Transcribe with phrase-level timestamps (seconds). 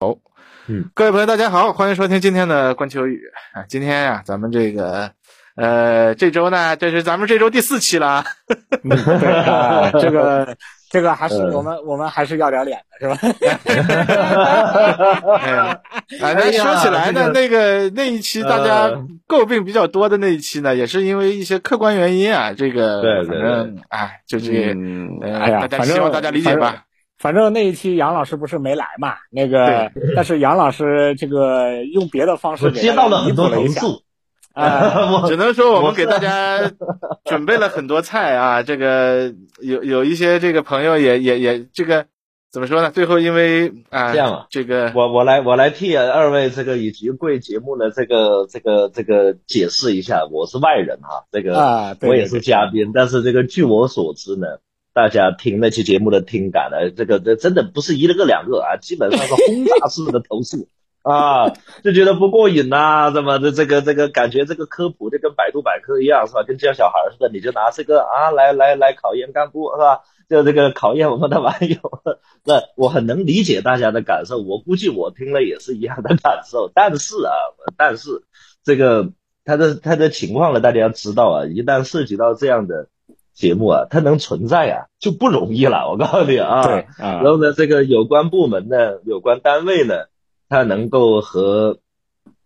[0.00, 0.14] 好，
[0.68, 3.20] 嗯，各位朋友，大家好，欢迎收听今天的观球语
[3.52, 3.64] 啊。
[3.68, 5.10] 今天呀、咱们这个
[5.56, 8.22] 呃，这周呢，这是咱们这周第四期了
[8.88, 10.56] 对啊，这个
[10.88, 13.18] 这个还是嗯我们我们还是要点脸的是吧？
[15.40, 15.80] 哎呀，
[16.22, 22.52] 啊，那说起来呢，那个那一期大家呃诟病比较多的那一期呢，也是因为一些客观原因啊。
[22.56, 26.84] 这个对对反正哎，就这个嗯，呃哎呀，大家反正希望大家理解吧。
[27.18, 34.02] 反正那一期杨老师不是没来嘛，那个，但是杨老师这个用别的方式我接到了很多投诉，
[34.52, 36.70] 啊， 我只能说我们给大家
[37.26, 42.06] 准备了很多菜啊，这个有有一些这个朋友也也也这个
[42.52, 42.90] 怎么说呢？
[42.90, 54.46] 最后因为啊，这样啊这个我我来我来替二位这个以及贵节目的这个这个这个解释一下，我是外人哈，这个啊对我也是嘉宾，但是这个据我所知呢，
[54.98, 60.66] 大家听那期节目的听感呢，这个这真的不是一个两个啊，基本上是轰炸式的投诉。
[61.08, 61.50] 啊，
[61.84, 66.42] 就觉得不过瘾呐、怎么的这个这个感觉这个科普就跟百度百科一样是吧？
[66.42, 70.00] 跟教小孩似的，你就拿这个啊来来来考验干部是吧？
[70.28, 71.78] 就这个考验我们的网友，
[72.44, 76.72] 那我很能理解大家的感受，我估计我听了也是一样的感受。
[76.74, 77.30] 但是啊，
[77.76, 78.24] 但是
[78.64, 79.12] 这个
[79.44, 82.88] 他的他的情况呢，大家要知道啊，一旦涉及到这样的
[83.38, 85.88] 节目啊，它能存在啊就不容易了。
[85.88, 89.94] 我告诉你啊，对啊然，后呢，这个有关部门呢，有关单位呢，
[90.48, 91.78] 它能够和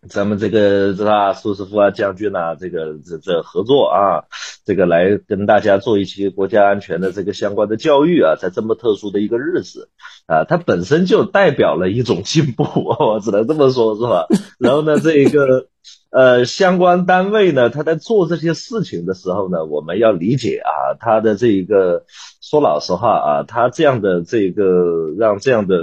[0.07, 4.29] 咱们这个是吧，苏师傅啊、将军啊，这个这这合作啊，
[4.67, 9.89] 这个来跟大家做一期国家安全的这个相关的教育啊，在这么特殊的一个日子
[10.27, 12.65] 啊，它本身就代表了一种进步，
[13.01, 14.27] 我只能这么说，是吧？
[14.59, 15.69] 然后呢，这一个
[16.13, 22.05] 呃相关单位呢，他在做这些事情的时候呢，我们要理解啊，他的这一个
[22.43, 25.77] 说老实话啊，他这样的这个让这样的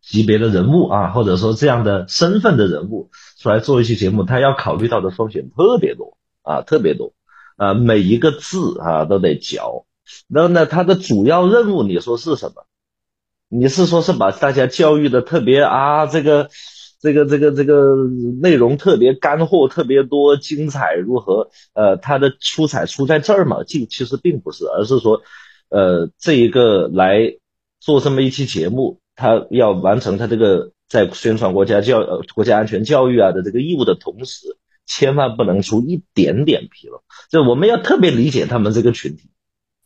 [0.00, 3.10] 级别的人物啊，或者说这样的身份的人物
[3.40, 7.12] 出来做一期节目，他要考虑到的风险特别多啊，特别多
[7.56, 9.84] 啊，每一个字啊都得嚼。
[10.28, 12.66] 然后呢，他的主要任务你说是什么？
[13.48, 16.50] 你是说是把大家教育的特别啊，这个
[17.04, 17.96] 这个这个这个
[18.40, 21.50] 内容特别干货特别多，精彩如何？
[21.74, 23.62] 呃，它的出彩出在这儿嘛？
[23.62, 25.20] 其其实并不是，而是说，
[25.68, 27.36] 呃，这一个来
[27.78, 37.02] 做这么一期节目，他要完成他这个在宣传国家教呃国家安全教育啊的这个义务的同时，千万不能出一点点纰漏。
[37.28, 39.28] 就我们要特别理解他们这个群体，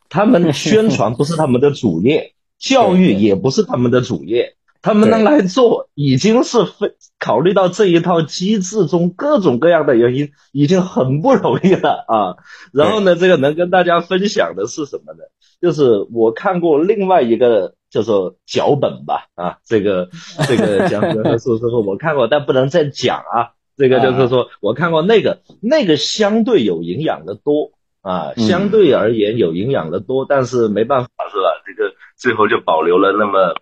[0.07, 12.37] 他们宣传不是他们的主业， 教育也不是他们的主业，他们能来做，已经是非考虑到这一套机制中各种各样的原因，已经很不容易了啊。
[12.71, 15.19] 然后呢，这个能跟大家分享的是什么呢？
[15.61, 20.07] 就是我看过另外一个叫做脚本吧，啊，这个
[20.47, 23.51] 这个讲的是说,说我看过，但不能再讲啊。
[23.75, 31.49] 这个就是说我看过那个，那个相对有营养的多啊，嗯相对而言有营养的多，但是没办法是吧？
[31.65, 33.53] 这个最后就保留了那么。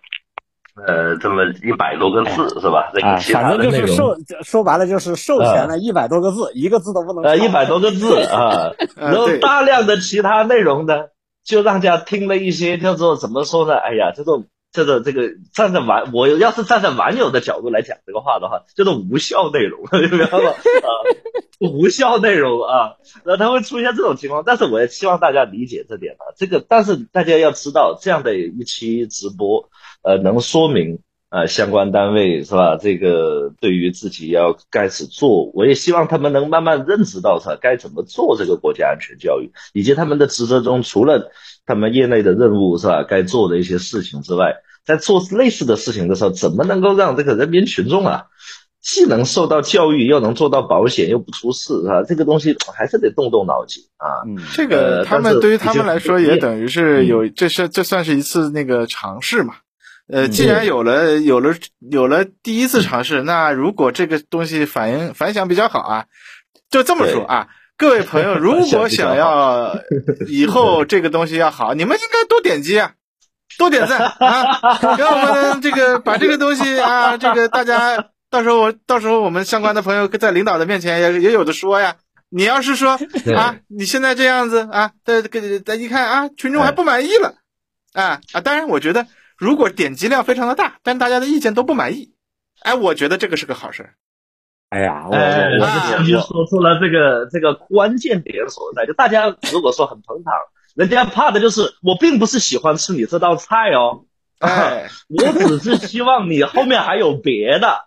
[0.86, 2.90] 呃，这么一百多个字是吧？
[2.94, 11.06] 这啊，个其他反正的内容就是授说白了就是授权了一百多个字，一个字都不能呃，一百多个字 啊，然后大量的其他内容呢，
[11.44, 13.74] 就让大家听了一些叫做怎么说呢？
[13.74, 20.50] 哎呀，这种这个这个站在网，我要是站在网友的角度来讲这个话的话，叫做无效内容，你知道吗？
[20.50, 20.88] 啊，
[21.60, 29.68] 无效内容啊，然后它会出现这种情况，但是我也希望大家理解这点啊，这个但是大家要知道，这样的一期直播，
[30.02, 30.98] 呃，能说明。
[31.30, 32.78] 呃，相关单位是吧？
[32.80, 37.58] 这个对于自己要开始做，我也希望他们能慢慢认识到，是吧？
[37.60, 41.30] 该怎么做这个国家安全教育，以及他们的职责中，除了
[41.66, 43.04] 他们业内的任务是吧？
[43.04, 44.54] 该做的一些事情之外，
[44.86, 48.24] 在做类似的事情的时候，怎么能够让这个人民群众啊，
[48.80, 52.02] 既能受到教育，又能做到保险，又不出事，是吧？
[52.04, 54.24] 这个东西还是得动动脑筋啊。
[54.26, 59.56] 嗯，这个呃他们对于他们来说，也等于是嗯有，这是这算是一次那个尝试嘛。
[60.10, 61.54] 呃，嗯既然有了有了
[61.90, 66.04] 有了第一次尝试，那如果这个东西反应反响比较好啊，
[66.70, 69.78] 就这么说啊，各位朋友， 如果想要
[70.26, 72.92] 以后 这个东西要好，你们应该多点击啊，
[73.58, 81.96] 多点赞啊，给我们这个把这个东西啊，这个大家到时候我到时候我们相关的朋友在领导的面前也也有的说呀。
[82.30, 82.98] 你要是说
[83.34, 87.36] 啊，你现在这样子啊，再给再一看啊，群众还不满意了，
[87.94, 88.40] 啊啊！
[88.42, 89.06] 当然，我觉得
[89.38, 92.12] 如果点击量非常的大，但大家的意见都不满意，
[92.62, 93.94] 哎，我觉得这个是个好事儿。
[94.70, 100.34] 哎呀，我哎，我啊将军说出了这个这个关键点所在，就大家如果说很捧场，
[100.74, 104.04] 人家怕的就是我并不是喜欢吃你这道菜哦，
[104.40, 107.86] 哎， 我只是希望你后面还有别的，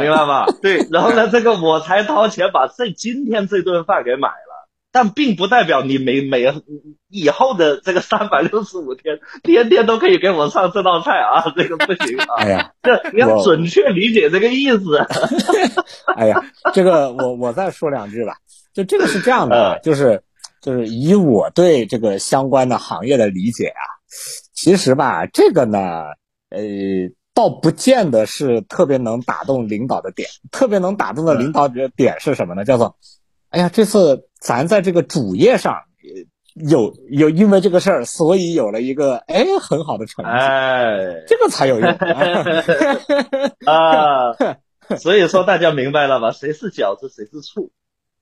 [0.00, 0.46] 明白吧？
[0.62, 0.88] 对。
[0.90, 6.46] 然后呢，这个我才掏钱把这今天这顿饭给买了，但并不代表你每每
[7.10, 12.26] 以后的这个三百六十五天， 天天都可以给我上这道菜啊， 这个不行啊。
[12.38, 14.98] 哎呀， 这你要准确理解这个意思。
[16.16, 16.40] 哎呀，
[16.72, 18.36] 这个我我再说两句吧。
[18.72, 20.22] 就这个是这样的，就是
[20.62, 23.82] 就是以我对这个相关的行业的理解啊。
[24.52, 26.04] 其实吧，这个呢，
[26.50, 26.60] 呃，
[27.34, 30.28] 倒不见得是特别能打动领导的点。
[30.52, 32.64] 特别能打动的领导的点是什么呢？
[32.64, 32.96] 叫做，
[33.48, 35.82] 哎呀，这次咱在这个主业上
[36.68, 40.30] 有有因为这个事儿，所以有了一个哎很好的成绩。
[40.30, 41.88] 哎，这个才有用
[43.66, 44.32] 啊！
[44.98, 46.32] 所以说大家明白了吧？
[46.32, 47.70] 谁是饺子，谁是醋。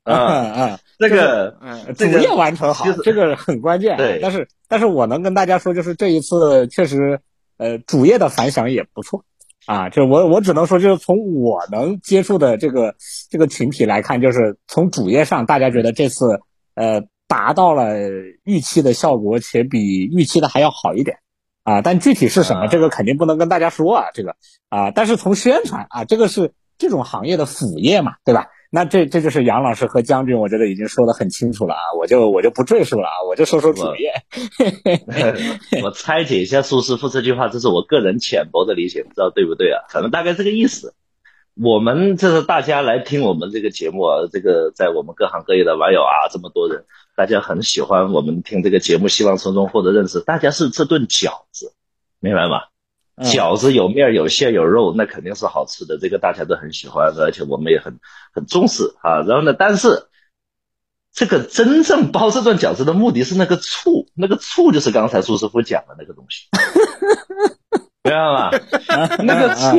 [0.05, 1.59] 嗯嗯，这个
[1.97, 3.99] 主业完成好，这个很关键。
[3.99, 7.21] 对，但是但是我能跟大家说，就是这一次确实，
[7.59, 9.25] 呃，主业的反响也不错
[9.67, 9.91] 啊。
[9.91, 12.95] 就我我只能说，就是从我能接触的这个
[13.31, 16.41] 这个群体来看，就是从主页上，大家觉得这次
[16.75, 17.95] 呃达到了
[18.43, 21.19] 预期的效果，且比预期的还要好一点
[21.63, 21.83] 啊。
[21.83, 24.07] 但具体是什么，这个肯定不能跟大家说啊。
[24.15, 24.35] 这个
[24.71, 28.49] 啊，但是从宣传啊，这个是这种行业的副业嘛，对吧？
[28.71, 34.13] 那这这就是杨老师和将军，我觉得已经说的很清楚了啊，我就我就不赘述了啊，我就说说主业。
[35.83, 39.85] 我拆解一下苏师傅这句话，这是我个人浅薄的理解，不知道对不对啊？
[39.89, 40.95] 可能大概这个意思。
[41.61, 46.85] 我们这是大家来听我们这个节目啊，这个在我们各行各业的网友啊，这么多人，
[47.19, 50.21] 大家很喜欢我们听这个节目，希望从中获得认识。
[50.21, 51.73] 大家是这顿饺子，
[52.21, 52.61] 明白吗？
[53.25, 57.99] 饺子有面有馅有肉，那肯定是好吃的，这个大家都很喜欢，而且我们也很
[58.33, 59.23] 很重视啊。
[59.27, 60.07] 然后呢，但是
[61.13, 66.47] 这个真正包这顿饺子的目的是那个醋，那个醋就是刚才苏师傅讲的那个东西，
[68.05, 68.51] 明白吗？
[69.25, 69.77] 那个醋，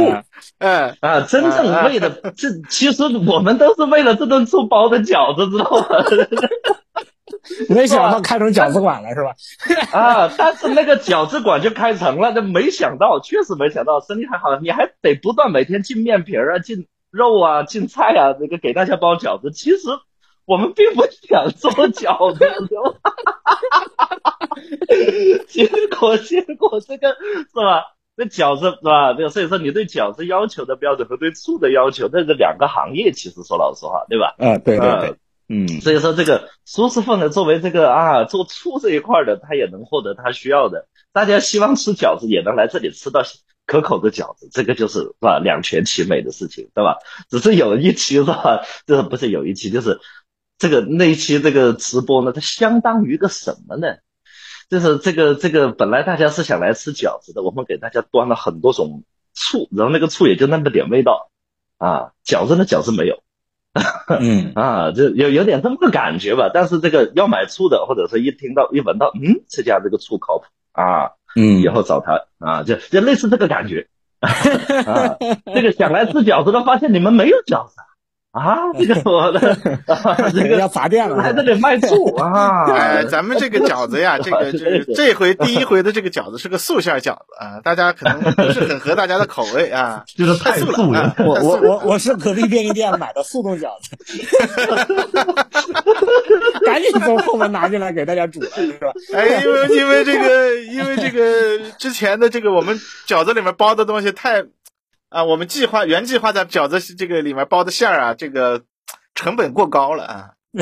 [0.58, 6.04] 嗯啊，真正为了这其实我们都是为了这顿醋包的饺子，知道吗？
[7.70, 9.36] 没想到开成饺子馆了是吧？
[9.98, 19.52] 啊，但是那个饺子馆就开成了，这没想到，确实没想到，生意还好，你还得不断每天进面皮儿啊，进肉啊，进菜啊，这个给大家包饺子。
[19.52, 19.78] 其实
[20.46, 22.48] 我们并不想做饺子，
[25.48, 27.84] 结果结果这个是吧？
[28.16, 29.14] 那饺子是吧？
[29.14, 34.36] 这个所以说你对饺子要求的标准和对醋的要求，这是两个行业，其实说老实话，对吧？
[34.40, 35.16] 嗯，对对对。
[35.52, 40.88] 嗯，所以说这个苏师傅呢，作为这个啊做醋这一块的，他也能获得他需要的。
[41.12, 43.24] 大家希望吃饺子，也能来这里吃到
[43.66, 45.40] 可口的饺子，这个就是是吧？
[45.40, 46.98] 两全其美的事情，对吧？
[47.32, 48.62] 只是有一期是吧？
[48.86, 50.00] 就是不是有一期，就是
[50.60, 53.88] 这个那一期这个直播呢，它相当于个什么呢？
[54.70, 59.04] 就是这个这个本来大家是想来吃饺子的，我们给大家端了很多种
[59.34, 61.32] 醋，然后那个醋也就那么点味道
[61.80, 63.24] 啊，饺子呢饺子没有。
[64.20, 66.50] 嗯 啊，就有有点这么个感觉吧。
[66.54, 73.88] 但是这个要买醋的，或者说一听到一闻到，嗯，这家这个醋靠谱啊，嗯，以后找他啊，就就类似这个感觉。
[74.20, 75.16] 啊，
[75.54, 77.76] 这个想来吃饺子的，发现你们没有饺子。
[78.32, 79.58] 啊，这个我的，
[80.32, 82.70] 这个要砸店了，还在这里卖醋啊！
[82.72, 91.16] 哎，咱们这个饺子呀， 这个这这回第一回的这个饺子是个素馅饺子啊，大家可能不是很合大家的口味啊，就是太素了。
[91.18, 93.98] 我我我我是隔壁便利店买的速冻饺子，
[96.68, 98.92] 赶紧从后门拿进来给大家煮了，是吧？
[99.16, 104.46] 哎，因为因为这个因为这个之前的这个我们饺子里面包的东西太。
[105.10, 108.62] 啊，我们计划原计划在饺子这个里面包的馅儿啊，这个
[109.16, 110.30] 成本过高了啊。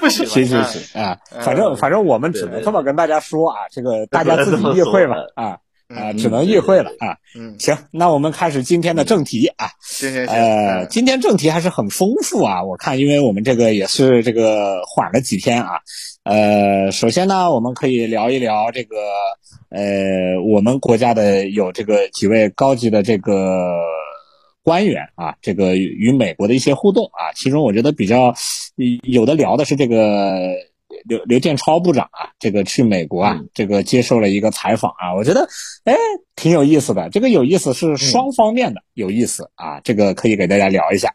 [0.00, 7.14] 不行，行行行啊，反正反正我们只能这么跟大家说啊，这个大家自己 意会吧啊啊，只能意会了啊。
[7.38, 9.70] 嗯，行，那我们开始今天的正题啊。
[9.80, 10.34] 行行行。
[10.34, 15.78] 呃，今天正题还是很丰富啊，我看，因为我们这个也是这个缓了几天啊。
[16.22, 18.96] 呃，首先呢，我们可以聊一聊这个，
[19.70, 23.58] 呃，我们国家的有这个几位高级的这个
[24.62, 28.34] 官员啊，这个与美国的一些互动啊，其中我觉得比较
[29.02, 30.54] 有的聊的是这个
[31.06, 35.48] 刘刘建超部长啊，这个去美国啊，这个接受了一个采访啊，我觉得
[35.84, 35.96] 哎
[36.36, 41.14] 挺有意思的，这个有意思是双方面的有意思啊，这个可以给大家聊一下，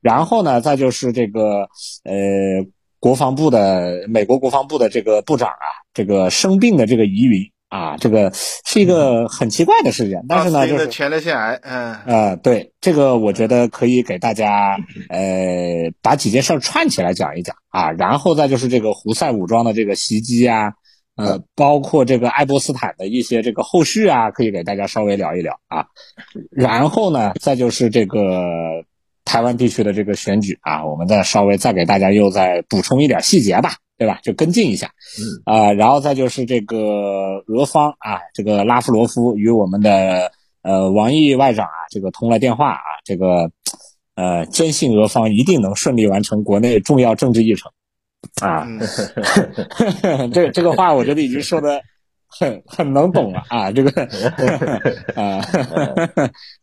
[0.00, 1.68] 然后呢，再就是这个
[2.04, 2.66] 呃。
[3.06, 10.24] 国防部的美国国防部的这个部长啊，这个生病的这个疑云啊，这个是一个很奇怪的事件。
[10.28, 14.76] 但是呢，就是前列腺癌，嗯，呃，对这个，我觉得可以给大家
[15.08, 17.92] 呃把几件事串起来讲一讲啊。
[17.92, 20.72] 然后再就是这个胡塞武装的这个袭击啊，
[21.14, 25.86] 呃，包括这个爱波斯坦的一些这个后续啊，可以给大家稍微聊一聊啊。
[26.50, 28.20] 然后呢，再就是这个
[29.26, 34.18] 台湾地区的这个选举啊，我们再稍微再给大家又再补充一点细节吧，对吧？
[34.22, 34.90] 就跟进一下。
[35.20, 40.30] 嗯啊，然后再就是这个俄方啊，这个拉夫罗夫与我们的
[40.62, 43.50] 呃王毅外长啊，这个通了电话啊，这个
[44.14, 47.70] 呃坚信俄方一定能顺利完成国内重要政治议程
[48.40, 48.64] 啊。
[48.66, 51.80] 嗯 这这个话我觉得已经说的
[52.28, 53.90] 很很能懂了啊，这个
[55.14, 55.40] 啊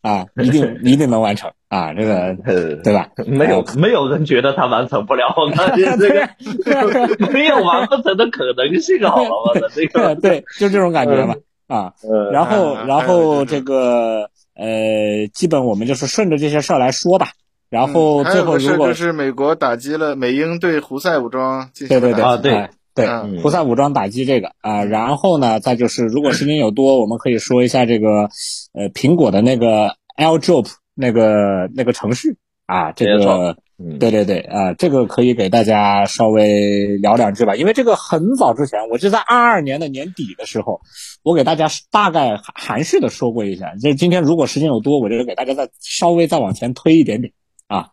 [0.02, 2.14] 啊，一定一定能完成啊，这个
[2.44, 3.08] 呃，对吧？
[3.26, 11.34] 没有没有人觉得他完成不了，我感觉这个 没有完不成的可能性，好了，我的这个， 对，就这种感觉嘛
[11.66, 11.92] 啊。
[12.08, 17.28] 呃，然后，嗯然后这个呃，基本我们就是顺着这些事儿来说吧。
[17.70, 28.28] 然后最后如果就是美国打击了美英对胡塞武装进行对对对啊对哎对嗯胡塞武装打击这个啊，然后呢，再就是如果时间有多，我们可以说一下这个
[28.74, 32.36] 呃苹果的那个 AirDrop 那个那个程序
[32.66, 40.80] 啊，这个嗯，对对对啊，这个可以给大家稍微聊两句吧，因为这个很早之前，我就在二二年的年底的时候，
[41.24, 43.74] 我给大家大概含含蓄的说过一下。
[43.82, 47.32] 就是今天如果时间有多，我就给大家再稍微再往前推一点点
[47.66, 47.88] 啊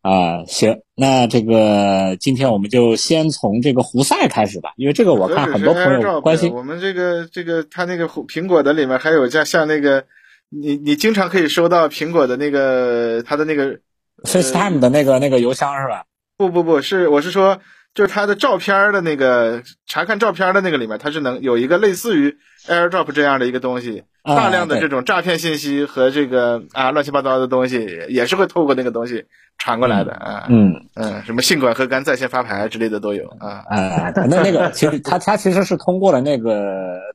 [0.00, 6.50] 啊，行，那这个今天我们就先从这个胡塞开始吧，因为这个我看很多朋友关心。
[6.54, 10.02] 我们这个这个，他那个苹果的里面还有像像那个，
[10.48, 13.78] 你你经常可以收到苹果的那个它的那个
[14.24, 16.04] FaceTime 的那个那个邮箱是吧？
[16.36, 17.60] 不不不是，我是说，
[17.94, 22.36] 就是它的照片的那个查看照片的那个里面，它是能有一个类似于
[22.68, 29.24] AirDrop 这样的一个东西，啊大量的这种诈骗信息和这个啊乱七八糟的东西，也是会透过那个东西
[29.56, 30.46] 传过来的啊。
[30.48, 30.74] 嗯。
[30.94, 33.64] 嗯，什么信管核干在线发牌之类的都有啊。
[33.68, 36.52] 啊，那那个其实它它其实是通过了那个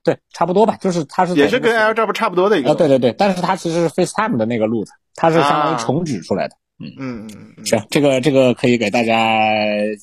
[0.04, 2.88] 对，差不多吧，就是它是也是跟 AirDrop 差不多的一个啊，对。
[2.88, 6.56] 对对，但是它其实是 FaceTime 的那个路子，它是相当于啊重指出来的。
[6.84, 9.40] 嗯嗯嗯，行，这个这个可以给大家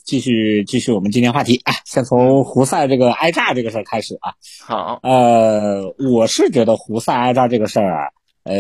[0.05, 4.35] 继续继续我们今天话题啊，先从胡塞这个挨炸这个事儿开始啊。
[4.65, 8.09] 好，呃，我是觉得胡塞挨炸这个事儿啊，
[8.45, 8.55] 呃，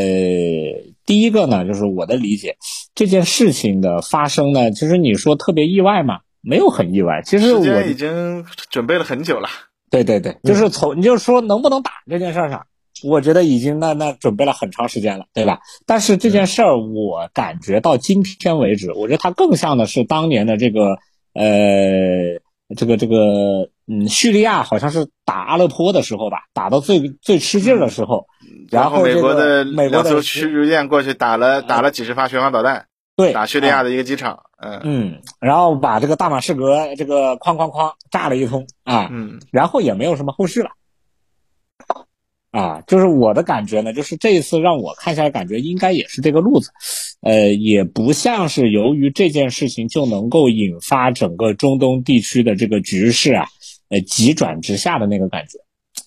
[1.06, 2.56] 第一个呢，就是我的理解，
[2.96, 7.22] 这件事情的发生呢，其实你说特别意外嘛，没有很意外。
[7.24, 9.48] 其实我已经准备了很久了。
[9.90, 12.66] 对对对，就是从你就说能不能打这件事儿上，
[13.04, 15.60] 我觉得已经那那准备了很长时间了，对吧？
[15.86, 20.98] 但是这件事儿，我感觉到今天为止，我觉得它更像的是当年的这个
[21.34, 22.40] 呃，
[22.76, 28.26] 这个这个嗯，叙利亚好像是打阿勒颇的时候吧，打到最最吃劲儿的时候，
[28.70, 32.87] 然后美国的美国的驱逐舰过去打了打了几十发巡航导弹，
[33.18, 34.44] 对打叙利亚的一个机场。
[34.62, 34.80] 嗯。
[34.84, 39.40] 嗯，然后把这个大马士革这个哐哐哐炸了一通啊，嗯。
[39.50, 40.70] 然后也没有什么后续了。
[42.50, 46.70] 啊，就是我的感觉呢，就是这一次让我看下来，感觉应该也是这个路子，
[47.20, 53.46] 呃，也不像是由于这件事情就能够引发整个中东地区的这个局势啊，
[53.90, 55.58] 呃，急转直下的那个感觉，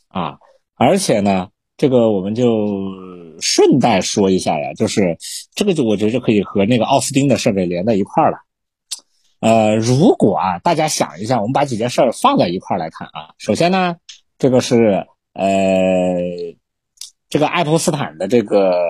[0.07, 0.39] 啊，
[0.75, 1.49] 而且呢，
[1.81, 2.45] 这个我们就
[3.39, 5.17] 顺带说一下呀，就是
[5.55, 8.37] 这个就我觉得就可以和那个奥斯汀的事儿给连在一块儿了。
[9.39, 13.95] 呃，如果啊，大家想一下，我们把几件事儿放在一块儿来看啊，首先呢，
[14.37, 15.07] 这个是。
[15.33, 15.47] 呃，
[17.29, 18.83] 这个爱泼斯坦的这个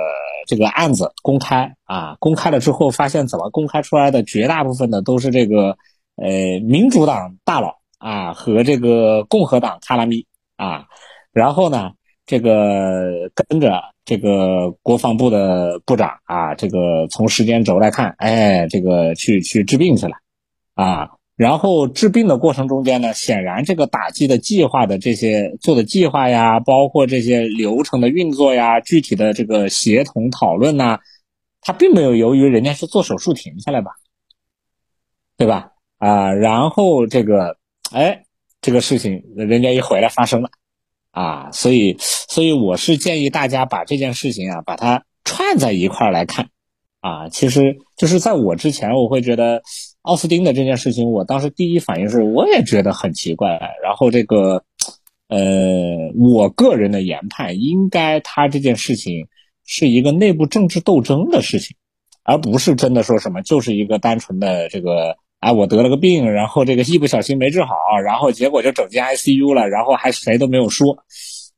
[0.47, 5.77] 这个案子公开啊，公开了之后，发现怎么公开出来的绝大部分的都是这个
[6.15, 10.87] 呃民主党大佬啊和这个共和党卡拉米啊，
[11.31, 11.91] 然后呢，
[12.31, 20.13] 这个跟着这个国防部的部长啊，这个从时间轴来看，哎，这个去去治病去了
[20.73, 21.09] 啊。
[21.35, 30.99] 然后治病的过程中间呢，显然这个打击的计划的这些做的计划呀，包括这些流程的运作呀，具体的这个协同讨论呐，
[31.59, 33.91] 他并没有由于人家是做手术停下来吧，
[35.35, 35.73] 对吧？
[35.97, 37.57] 啊，然后这个，
[37.91, 38.23] 哎，
[38.61, 40.49] 这个事情人家一回来发生了，
[41.11, 46.49] 啊，所以所以我是建议大家把这件事情啊，把它串在一块儿来看，
[46.99, 49.61] 啊，其实就是在我之前，我会觉得。
[50.03, 53.49] 奥斯汀的这件事情，我当时第一反应是，我也觉得很奇怪。
[53.83, 54.63] 然后这个，
[55.27, 59.27] 呃，我个人的研判，应该他这件事情
[59.63, 61.77] 是一个内部政治斗争的事情，
[62.23, 71.03] 而不是真的说什么就是一个单纯的这个，哎，我得了个病，然后这个一不小心没治好，然后结果就整进 ICU 了，然后还谁都没有说。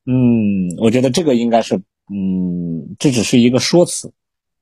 [0.05, 4.11] 嗯，我觉得这个应该是，嗯，这只是一个说辞。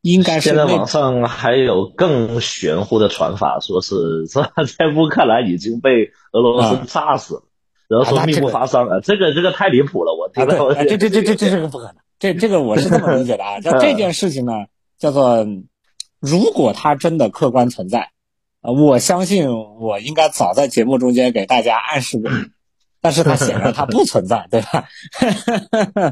[0.01, 7.43] 应该是现在网上还有更玄乎的传法，说是是吧， 在乌克兰已经被俄罗斯炸死了，
[7.87, 10.73] 然后说密不发丧啊，这个这个太离谱了，我听到。
[10.73, 14.53] 这这这这这是个不可能，这这个我是这么理解的啊， 叫这件事情呢，
[14.97, 15.45] 叫做
[16.19, 18.09] 如果它真的客观存在，
[18.61, 19.49] 呃，我相信
[19.79, 22.29] 我应该早在节目中间给大家暗示过。
[23.03, 24.85] 但是它显然它不存在，对吧？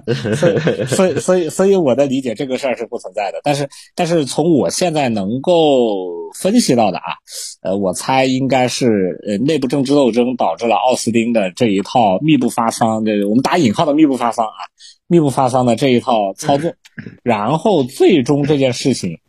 [0.36, 3.40] 所以所以所以所以我的理解，这个事儿是不存在的。
[3.44, 7.14] 但是但是从我现在能够分析到的啊，
[7.62, 14.58] 呃，我猜应该是呃内部政治斗争导致了奥斯汀的这一套密不发丧的，我们打引号的密不发丧啊，
[15.06, 16.74] 密不发丧的这一套操作，
[17.22, 19.20] 然后最终这件事情，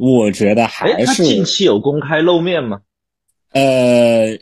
[0.00, 2.80] 我觉得还是近期有公开露面吗？
[3.52, 4.38] 呃，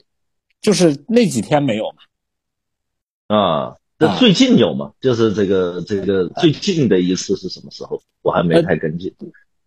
[0.60, 3.36] 就是那几天没有嘛。
[3.36, 4.92] 啊，那最近有吗？
[5.00, 8.00] 就是这个这个最近的一次是什么时候？
[8.22, 9.12] 我还没太跟进。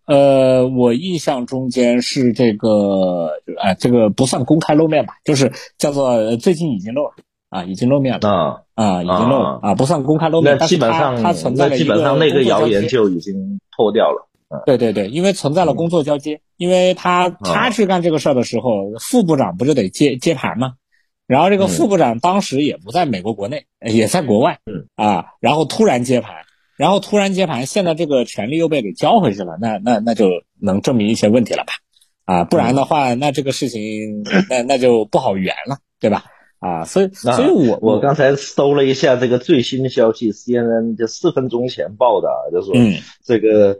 [0.05, 3.29] 呃，我印象中间是这个，
[3.61, 7.11] 哎，这个不算公开露面吧，就是叫做最近已经露了
[7.49, 10.57] 啊，已经露面了啊啊，已经露了啊，不算公开露面。
[10.57, 14.29] 那基本上它存在了基本上那个谣言就已经破掉了。
[14.65, 20.73] 对对对，因为存在了工作交接，因为他他去干这个事儿的时候，副部长不就得接接盘吗？
[21.27, 24.87] 然后这个副部长当时也不在美国国内，也在国外，嗯。
[24.95, 26.35] 啊，然后突然接盘，
[26.75, 30.27] 然后突然接盘，现在这个权利又被给交回去了，那那那就
[30.59, 31.73] 能证明一些问题了吧？
[32.25, 36.25] 啊，不然的话，那这个事情那那就不好圆了，对吧？
[36.59, 42.75] 啊，所以所以我我刚才搜了一下这个最新的消息，CNN 就四分钟前报的，就说
[43.25, 43.79] 这个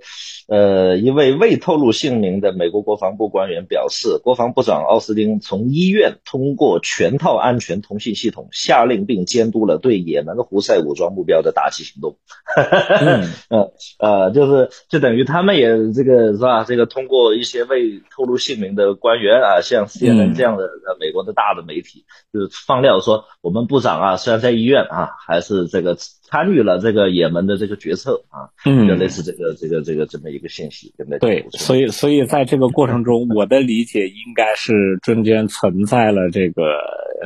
[0.52, 12.18] 呃一位未透露姓名的美国国防部官员表示，国防部长奥斯汀从医院通过全套安全通信系统下令并监督了对也门胡塞武装目标的打击行动。
[13.00, 16.66] 嗯呃呃，就是就等于他们也这个是吧？
[16.66, 22.52] 这个通过一些未透露姓名的官员啊，像 CNN 这样的呃美国的大的媒体，就是。
[22.68, 25.96] 放料说，我们部长啊，虽然在医院啊，还是这个
[26.32, 31.20] 参与了这个也门的这个决策啊，嗯，就类似这个这个这个这么一个信息，对不对？
[31.20, 36.64] 对，所以所以在这个过程中，我的理解应该是中间存在了这个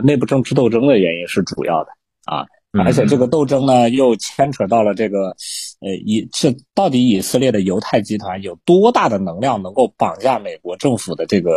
[0.03, 1.89] 内部政治斗争的原因是主要的
[2.25, 2.45] 啊，
[2.83, 5.35] 而且这个斗争呢又牵扯到了这个
[5.81, 11.51] 呃以这到底以色列的犹太集团有多大的能量能够绑架美国政府的这个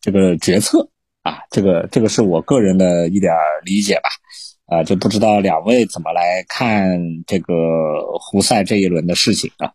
[0.00, 0.86] 这个决策。
[1.22, 3.32] 啊，这个这个是我个人的一点
[3.64, 4.10] 理解吧，
[4.66, 7.52] 啊，就不知道两位怎么来看这个
[8.18, 9.72] 胡塞这一轮的事情啊？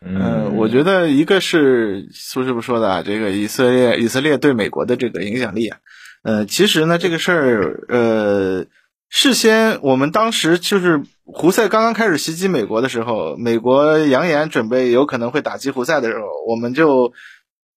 [0.00, 5.78] 嗯，我觉得一个是苏师傅说的啊，这个以色列以色列对美国的这个影响力啊，
[6.22, 8.66] 呃，其实呢这个事儿，呃，
[9.08, 17.12] 事先我们当时就是胡塞刚刚开始袭击美国的时候，美国扬言准备有可能会打击胡塞的时候，我们就。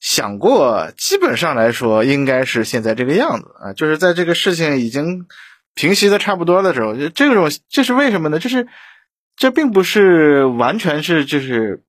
[0.01, 5.25] 想过，基本上来说应该是现在这个样子啊，就是在这个事情已经
[5.79, 8.37] 平息的差不多的时候，就这种这是为什么呢？
[8.39, 8.67] 就是
[9.37, 11.83] 这并不是完全是就是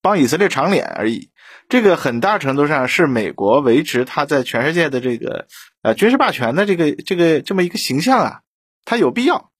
[0.00, 1.28] 帮以色列长脸而已，
[1.68, 5.46] 这个很大程度上是美国维持他在全世界的这个
[5.82, 8.40] 呃军事霸权的这个这个这么一个形象啊，
[8.86, 9.50] 他有必要。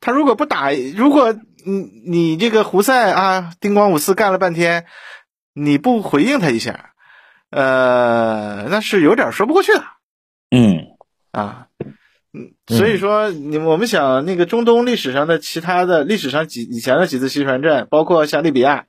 [0.00, 1.34] 他如果不打，如果
[1.64, 4.84] 你你这个胡塞啊，丁光五四干了半天。
[5.58, 6.90] 你不回应他一下，
[7.48, 9.82] 呃，那是有点说不过去的。
[10.50, 10.84] 嗯，
[11.32, 11.65] 啊，嗯，
[12.66, 18.86] 所以说，你我们想，那个中东历史上的其他的历史上几以前的几次西船战，包括像利比亚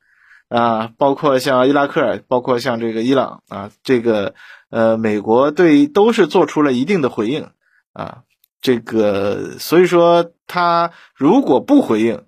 [0.49, 4.33] 啊，包括像伊拉克，包括像这个伊朗啊，这个
[4.69, 7.49] 呃，美国对都是做出了一定的回应
[7.93, 8.23] 啊，
[8.61, 12.23] 这个所以说他如果不回应。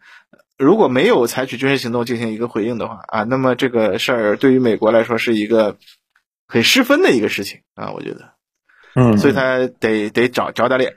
[0.61, 5.77] 如果没有采取军事行动进行一个回应的话啊，那么这个事儿对于美国来说是一个
[6.49, 8.33] 很失分的一个事情啊，我觉得，
[8.99, 10.95] 嗯，所以他得得找找点脸。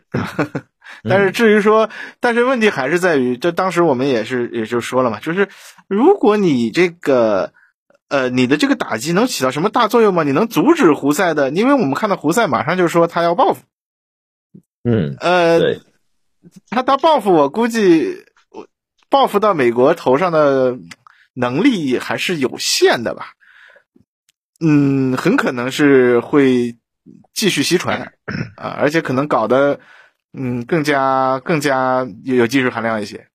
[1.08, 1.88] 但是至于说，
[2.20, 5.48] 但是问题还是在于，这当时我们也是也就说了嘛，就是
[5.88, 7.52] 如果你这个
[8.08, 10.22] 呃你的这个打击能起到什么大作用吗？
[10.22, 11.50] 你能阻止胡塞的？
[11.50, 13.62] 因为我们看到胡塞马上就说他要报复，
[14.84, 15.60] 嗯，呃，
[16.70, 18.24] 他他报复，我估计。
[19.10, 20.78] 报复到美国头上的
[21.34, 23.34] 能力还是有限的吧，
[24.58, 26.78] 嗯，很可能是会
[27.34, 28.12] 继续袭船
[28.56, 29.80] 啊，而且可能搞得
[30.32, 33.28] 嗯更加更加有技术含量一些。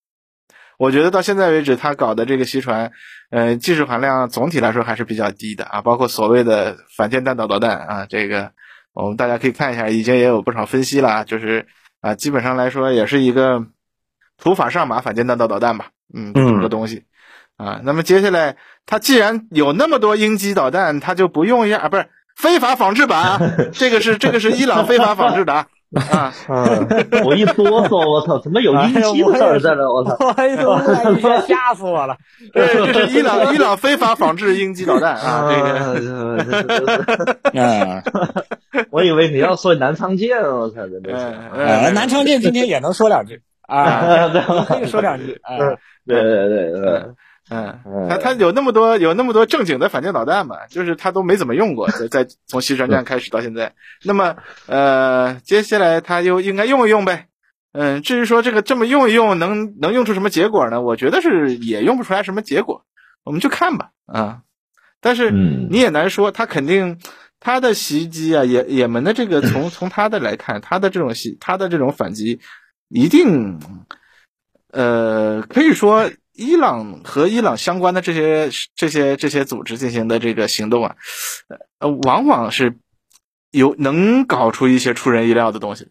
[0.78, 2.92] 我觉得到现在为止，他搞的这个袭船，
[3.30, 8.52] 呃，技术含量总体来说还是比较低的啊，包括所谓的反舰弹道导弹啊，这个
[8.94, 11.68] 我们大家可以看一下，已经也有不少分析了，就是
[12.02, 13.66] 啊，基本上来说也是一个。
[14.40, 17.06] 土法上马反舰弹道导弹吧，嗯，这么个东西，
[17.56, 18.56] 啊，那么接下来，
[18.86, 25.66] 他既然有那么多鹰击导弹，他就不用一下啊，不是非法仿制版， 这个是这个是伊朗 非法仿制的啊，
[26.12, 26.34] 啊，
[27.24, 29.90] 我一哆嗦，我操，怎么有鹰击的事儿在这？
[29.90, 30.16] 我操！
[30.36, 30.78] 哎呦，
[31.48, 32.18] 吓死我了！
[32.54, 35.50] 对，这是伊朗伊朗非法仿制鹰击导弹啊！
[35.50, 35.62] 这
[37.56, 38.04] 个，啊，
[38.92, 41.94] 我以为你要说南昌舰，我操，真的是。
[41.94, 44.30] 南昌舰今天也能说两句啊，
[44.68, 45.40] 可以说两句。
[46.06, 47.06] 对对对对。
[47.50, 47.80] 嗯，
[48.10, 50.68] 他他有那么多有那么多正经的反舰导弹嘛？
[50.68, 53.74] 就是他都没怎么用过，在在 从西川站开始到现在。
[54.04, 57.28] 那么呃，接下来他又应该用一用呗。
[57.72, 60.82] 嗯，至于说这个这么用一用，能能用出什么结果呢？
[60.82, 62.84] 我觉得是也用不出来什么结果。
[63.24, 64.42] 我们就看吧啊。
[65.00, 67.00] 但是你也难说，他肯定
[67.40, 72.42] 他的袭击啊，也也门的这个从从他的来看，他的这种袭他的这种反击，
[72.90, 73.58] 一定
[74.74, 76.10] 呃可以说。
[76.38, 80.96] 伊朗和伊朗相关的这些这些这些组织进行的这个行动啊，
[81.80, 82.78] 呃，往往是
[83.50, 85.88] 有能搞出一些出人意料的东西，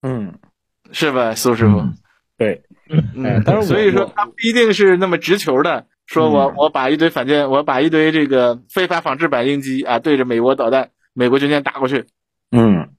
[0.00, 0.38] 嗯，
[0.92, 1.82] 是吧，苏师傅？
[2.38, 12.06] 对，嗯，但是所以说他不一定是那么直球的，说我我把一堆反舰，我把一堆这个非法仿制版鹰击啊，对着美国导弹、美国军舰打过去，
[12.52, 12.90] 嗯，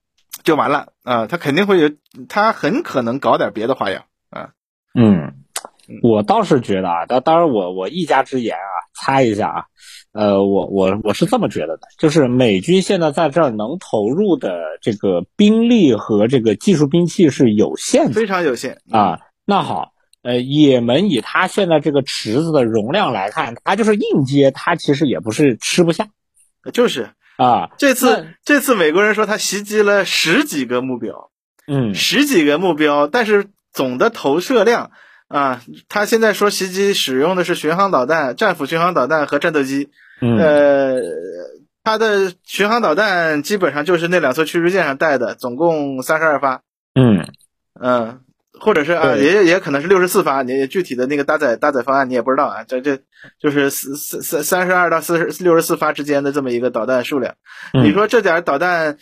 [0.42, 0.92] 就完了。
[1.02, 1.90] 啊，他肯定会有，
[2.28, 4.50] 他很可能搞点别的花样啊，
[4.94, 5.43] 嗯。
[6.02, 9.64] 我倒是觉得啊，当当然我我一家之言啊，猜一下啊，
[10.12, 19.20] 呃，我我我是这么觉得的，就是美军现在在这儿能投入的这个兵力和这个技术兵器是有限的，非常有限啊。
[19.44, 19.92] 那好，
[20.22, 26.08] 呃，也门以他现在这个池子的容量来看，他就是硬接，他其实也不是吃不下，
[26.72, 27.68] 就是啊。
[27.76, 31.30] 这次这次美国人说他袭击了十几个目标，
[31.66, 34.90] 嗯，十几个目标，但是总的投射量。
[35.28, 39.90] 啊，他现在说袭击使用的是巡航导弹、战斧巡航导弹和战斗机。
[40.20, 41.00] 呃，
[41.82, 46.62] 他的巡航导弹基本上就是那两艘驱逐舰上带的，总共三十二发。
[46.94, 47.26] 嗯
[47.80, 48.20] 嗯，
[48.60, 50.42] 或者是啊，也也可能是六十四发。
[50.42, 52.64] 你具体的那个搭载搭载方案你也不知道啊。
[52.64, 53.00] 这这
[53.40, 57.34] 就是四四三三十二到四十六十四发之间的这么一个导弹数量。
[57.72, 58.98] 你说这点导弹，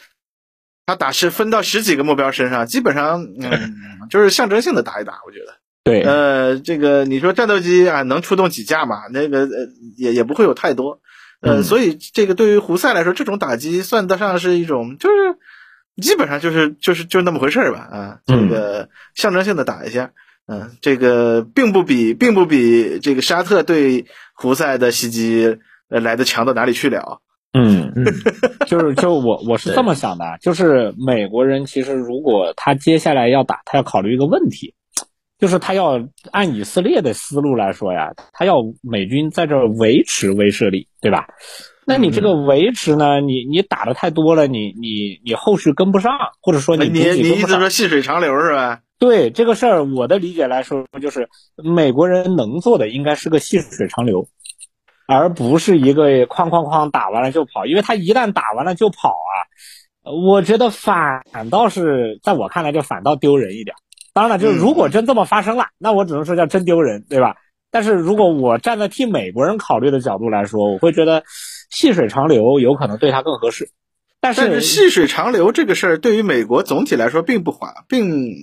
[0.87, 5.62] 他打是分到十几个目标身上，基本上嗯，就是象征性的打一打，我觉得。
[5.85, 9.09] 对，呃，这个你说战斗机啊，能出动几架嘛？
[9.13, 9.49] 那个呃，
[9.97, 11.01] 也也不会有太多，
[11.41, 15.39] 呃，所以这个对于胡塞来说，这种打击算得上是一种，就是
[16.01, 20.13] 基本上就是就是就那么回事儿吧，啊，这个象征性的打一下，
[20.47, 27.93] 嗯，这个并不比并不比这个沙特对胡塞的袭击来的强到哪里去了，嗯。
[27.97, 28.05] 嗯，
[28.69, 34.75] 就是就我我是这么想的，就是美国人其实如果他接下来要打，他要考虑一个问题。
[35.43, 36.01] 就是他要
[36.31, 41.27] 按以色列的思路来说呀，他要美军在这维持威慑力，对吧？
[41.85, 43.21] 那你这个维持呢？
[43.21, 48.83] 你你打的太多了，你你你后续跟不上，或者说你你你意思说细水长流是吧？
[49.01, 54.29] 对这个事儿，我的理解来说，就是美国人能做的应该是个细水长流，
[55.09, 59.35] 而不是一个哐哐哐打完了就跑，因为他一旦打完了就跑啊，
[60.25, 63.75] 我觉得反倒是在我看来就反倒丢人一点。
[64.13, 67.37] 当然了，就是如果真这么发生了，那我只能说叫真丢人，对吧？
[67.71, 71.25] 但是如果我站在替美国人考虑的角度来说，我会觉得
[71.71, 73.71] 细水长流有可能对他更合适。
[74.21, 78.37] 但是细水长流这个事儿对于美国总体来说并不划，并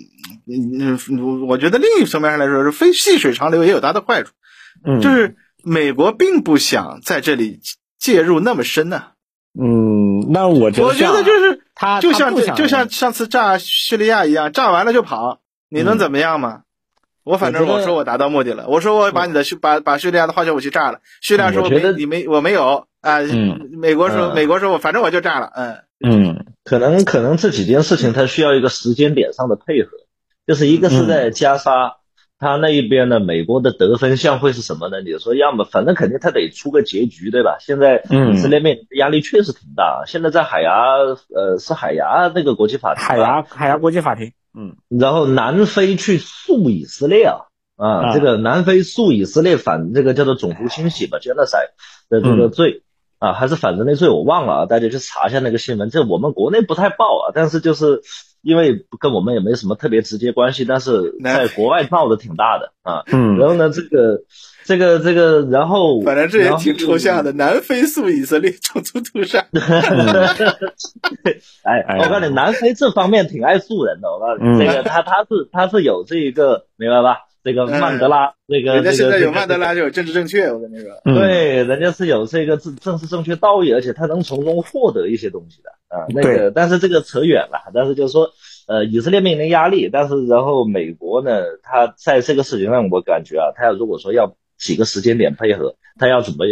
[0.47, 4.31] 嗯，我觉得另一层面上来说是非细水长流也有它的坏处，
[4.83, 7.59] 嗯，就是美国并不想在这里
[7.99, 9.03] 介入那么深呢。
[9.57, 15.39] 嗯，那我觉得我觉得就是他就像就像上次炸叙利亚一样，炸完了就跑。
[15.69, 16.61] 你能怎么样吗？
[17.23, 18.67] 我反正我说我达到目的了。
[18.67, 20.99] 我说我把你的叙把把叙利亚的化学武器炸了。
[21.21, 23.19] 叙利亚说我没你没我没有啊。
[23.77, 25.51] 美国说美国说我反正我就炸了。
[25.53, 29.91] 嗯嗯，可能可能这几件事情它需要一个时间点上的配合，
[30.47, 31.97] 就是一个是在加沙，
[32.39, 35.01] 他那一边呢，美国的得分项会是什么呢？
[35.01, 37.57] 你说要么反正肯定他得出个结局，对吧？
[37.59, 38.01] 现在
[38.31, 40.03] 以色列面临的压力确实挺大。
[40.07, 40.73] 现在在海牙
[41.35, 44.31] 呃是海牙那个国际法庭，海牙海牙国际法庭。
[44.59, 51.71] 嗯，然后南非去诉以色列啊啊，这个南非诉以色列反这个叫做种族清洗吧，genocide
[52.09, 52.83] 的这个罪
[53.19, 55.89] 啊，还是反人类罪，我忘了啊，大家去查一下那个新闻。
[55.89, 58.01] 这我们国内不太报啊，但是就是
[58.41, 63.03] 因为跟我们也没什么特别直接关系，但是在国外闹的挺大的啊。
[63.07, 64.23] 嗯，然后呢，这个。
[64.69, 67.31] 这个这个，然后反正这也挺抽象的。
[67.31, 69.43] 南非诉以色列种族屠杀。
[71.63, 74.07] 哎，我告诉你，南非这方面挺爱诉人的。
[74.11, 77.17] 我告诉你，这个他他是他是有这一个，明白吧？
[77.43, 80.51] 这个曼德拉，那个人家现在有曼德拉就有政治正确。
[80.51, 85.71] 我跟你说，对，人家是有这个政政治正确道义，而且他能从中获得一些东西的。
[85.87, 86.05] 啊。
[86.09, 87.71] 那个，但是这个扯远了。
[87.73, 88.29] 但是就是说，
[88.67, 96.45] 呃，以色列面临压力，但是然后美国呢，他在这个事情上，我感觉啊，他要如果说要几个时间点配合，他要怎么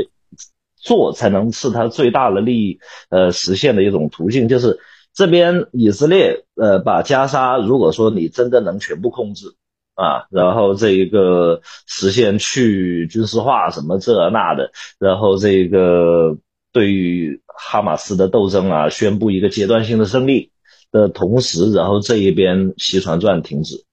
[0.75, 4.79] 做才能是他最大的利益呃实现的一种途径，就是
[5.13, 9.55] 这边以色列呃把加沙，如果说你真的能全部控制。
[9.99, 16.37] 啊，然后这一个实现去军事化什么这那的，然后这个
[16.71, 20.51] 对于哈马斯的斗争啊，宣布一个阶段性的胜利
[20.91, 23.85] 的同时，然后这一边西船转停止，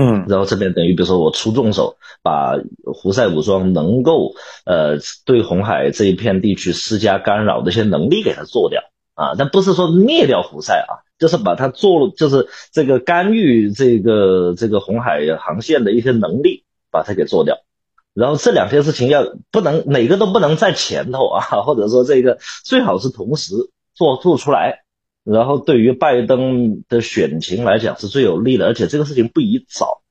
[0.00, 4.32] 嗯，然后这边等于比如说我出重手，把胡塞武装能够
[4.64, 8.80] 呃对红海这一片地区施加干扰的一些能力给它做掉
[9.14, 11.04] 啊，但不是说灭掉胡塞啊。
[11.20, 17.58] 就是把它做，就是这个干预这个这个红海航线的一些能力，把它给做掉。
[18.14, 23.52] 然后这两件事情要不能哪个都不能在前头啊，或者说这个最好是同时
[23.94, 24.80] 做做出来。
[25.24, 30.02] 然后对于拜登的选情来讲是最有利的，而且这个事情不宜早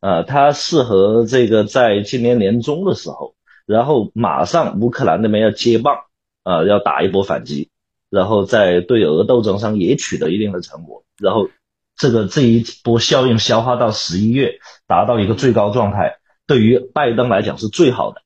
[0.00, 3.34] 啊，它适合这个在今年年中的时候，
[3.66, 5.96] 然后马上乌克兰那边要接棒
[6.42, 7.70] 啊，要打一波反击。
[8.10, 11.48] 然后在对俄斗争上也取得一定的成果，然后
[11.96, 14.58] 这个这一波效应消化到十一月，
[14.88, 18.22] 达到一个最高状态，对于拜登来讲是最好的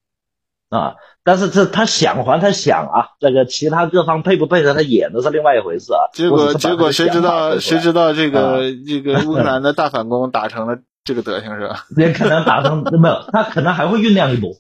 [0.71, 0.95] 啊。
[1.25, 6.13] 但是这他想还他想啊，这个其他各方配不配合他演的是另外一回事啊。
[6.13, 11.87] 结果结果谁知道谁知道这个这个乌克兰的大反攻打成了这个德行是吧？
[11.97, 14.51] 也可能打成没有，他可能还会酝酿一波。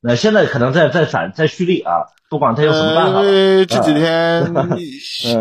[0.00, 1.92] 那现在可能在在攒在蓄力啊。
[2.28, 4.54] 不管他有什么办法，因为这几天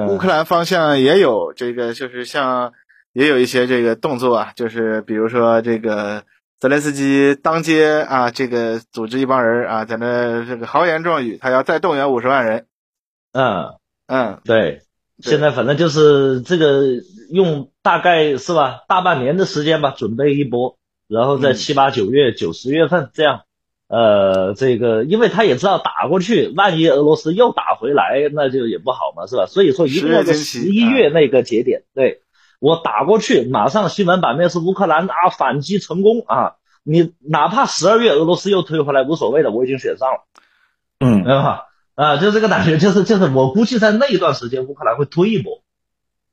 [0.10, 2.73] 乌克兰方向也有这个，就是像
[3.13, 6.23] 也有一些这个动作啊，就是比如说这个
[6.62, 12.67] 泽连斯基当街啊，这个组织一帮人啊，在那这个豪言壮语，他要再动员五十万人。
[13.34, 13.74] 嗯
[14.06, 14.84] 嗯，对，
[15.17, 16.84] 现在反正就是这个
[17.32, 23.41] 用大概是吧，大半年的时间吧，准备一波，然后在七八九月、九十月份这样。
[23.88, 29.47] 呃，这个，因为他也知道打过去，万一俄罗斯又打回来，那就也不好嘛，是吧？
[29.47, 32.21] 所以说一定要在十一月那个节点，对
[32.62, 40.24] 我打过去，马上新闻版面是乌克兰啊反击成功啊，你哪怕十二月俄罗斯又推回来无所谓的，我已经选上了，
[41.00, 41.63] 嗯，啊
[41.95, 45.63] 啊，就这个感觉，就是就是我估计在那一段时间乌克兰会推一波，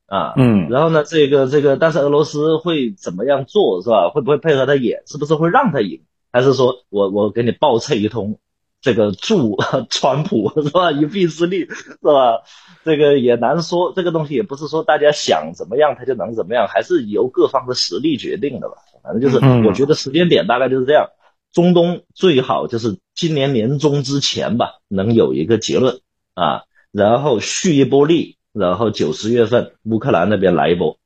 [0.04, 4.10] 啊，嗯，然后呢，这个这个，但是俄罗斯会怎么样做，是吧？
[4.10, 5.04] 会不会配合他演？
[5.06, 6.02] 是不是会让他赢？
[6.30, 8.38] 还是说我我给你报测一通，
[8.80, 9.56] 这个助
[9.90, 10.92] 川普是吧？
[10.92, 12.42] 一臂之力是吧？
[12.84, 18.76] 这个也难说，这个东西也不是说大家想怎么样他就能怎么样，还是由各方的实力决定的吧。
[19.02, 21.08] 反正就是，我觉得时间点大概就是这样。
[21.52, 26.00] 中东最好就是今年年中之前吧，能有一个结论
[26.34, 30.98] 啊，然后蓄一波力，然后九十月份乌克兰那边来一波，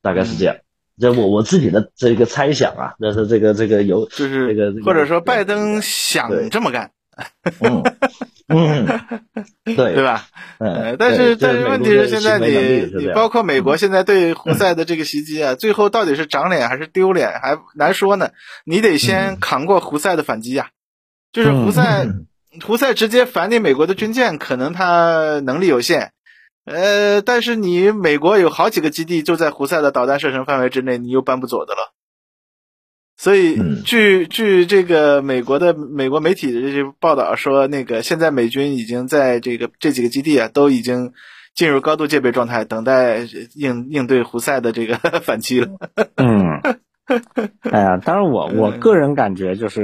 [0.00, 0.56] 大概是这样。
[1.00, 6.92] 这我我自己的这个猜想啊，但是这个这个有就是这个或者说拜登想这么干，
[7.60, 7.82] 嗯
[8.48, 8.86] 嗯，
[9.64, 10.26] 对对吧？
[10.58, 18.30] 嗯，但是但是问题是现在你你包括美国现在对胡塞的这个袭击啊，最后到底是长脸还是丢脸还难说呢？
[18.64, 20.70] 你得先扛过胡塞的反击呀，
[21.32, 22.06] 就是胡塞
[22.64, 26.12] 胡塞直接反你美国的军舰，可能他能力有限。
[26.64, 31.94] 呃，但是你美国有好几个基地就在胡塞的导弹射程范围之内，你又搬不走的了。
[33.20, 41.12] 所以，据据这个美国的美国媒体的这些报道说，那个现在美军已经在这个这几个基地啊，都已经
[41.52, 43.26] 进入高度戒备状态，等待
[43.56, 45.66] 应应对胡塞的这个 反击了。
[46.14, 46.60] 嗯，
[47.68, 49.82] 哎呀，当然我我个人感觉就是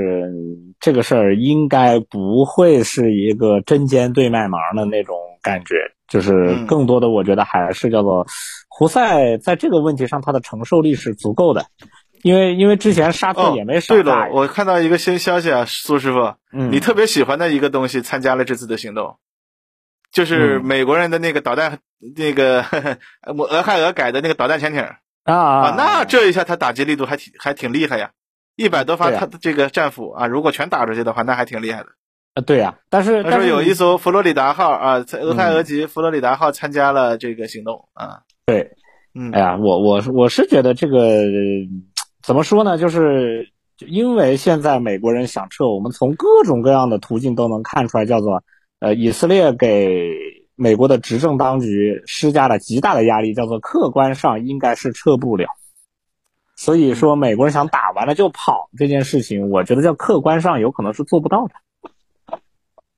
[0.79, 5.75] 这个事儿应该不会是一个针尖对麦芒的那种感觉。
[6.07, 8.27] 就是更多的，我觉得还是叫做
[8.69, 11.65] 胡塞在这个问题上，他的承受力是足够的，
[12.25, 13.95] 因为因为之前沙特也没少。
[13.95, 16.37] 对了，我看到一个新消息啊，苏师傅，
[16.71, 19.19] 你特别喜欢的一个东西参加了这次的行动，
[20.11, 21.81] 就是美国人的那个导弹，
[22.17, 22.65] 那个
[23.51, 24.81] 俄亥俄改的那个导弹潜艇
[25.25, 28.13] 啊啊，那这一下他打击力度还挺还挺厉害呀，
[28.57, 31.89] 一百多发他的这个战斧啊，如果全打出去的话，那还挺厉害的。
[32.33, 38.23] 啊，对呀，但是他说有一艘佛罗里达号啊，俄亥俄级佛罗里达号参加了这个行动啊。
[38.47, 38.73] 对，
[39.15, 40.99] 嗯，哎呀，我我我是觉得这个
[42.25, 42.79] 怎么说呢？
[42.79, 43.51] 就是
[43.87, 48.43] 因为现在美国人想撤，我们从各种各样的途径都能看出来，叫做
[48.81, 50.11] 呃，以色列给
[50.57, 55.49] 美国的执政当局施加了极大的压力，叫做客观上应该是撤不了。
[56.57, 61.55] 所以说，美国人想打完了就跑这件事情，我觉得叫客观上有可能是做不到的。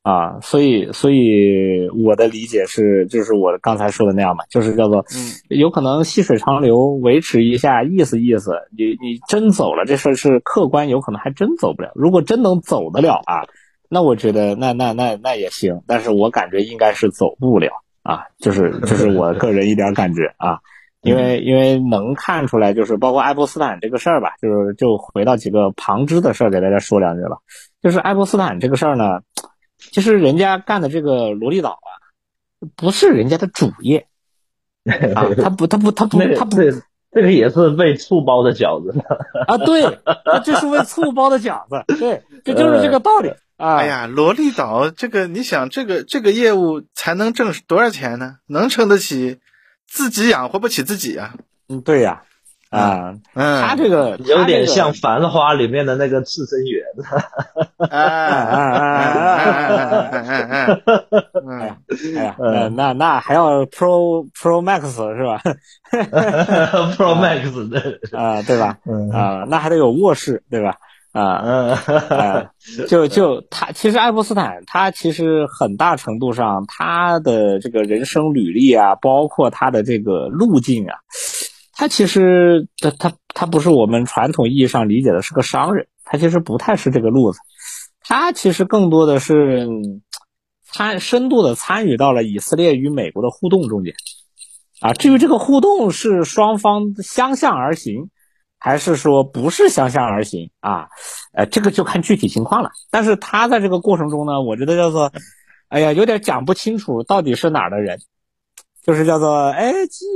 [0.07, 8.53] 啊，所以所以我的理解是，就是我刚才说的那样嘛，就是叫做，嗯，有可能细水长流，维持一下意思意思。
[8.79, 11.91] 你你真走了，这事儿是客观，有可能还真走不了。
[11.97, 13.43] 如果真能走得了啊，
[13.89, 17.73] 那我觉得那那那那也行，但是我感觉应该是走不了
[18.05, 20.61] 啊，就是就是 我个人一点感觉啊。
[21.03, 27.39] 因为因为能看出来，就是包括爱泼斯坦这个事儿吧，就是就回到几个旁支的事儿，给大家说两句了。
[27.83, 29.21] 就是爱泼斯坦这个事儿呢，
[29.79, 31.89] 其实人家干的这个萝莉岛啊，
[32.77, 34.07] 不是人家的主业
[35.15, 36.57] 啊，他不他不他不他不，
[37.13, 38.99] 这个也是为醋包的饺子
[39.47, 40.01] 啊，对，
[40.45, 43.77] 这是为醋包的饺子，对，这就是这个道理 啊。
[43.77, 48.37] 哎呀，萝莉岛这个，你想这个这个业务才能挣多少钱呢？
[48.47, 49.39] 能撑得起？
[49.89, 51.37] 自己养活不起自己啊！
[51.69, 52.26] 嗯，对呀，啊，
[52.71, 56.83] 嗯，他这个有点像《繁花》里面的那个刺身员。
[57.79, 60.81] 哎哎哎哎哎
[61.49, 61.77] 哎！
[62.17, 65.41] 哎呀，那那那还要 Pro Pro Max 是吧
[66.97, 68.79] ？Pro Max 的啊，对吧？
[69.13, 70.75] 啊，那还得有卧室，对吧？
[71.13, 72.49] 啊，嗯，
[72.89, 80.99] 就就他其实爱泼斯坦，他其实很大程度上他的这个人生履历啊，包括他的这个路径啊，
[81.77, 87.39] 他其实他他他不是我们传统意义上理解的是个商人，他其实不太是这个路子，
[88.01, 89.69] 他其实更多的是
[90.65, 93.95] 参深度的参与到了以色列与美国的互动中间，
[94.81, 98.11] 啊，至于这个互动是双方相向而行。
[98.59, 100.89] 还是说不是相向而行啊？
[101.35, 102.71] 呃，这个就看具体情况了。
[102.91, 105.13] 但是他在这个过程中呢，我觉得叫做，
[105.69, 108.01] 哎呀，有点讲不清楚到底是哪儿的人，
[108.87, 109.73] 就是叫做，哎，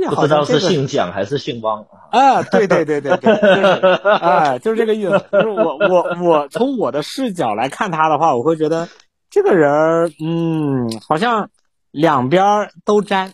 [0.09, 2.41] 不知道是姓蒋还是姓汪啊？
[2.43, 3.31] 对对对对对，
[4.09, 5.11] 啊，就是这个意思。
[5.31, 8.87] 就是我我我从我的视角来看他的话，我会觉得
[9.29, 11.49] 这个人，嗯，好像
[11.91, 13.33] 两边都沾，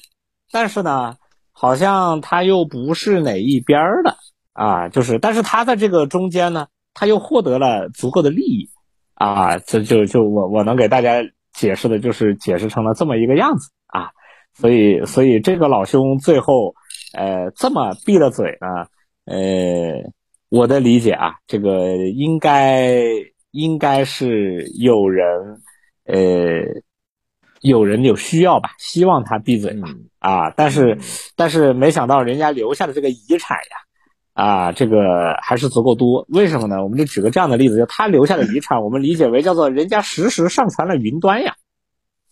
[0.51, 1.17] 但是呢，
[1.51, 4.17] 好像他又不是哪一边的。
[4.53, 8.71] 啊，就是，但是他在这个中间呢，他又获得了足够的利益，
[9.13, 11.21] 啊，这就就我我能给大家
[11.53, 13.76] 解释的，就是解释成了这么一个样子啊，
[14.59, 16.73] 所以所以这个老兄最后，
[17.13, 18.67] 呃，这么闭了嘴呢，
[19.25, 20.11] 呃，
[20.49, 23.03] 我的理解啊，这个应该
[23.51, 25.61] 应该是有人，
[26.05, 26.17] 呃，
[27.61, 29.89] 有人有需要吧，希望他闭嘴吧，
[30.19, 30.97] 啊，但是
[31.35, 33.77] 但是没想到人家留下的这个遗产呀。
[34.33, 36.83] 啊，这个还是足够多，为什么呢？
[36.83, 41.55] 我们就举个这样的例子，就他留下的遗产，我们理解为叫做人家实时上传了云端呀。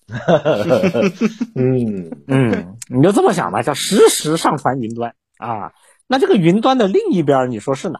[1.56, 5.72] 嗯嗯，你就这么想吧，叫实时上传云端啊。
[6.08, 8.00] 那这个云端的另一边，你说是哪？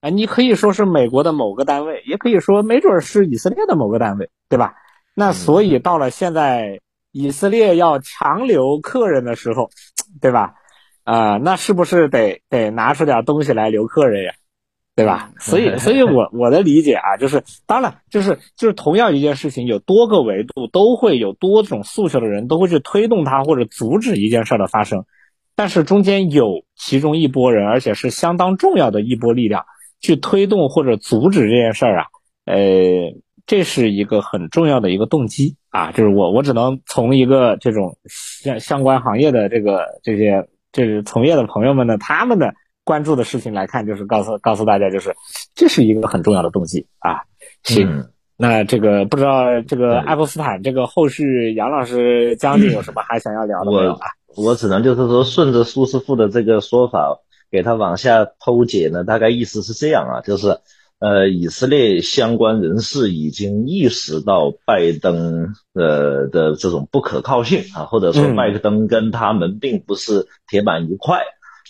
[0.00, 4.74] 啊，你可以说是美国的某个单位，也可以说没准是以色列的某个单位，对吧？
[5.14, 6.80] 那所以到了现在，
[7.12, 9.70] 以色列要强留客人的时候，
[10.20, 10.54] 对吧？
[11.04, 14.34] 啊，那是不是得得拿出点东西来留客人呀，
[14.96, 15.30] 对吧？
[15.38, 25.04] 所以， 所以我我的理解啊，就是当然，就是就是同样一件事情，有多个维度，都会有多种诉求的人，都会去推动它或者阻止一件事的发生。
[25.54, 29.66] 但是中间有其中一波人，而且是相当重要的一波力量，
[30.00, 32.06] 去推动或者阻止这件事儿啊，
[32.46, 32.56] 呃，
[33.46, 35.92] 这是一个很重要的一个动机啊。
[35.92, 40.48] 就是我我只能从一个这种相相关行业的这个这些。
[40.72, 42.52] 就是从业的朋友们呢，他们的
[42.86, 45.16] 关注的事情来看，就是告诉告诉大家，就是
[45.56, 47.26] 这是一个很重要的动机啊。
[47.64, 48.04] 行，
[48.36, 54.06] 那这个不知道这个爱泼斯坦这个后续，杨老师将军有什么还想要聊的没有啊？
[54.36, 57.18] 我只能就是说，顺着苏师傅的这个说法，
[57.50, 60.60] 给他往下剖解呢，大概意思是这样啊，就是
[61.00, 71.22] 呃，以色列相关人士已经意识到拜登呃的这种不可靠性啊，或者说拜登跟他们并不是铁板一块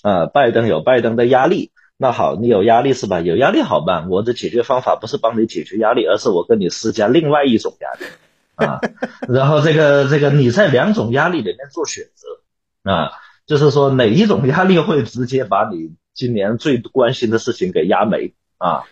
[0.02, 1.70] 啊，拜登有拜登的压力。
[1.98, 3.20] 那好，你有压力是吧？
[3.20, 8.06] 有压力好办，我的解决方法不是帮你解决压力，而是我跟你施加另外一种压力
[8.54, 8.80] 啊。
[9.28, 13.12] 然后这个这个你在两种压力里面做选择啊，
[13.46, 18.84] 就是说哪一种压力会直接把你今年最关心的事情给压没啊？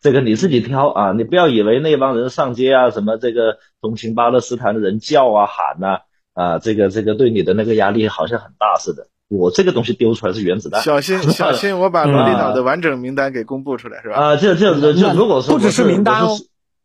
[0.00, 6.02] 这个你自己挑啊，你不要以为那帮人上街啊，什么这个同情巴勒斯坦的人叫啊喊呐
[6.34, 9.08] 啊，这个这个对你的那个压力好像很大似的。
[9.38, 14.16] 我这个东西丢出来是原子弹，小心小心， 我把罗丽岛的完整名单给公布出来是吧？
[14.16, 16.36] 啊，这这这如果说不只是名单哦，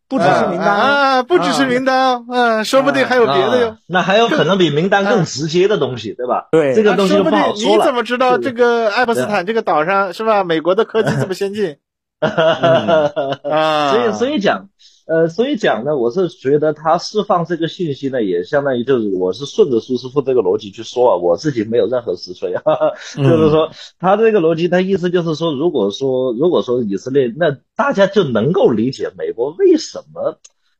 [0.07, 3.77] 不只是名单啊，不只是名单哦，嗯，说不定还有别的哟。
[3.87, 6.47] 那还有可能比名单更直接的东西，对吧？
[6.51, 7.77] 对，这个东西就不好说了。
[7.77, 10.43] 你怎么知道这个爱泼斯坦这个岛上是吧？
[10.43, 11.77] 美国的科技这么先进？
[13.49, 14.69] 啊，所以所以讲，
[15.07, 30.39] 呃，所以讲呢，我是觉得他释放这个信息呢，也相当于就是我是顺着苏师傅这个逻辑去说啊，我自己没有任何实锤，哈 哈，就是说他这个逻辑，他意思就是说，如果说如果说以色列，那大家就能够理解美国为什么。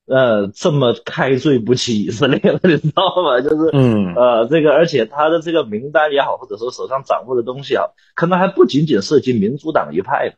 [0.09, 3.41] 呃，这么开罪不起以色列了，你知道吗？
[3.43, 7.83] 就是，嗯，呃，这个，而且他的这个名单也好，或者说手上掌握的东西啊，
[8.15, 10.35] 可能还不仅仅涉及民主党一派的，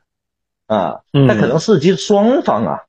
[0.70, 2.80] 啊，他可能涉及双方啊，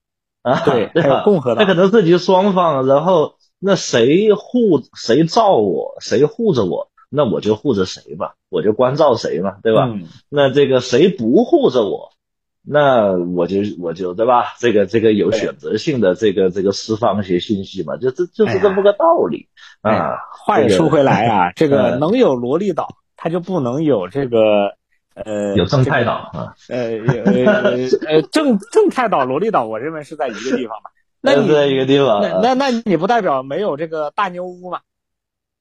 [0.42, 1.22] 啊，对， 对吧？
[1.24, 9.88] 共和党，他可能涉及双方，然后那谁护谁罩我，谁护着我，那我就护着谁吧，我就关照谁嘛，对吧？
[10.28, 12.10] 那这个谁不护着我？
[12.62, 14.52] 那我就我就对吧？
[14.58, 19.48] 这个这个有选择性的这个这个释放一些信息嘛，就这就是这么个道理
[19.80, 20.18] 啊。
[20.44, 24.76] 话也说回来啊，这个 能有萝莉岛，它就不能有这个
[25.14, 26.54] 呃有正太岛啊？
[26.68, 30.90] 呃呃呃正正太岛、萝莉岛，我认为是在一个地方嘛。
[31.20, 34.80] 那你在一个地方，那那那你不代表没有这个大妞屋嘛？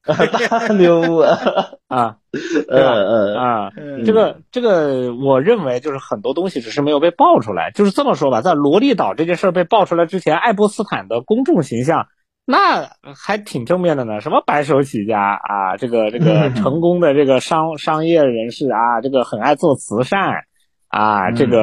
[0.02, 1.38] 大妞啊
[1.86, 3.70] 啊，嗯嗯啊，
[4.06, 7.70] 这个这个，我认为就是很多东西只是没有被爆出来。
[7.72, 12.06] 就是这么说吧，在萝莉岛这件事被爆出来之前，爱泼斯坦的公众形象
[12.50, 14.20] 那还挺正面的呢。
[14.20, 20.20] 什么白手起家啊，这个这个成功的这个商商业人士啊，这个很爱做慈善
[20.88, 21.60] 啊，这个。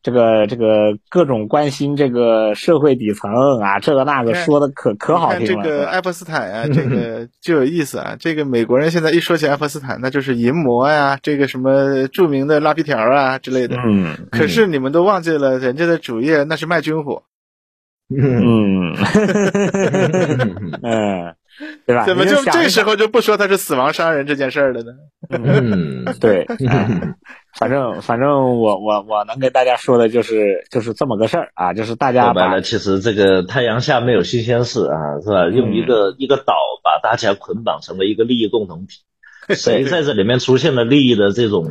[0.00, 5.64] 这个这个各种关心这个社会底层啊，这个那个说的可可好听了。
[5.64, 8.16] 这个爱泼斯坦啊， 这个就有意思啊。
[8.18, 13.76] 这个美国人现在一说起爱泼斯坦，那就是淫魔呀，这个什么著名的拉皮条啊之类的。
[13.84, 14.16] 嗯。
[14.30, 17.24] 可是你们都忘记了，人家的主业那是卖军火。
[18.10, 18.94] 嗯。
[20.82, 21.34] 嗯。
[21.86, 22.04] 对吧？
[22.04, 24.92] 怎么就这时候就不说他是死亡商人这件事儿了呢？
[25.28, 26.46] 嗯，对，
[27.58, 35.48] 反正反正我我我能给大家说的就是就是这么个事儿啊，就是大家白了，其实这个太阳下没有新鲜事啊，是吧？
[35.48, 36.54] 用一个一个岛
[36.84, 39.00] 把大家捆绑成了一个利益共同体，
[39.56, 41.66] 谁在这里面出现了利益的这种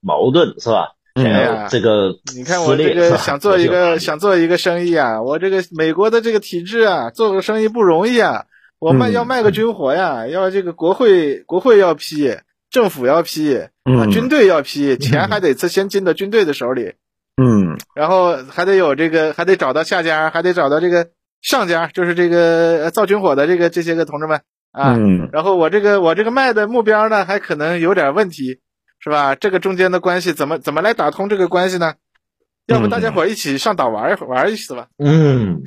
[0.00, 0.92] 矛盾，是吧？
[1.14, 8.46] 哎呀，这个你看我这个想做一个想做一个生意啊，我这个美国的这个体制啊，做个生意不容易啊。
[8.80, 12.36] 我卖要卖个军火呀，要这个国会国会要批，
[12.68, 16.92] 政府要批，啊，军队要批，钱还得先进到军队的手里，
[17.40, 21.06] 嗯，然后还得有这个，还得找到下家，还得找到这个
[21.40, 24.42] 上家，就是这个造军火的这个这些个同志们
[24.72, 24.98] 啊，
[25.32, 28.58] 然后我这个我这个卖的目标呢，还可能有点问题，
[29.04, 29.34] 是吧？
[29.34, 31.92] 这个中间的关系怎么怎么来打通这个关系呢？
[32.64, 34.86] 要不大家伙一起上岛玩一会玩一次吧？
[34.96, 35.60] 嗯，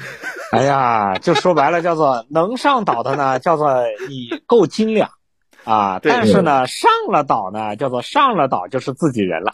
[0.51, 5.11] 哎呀，就说白了，叫做能上岛的呢，叫做你够斤两
[5.65, 5.99] 啊。
[6.01, 9.53] 但是呢，上了岛呢，叫做上了岛就是自己人了。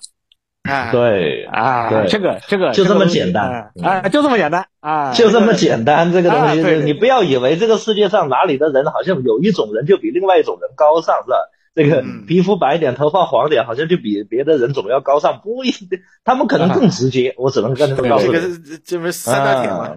[0.63, 6.13] 啊，对，啊，这个这个就这么简单，啊，就这么简单啊，就这么简单。
[6.13, 11.35] 这个东西，你不要以为这个世界上哪里的人好像有一种人就比另外一种人高尚，是吧？
[11.75, 17.33] 这个皮肤白点，头发黄点，好像就比别的人总要高尚，不一定，他们可能更直接。
[17.37, 18.47] 我只能跟他们告诉你，这个
[18.85, 19.95] 这不是三大铁吗？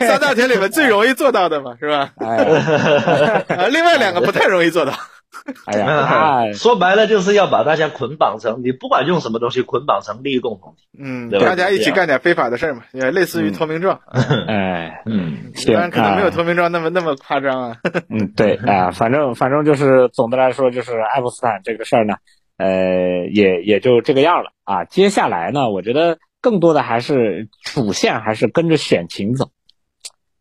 [0.00, 2.12] 三大铁里面最容易做到的嘛，是吧？
[2.16, 4.92] 啊，另外两个不太容易做到。
[5.66, 10.88] 哎呀，说白了就是要把大家捆绑成，你不管用什么东西捆绑成利益共同体。
[10.98, 14.00] 嗯，大家一起干点非法的事儿嘛，也类似于投名状。
[14.46, 17.76] 哎，嗯，虽然可能没有投名状那么那么夸张啊。
[18.08, 22.14] 嗯，对 啊，反正反正就是总的来说，就是爱泼斯坦这个事儿呢，
[22.56, 24.84] 呃，也也就这个样了啊。
[24.84, 29.50] 接下来呢，我觉得更多的还是主线还是跟着选情走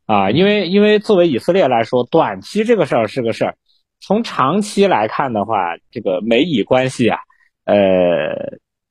[0.08, 3.56] 啊，因为因为作为以色列来说，短期这个事儿是个事儿。
[4.00, 7.20] 从长期来看的话，这个美以关系啊，
[7.66, 7.76] 呃，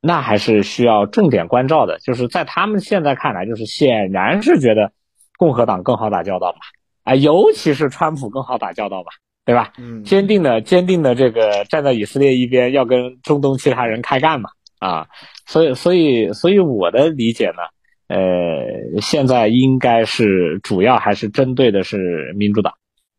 [0.01, 1.99] 那还是需要重点关照的。
[2.01, 4.93] 就是在他们现在看来，就是显然是觉得
[5.39, 6.59] 共和党更好打交道嘛，
[7.05, 9.07] 啊，尤其是川普更好打交道嘛，
[9.45, 9.73] 对吧？
[9.79, 14.51] 嗯，坚定的坚定的这个站在以色列一边，要跟中东其他人开干嘛，
[14.81, 15.07] 啊，
[15.47, 17.63] 所以所以所以我的理解呢，
[18.09, 22.75] 呃，现在应该是主要还是针对的是民主党。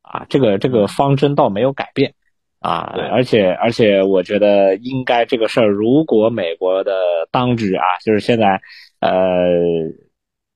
[0.10, 2.14] 啊，这个这个方针倒没有改变，
[2.60, 6.94] 啊，而且而且我觉得应该这个事儿，如果美国的
[7.30, 8.62] 当局啊，就是现在，
[9.02, 9.12] 呃，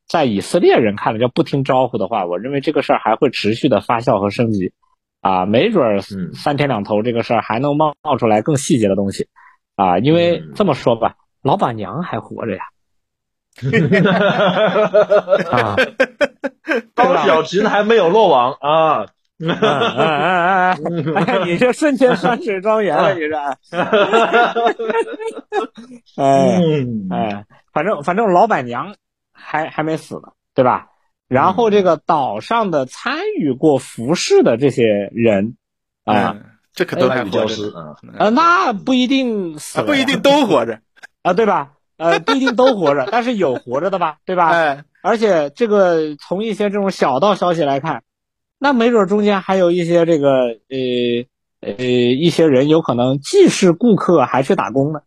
[0.08, 4.72] 在以色列人看来叫不听招呼的话，我认为这个事儿还会持续的发酵和升级，
[5.20, 6.00] 啊，没准儿
[6.34, 9.28] 三天两头这个事儿还能冒冒出来更细节的东西，
[9.76, 12.64] 啊，因为这么说吧，老板娘还活着呀。
[15.52, 15.76] 啊
[16.96, 19.06] 高小琴还没有落网啊！
[19.42, 23.38] 嗯嗯嗯嗯，你这瞬间山水庄园了，你这。
[26.18, 26.60] 哎
[27.10, 28.96] 哎，反正反正老板娘
[29.34, 30.88] 还还没死呢，对吧？
[31.28, 35.56] 然后这个岛上的参与过服饰的这些人
[36.04, 36.36] 啊，
[36.74, 37.56] 这可都还活着
[38.18, 40.80] 啊，那不一定死，不一定都活着
[41.24, 41.72] 啊，对吧？
[41.98, 44.50] 呃，不一定都活着，但是有活着的吧，对吧？
[44.50, 48.04] 哎，而且这个从一些这种小道消息来看，
[48.64, 51.26] 那没准中间还有一些这个呃
[51.62, 55.02] 呃一些人有可能既是顾客还去打工呢。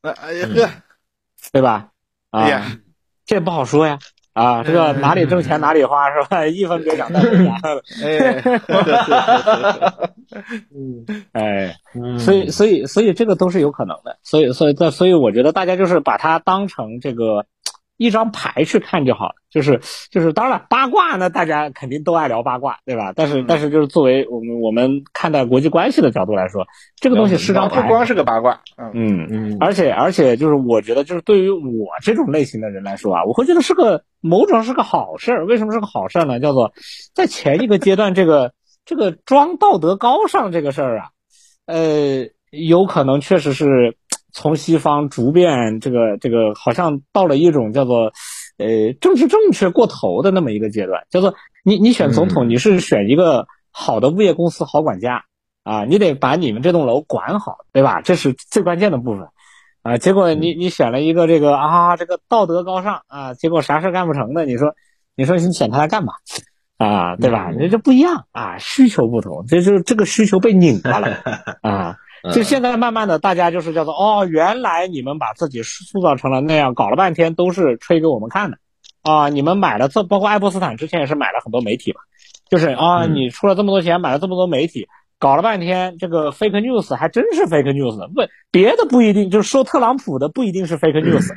[0.00, 0.70] 哎呀呵，
[1.52, 1.90] 对吧？
[2.30, 2.72] 啊，
[3.26, 3.98] 这不好说呀。
[4.32, 6.46] 啊，这个哪里挣钱哪里花是吧？
[6.46, 7.52] 一分给两分钱。
[8.02, 8.42] 哎，
[11.68, 11.76] 哎，
[12.18, 14.16] 所以所以所以这个都是有可能的。
[14.22, 17.44] 所以所以在所以我觉得大家就是把它当成这个。
[17.96, 19.80] 一张牌去看就好了，就是
[20.10, 23.12] 就是，当然了，八卦呢，大家肯定都爱聊八卦，对吧？
[23.16, 26.66] 但是但是，就是作为我们我们看待国际关系的角度来说，
[26.96, 28.60] 这个东西是张牌，不光是个八卦，
[28.92, 35.46] 嗯嗯，而且而且，就是我觉得，就是对于我这种类型的人来说啊，我会觉得是个某种是个好事儿。
[35.46, 36.38] 为什么是个好事儿呢？
[36.38, 36.72] 叫做
[37.14, 38.52] 在前一个阶段，这个
[38.84, 41.08] 这个装道德高尚这个事儿啊，
[41.64, 43.96] 呃，有可能确实是。
[44.36, 48.12] 从西方逐变，这个这个好像到了一种叫做，
[48.58, 51.34] 呃，政治正确过头的那么一个阶段，叫做
[51.64, 55.24] 你你选总统，你是选一个好的物业公司好管家
[55.64, 58.02] 啊，你得把你们这栋楼管好，对吧？
[58.02, 59.28] 这是最关键的部分
[59.82, 59.96] 啊。
[59.96, 64.74] 结果你你选了一个这个啊，这个道德高尚啊，结果啥事干不成的，你说
[65.16, 66.12] 你说你选他来干嘛
[66.76, 67.16] 啊？
[67.16, 67.50] 对吧？
[67.58, 71.08] 你这不一样啊，需求不同，这就这个需求被拧巴了
[71.62, 71.96] 啊。
[72.32, 78.58] 就现在慢慢的，大家就是叫做哦，原来你们把自己塑造成了那样，搞了半天都是吹给我们看的，
[79.02, 82.00] 啊，你们买了这，包括爱泼斯坦之前也是买了很多媒体嘛，
[82.50, 91.28] 就是啊，你出了这么多钱买了这么多媒体，搞了半天这个 fake news 还真是 fake news，不，别的不一定，就是说特朗普的不一定是 fake news，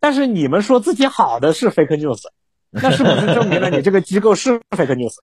[0.00, 2.22] 但是你们说自己好的是 fake news，
[2.70, 5.14] 那是不是证明了 你这个机构是 fake news？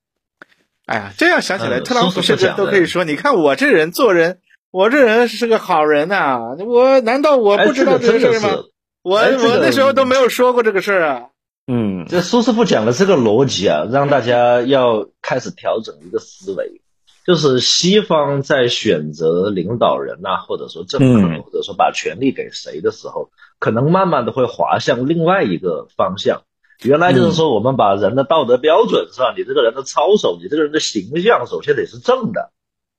[0.85, 4.39] 哎呀，这样想起来，特朗普甚至都可以说，你看我这人做人。
[4.71, 8.63] 我这人是个好人呐，我难道我不知道这个事儿吗？
[9.01, 11.21] 我我那时候都没有说过这个事儿啊。
[11.65, 16.81] 嗯，这苏师傅讲的这个逻辑啊，让大家要开始调整一个思维，
[17.25, 26.41] 就是西方在选择领导人呐，或者说政客，或者说把权力给谁的时候，可能慢慢的会滑向另外一个方向。
[26.83, 29.33] 原来就是说，我们把人的道德标准是吧？
[29.35, 32.51] 你这个人的操守，你这个人的形象，首先得是正的。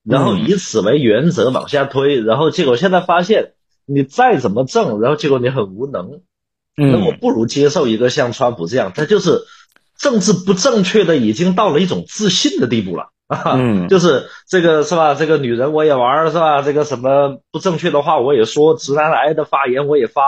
[0.03, 3.53] 然后以此为原则往下推，然后结果现在发现
[3.85, 6.23] 你再怎么挣，然后结果你很无能，
[6.75, 9.43] 那我不如接受一个像川普这样，他就是
[9.99, 15.15] 政治不正确的已经到了一种自信的地步了 啊，就是这个是吧？
[15.15, 16.63] 这个女人我也玩是吧？
[16.63, 20.23] 这个什么不正确的话我也说，直男癌的发言我也发，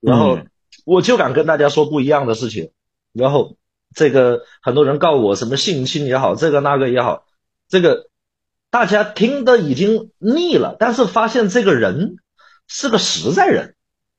[0.00, 0.38] 然后
[0.86, 2.70] 我就敢跟大家说不一样的事情，
[3.12, 3.56] 然后
[3.96, 7.24] 这个很多人告我什么性侵也好，这个那个也好，
[7.68, 8.07] 这个。
[8.70, 12.16] 大家听得已经腻了，但是发现这个人
[12.66, 13.74] 是个实在人，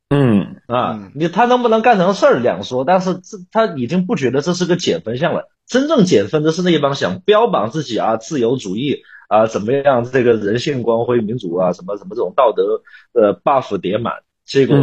[0.10, 5.50] 嗯啊，你他能不能干成事儿两说，但是这他已经不觉得这是个减分项了。
[5.68, 12.82] 真正减分的是那一帮想标榜自己啊自由主义啊怎么样这个人性光辉民主啊什么什么这种道德
[13.14, 14.76] 呃 buff 叠满，结果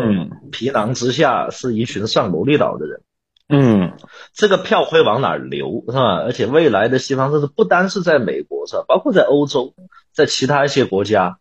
[0.53, 3.01] 皮囊之下是一群上萝莉岛的人。
[3.49, 3.93] 嗯，
[4.35, 6.17] 这个票会往哪流是吧？
[6.17, 8.85] 而且未来的西方，甚至不单是在美国是吧？
[8.89, 9.75] 包括在欧洲，
[10.13, 11.39] 在其他一些国家，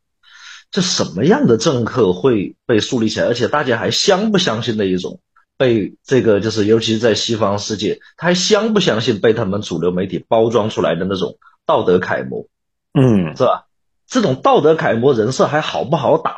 [0.70, 3.26] 这什么样的政客会被树立起来？
[3.28, 5.20] 而且大家还相不相信的一种
[5.58, 12.48] 被这个就是，尤其是在西方世界，他还相不相信被他们主流媒体包装出来的那种道德楷模？
[12.94, 13.66] 嗯，是吧？
[14.08, 16.36] 这种道德楷模人设还好不好打？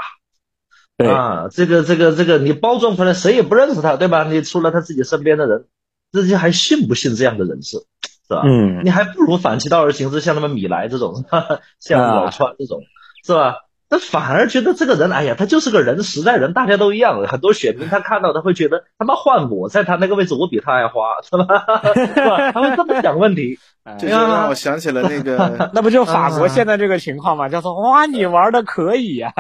[1.06, 4.24] 啊，这个这个这个，你包装出来谁也不认识他，对吧？
[4.24, 5.66] 你除了他自己身边的人，
[6.12, 7.80] 自己还信不信这样的人设，
[8.28, 8.42] 是吧？
[8.46, 11.26] 嗯，你还不如反其道而行之，像他们米莱这种，
[11.80, 12.82] 像老川这种，
[13.24, 13.58] 是吧？
[13.90, 17.24] 那反而觉得这个人，哎呀，他就是个人，实在人，大家都一样。
[17.26, 21.64] 很多选民他看到他会觉得，他妈换我在他那个位置，我比他还花，是吧？
[21.94, 22.52] 是吧？
[22.52, 23.60] 他会这么想问题。
[23.98, 27.50] 这就让我想起了那个， 那不就法国现在这个情况吗？
[27.50, 29.32] 叫做哇，你玩的可以呀！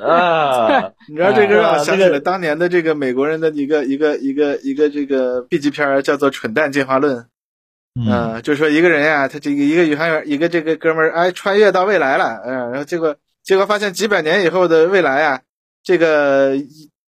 [0.00, 7.16] 啊， 你知道这个让我想起了当年的这个美国人的一个一个一个一个这个 B 级片叫做《蠢蛋进化论》。
[7.94, 13.16] 嗯，就说一个人呀，他这个一个宇航员，一个这个哥们儿，哎，穿越到未来了，嗯，然后结果。
[13.44, 15.40] 结果发现几百年以后的未来啊，
[15.82, 16.54] 这个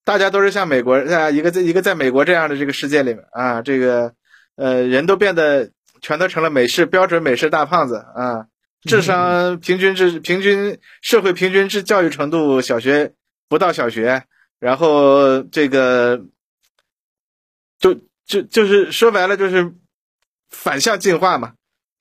[0.03, 4.11] 大家都是像美国啊，一个在一个在美国这样的这个世界里面啊，这个
[4.57, 5.69] 呃人都变得
[6.01, 8.47] 全都成了美式标准美式大胖子啊，
[8.83, 13.13] 智商平均智平均社会平均智教育程度小学
[13.49, 14.23] 不到小学，
[14.59, 16.23] 然后这个
[17.79, 17.95] 就
[18.25, 19.73] 就就是说白了就是
[20.49, 21.53] 反向进化嘛，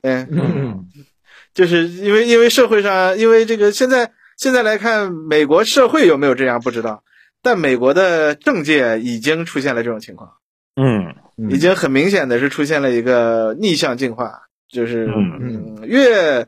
[0.03, 0.87] 嗯，
[1.55, 7.03] 就是因为因为社会上因为这个现在现在来看美国社会有没有这样不知道，
[7.43, 10.35] 但美国的政界已经出现了这种情况，
[10.77, 11.15] 嗯，
[11.51, 16.47] 已经很明显的是出现了一个逆向进化，就是嗯越。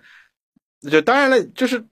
[0.89, 1.83] 就当然了，就是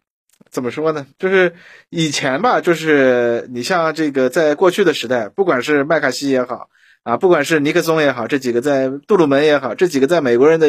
[0.49, 1.05] 怎么说呢？
[1.18, 1.53] 就是
[1.91, 6.68] 以前吧，就是你像这个，在过去的时代，不管是麦卡锡也好
[7.03, 10.68] 啊，不管是尼克松也好，这几个在杜鲁门也好，这几个在美国人的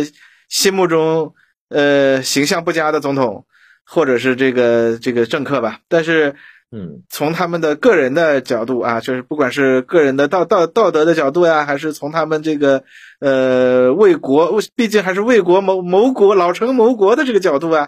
[0.49, 1.35] 心目中
[1.69, 3.45] 呃形象不佳的总统，
[3.85, 6.33] 或者是这个这个政客吧，但是。
[6.69, 12.83] 嗯，从他们的个人的角度啊，就是不管是个人的道道道德的角度呀，还是从他们这个
[13.21, 17.87] 呃为国，毕竟还是为国谋谋国、老成谋国的这个角度啊，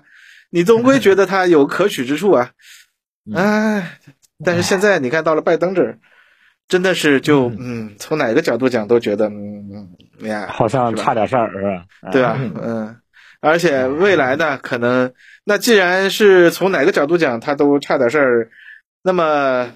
[0.49, 2.51] 你总归觉得他有可取之处啊。
[3.35, 3.97] 哎，
[4.45, 5.99] 但是现在你看到了拜登这儿，
[6.69, 9.69] 真的是就嗯，从哪个角度讲都觉得嗯
[10.21, 12.11] 嗯呀，好像差点事儿是吧？
[12.13, 12.39] 对吧？
[12.39, 12.95] 嗯，
[13.41, 15.11] 而且未来呢，可能
[15.43, 18.49] 那既然是从哪个角度讲，他都差点事儿。
[19.01, 19.71] 那么，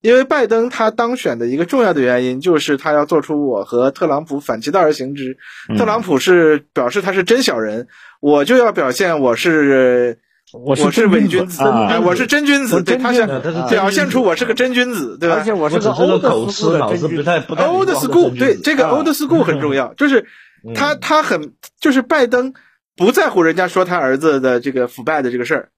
[0.00, 5.36] 因为拜登他当选的一个重要的原因，就是他要做出我和特朗普反其道而行之。
[5.78, 7.86] 特朗普是表示他是真小人，
[8.20, 10.18] 我就要表现我是
[10.52, 11.62] 我是伪君子，
[12.04, 13.26] 我是真君子，对他想
[13.70, 15.36] 表现出我是个真君子，对吧？
[15.40, 20.26] 而且我是个 old school，old school，对这个 old school 很重要，就是
[20.74, 22.52] 他他很就是拜登
[22.96, 25.68] 不在乎人家说他儿子的这个腐败的这个事儿。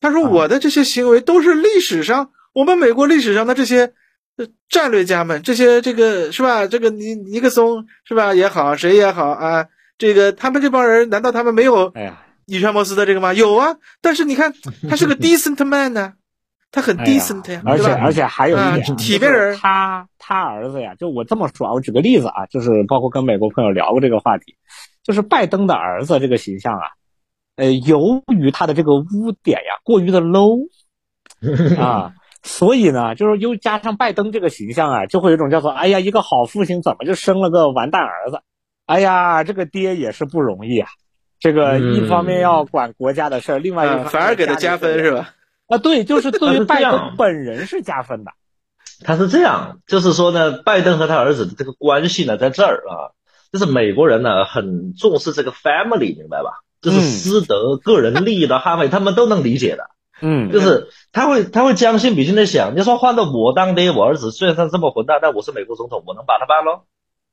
[0.00, 3.92] 他说：“我的这些行为都是历史上我们美国历史上的这些
[4.68, 6.66] 战略家们，这些这个是吧？
[6.66, 9.66] 这个尼尼克松是吧也好，谁也好啊，
[9.96, 13.32] 这个他们这帮人难道他们没有哎呀伊川莫斯的这个吗？
[13.32, 14.52] 有啊，但是你看
[14.88, 16.12] 他是个 decent man 呢，
[16.70, 24.56] 他很 decent 呀，而且而且还有一点体面人，他他儿子呀，就我这么说啊，我举个例子啊，就是包括跟美国朋友聊过这个话题，
[25.02, 26.84] 就是拜登的儿子这个形象啊。”
[27.56, 30.68] 呃，由于他的这个污点呀过于的 low
[31.80, 38.40] 啊，所以呢，就是又加上拜登这个形象啊，就会有一种叫做哎呀，一个好父亲怎么就生了个完蛋儿子？
[38.86, 40.88] 哎呀，这个爹也是不容易啊。
[41.38, 45.34] 这个一方面要管国家的事儿，另外一方面反而给他加分是吧？
[45.66, 48.32] 啊，对，就是对于拜登本人是加分的。
[49.04, 53.12] 他是这样，就是说呢，拜登和他儿子的这个关系呢，在这儿啊，
[53.52, 56.60] 就是美国人呢很重视这个 family，明白吧？
[56.80, 59.90] 就是师德、个人利益的捍卫，他们都能理解的。
[60.22, 66.84] 嗯，就是他会他会将心比心的想，你说换到我当爹，我儿子虽然他这么混蛋，但我是美国总统，我能把他办喽？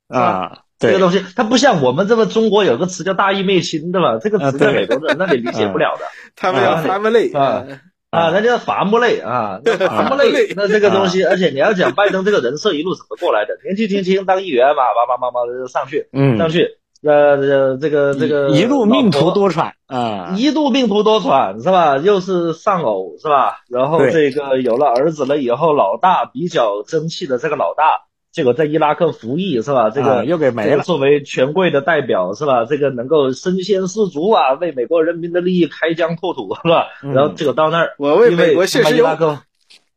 [0.09, 4.19] 啊，这个东西他不像我们这个中国有个词叫大义灭亲，对吧？
[4.21, 6.05] 这个词在美国人那里理解不了的。
[6.35, 7.65] 他们要伐木累啊
[8.09, 10.53] 啊，那叫伐木累啊，伐木累。
[10.55, 13.57] 那这个东西，而且你要讲拜登这个人设一路怎么过来的？
[13.63, 16.77] 年纪轻轻当议员嘛，叭叭叭叭的上去，嗯，上去。
[17.05, 21.97] 呃，这个这个一路命途多舛啊，一路命途多舛是吧？
[21.97, 23.57] 又是丧偶是吧？
[23.69, 29.89] 然后这个有了儿子了以后，老大比较争气的这个老大，结果在伊拉克服役是吧？
[29.89, 30.83] 这个又给没了。
[30.83, 32.63] 作为权贵的代表是吧？
[32.65, 36.87] 这个能够身先士卒啊，为美国人民的利益开疆拓土是吧？
[37.01, 38.97] 然后结果到那儿，我为美国献身。
[38.97, 39.39] 伊拉克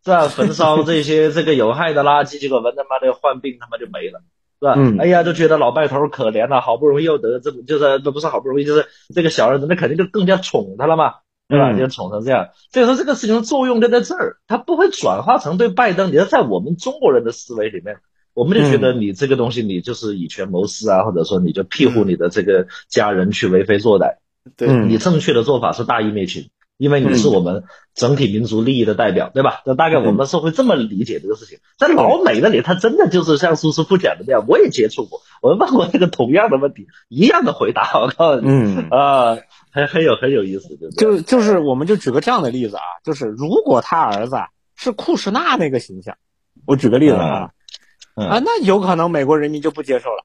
[0.04, 0.26] 是吧？
[0.28, 4.20] 焚烧这些这个有害的垃圾，结果闻他妈的患病，他妈就没了。
[4.58, 4.74] 是吧？
[4.76, 11.14] 嗯，哎呀，就觉得老拜头可怜了，好不容易又得这么，就是都不是好不容易，就是这个小儿子，那肯定就更加宠他了嘛，
[11.48, 11.72] 对吧？
[11.78, 12.48] 就宠成这样。
[12.72, 16.10] 所以说这个事情的作用就在这儿，他不会转化成对拜登。
[16.10, 17.98] 你要在我们中国人的思维里面，
[18.34, 24.16] 我们就觉得你这个东西，你就是以权谋私啊，或者说你就庇护你的这个家人去为非作歹。
[24.56, 26.48] 对你正确的做法是大义灭亲。
[26.78, 27.64] 因为你是我们
[27.96, 29.62] 整体民族利益的代表，对吧？
[29.64, 31.58] 那大概我们是会这么理解这个事情。
[31.78, 37.98] 在老美那里，他真的就是像苏师傅讲的那样，我也接触过，我问过那个同样的问题，一样的回答。
[37.98, 39.38] 我告诉你，嗯啊，
[39.72, 44.36] 很很有很有意思，就就是，我们就举个这样的例子啊，就是如果他儿子
[44.74, 46.18] 是库什纳那个形象，
[46.66, 47.50] 我举个例子啊，
[48.14, 50.24] 啊，那有可能美国人民就不接受了，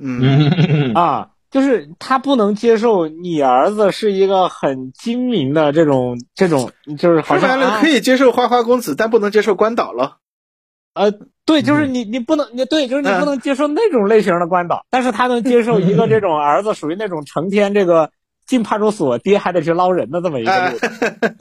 [0.00, 1.28] 嗯 啊。
[1.52, 10.16] 就是他不能接受你儿子是一个很精明的这种这种，就是好像可以接受花花公子，但不能接受关岛了。
[10.94, 11.12] 呃，
[11.44, 18.10] 对，就是你你不能你对，就是你不能接受那种类型的关岛，但是他能接受一个这种儿子属于那种成天这个
[18.46, 20.78] 进派出所，爹还得去捞人的这么一个路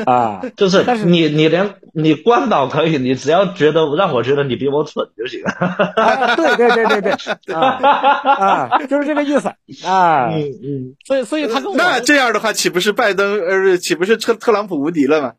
[0.10, 0.41] 啊。
[0.56, 5.52] 就是但是你你连你关岛可以，你只要觉得让我觉得你比我蠢就行了。
[5.52, 7.02] 啊，对对对对
[7.45, 9.49] 对，啊啊，就是这个意思
[9.88, 10.30] 啊。
[10.32, 15.34] 嗯嗯，所以所以他跟我那这样的话，岂不是拜登呃，岂不是特特朗普无敌了吗？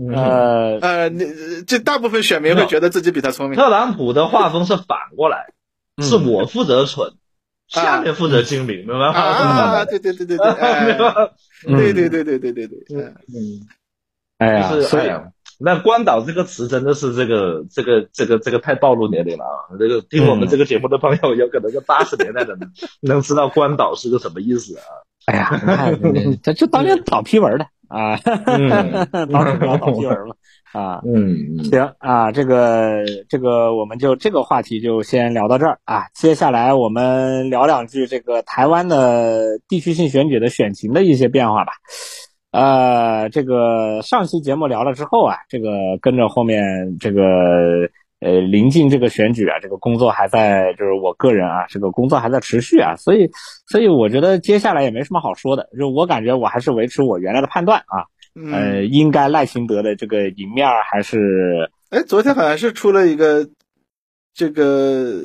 [0.00, 1.24] 嗯呃呃，你
[1.66, 3.58] 这大部分选民会觉得自己比他聪明。
[3.58, 4.86] 特朗普的画风是反
[5.16, 5.52] 过来，
[5.96, 7.14] 嗯是我负责蠢，
[7.68, 9.12] 下面负责经理，明白吗？
[9.12, 11.28] 啊，对对对对对， 哎明白吗？
[11.66, 13.66] 对对对对对对对，嗯嗯，
[14.38, 15.24] 哎呀，就是所以哎呀，
[15.58, 19.76] 那关岛这个词真的是这个这个这个这个太暴露年龄了啊！
[19.78, 24.84] 这个听我们这个节目的朋友，有可能是八十年代的人 能知道关岛是个什么意思啊？
[25.26, 25.50] 哎呀，
[26.00, 28.70] 你看这这当年搞批文的啊，嗯
[29.32, 30.34] 当时搞搞批文嘛
[30.72, 31.00] 啊。
[31.06, 36.04] 嗯，行啊，这个这个我们就这个话题就先聊到这儿啊。
[36.14, 41.72] 接下来我们聊两句这个台湾的地区性选举的选情的一些变化吧。
[42.50, 45.68] 呃，这个上期节目聊了之后啊，这个
[46.00, 47.22] 跟着后面这个
[48.20, 53.30] 呃临近这个选举啊，这个工作还在，就是我个人啊，这个工作还在持续啊，所以
[53.66, 58.08] 所以我觉得接下来也没什么好说的，就我感觉我还是维持我原来的判断啊，
[58.52, 61.70] 呃，嗯，应该赖清德的这个赢面儿还是。
[61.90, 63.48] 哎，昨天好像是出了一个
[64.34, 65.22] 这个，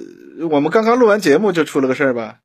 [0.49, 2.37] 我们刚刚录完节目就出了个事儿吧？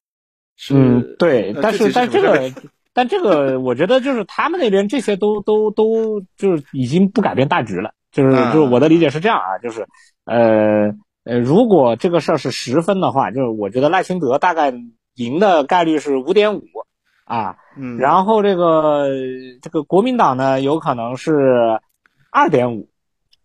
[0.56, 2.52] 是嗯，对，呃但是但这个，
[2.92, 9.86] 但这个，我觉得就是他们那边这些都都都就是已经不改变大局了，就是啊就是我的理解是这样啊，就是
[10.24, 10.92] 呃
[11.24, 14.74] 呃，如果这个事儿是十分的话，就是我觉得赖清德大概
[15.14, 16.62] 赢的概率是五点五
[17.24, 19.06] 啊，嗯，然后这个
[19.62, 21.80] 这个国民党呢有可能是
[22.30, 22.88] 二点五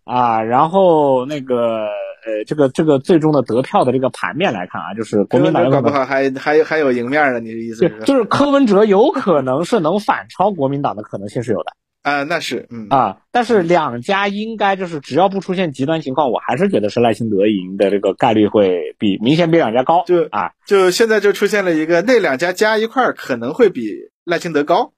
[0.03, 1.85] 啊，然后那个
[2.25, 7.39] 呃这个这个最终的得票的这个盘面来看啊，就是国民党有可能搞不好还还还有赢面呢？
[7.39, 11.71] 你的意思就是就是柯文哲有可能是能反超国民党的可能性是有的
[12.01, 12.23] 啊？
[12.23, 23.89] 那是，嗯啊，但是两家应该就是只要不出现极端情况，我还是觉得是赖清德赢的这个概率会比明显比两家高就啊，就现在就出现了一个，那两家加一块儿可能会比
[24.25, 24.93] 赖清德高，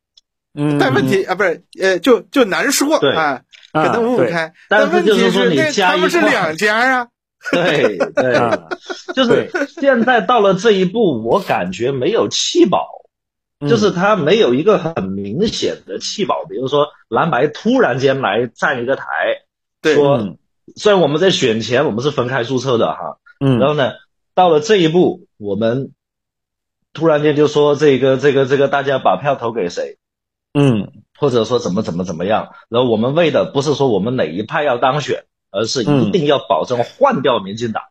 [0.54, 3.14] 嗯，但问题啊，不是，呃，就就难说对。
[3.14, 4.54] 啊，啊可能五五开。
[4.70, 7.08] 但问题是就是说你那他加一块们是两家啊，
[7.52, 8.36] 对对。
[8.36, 8.68] 啊，
[9.16, 12.88] 就是现在到了这一步，我感觉没有弃保，
[13.60, 13.70] 嗯。
[13.70, 19.06] 就是他没有一个很明显的弃保，比如说蓝白突然间来站一个台，
[19.82, 20.38] 对，说嗯。
[20.76, 23.60] 虽然我们在选前我们是分开注册的哈，嗯。
[23.60, 23.92] 然后呢，
[24.34, 25.92] 到了这一步，我们
[26.96, 29.98] 突然间就说这个这个这个大家把票投给谁，
[30.54, 37.84] 嗯或者说怎么怎么怎么样，然后我们为的不是说我们哪一派要当选，而是一定要保证换掉民进党。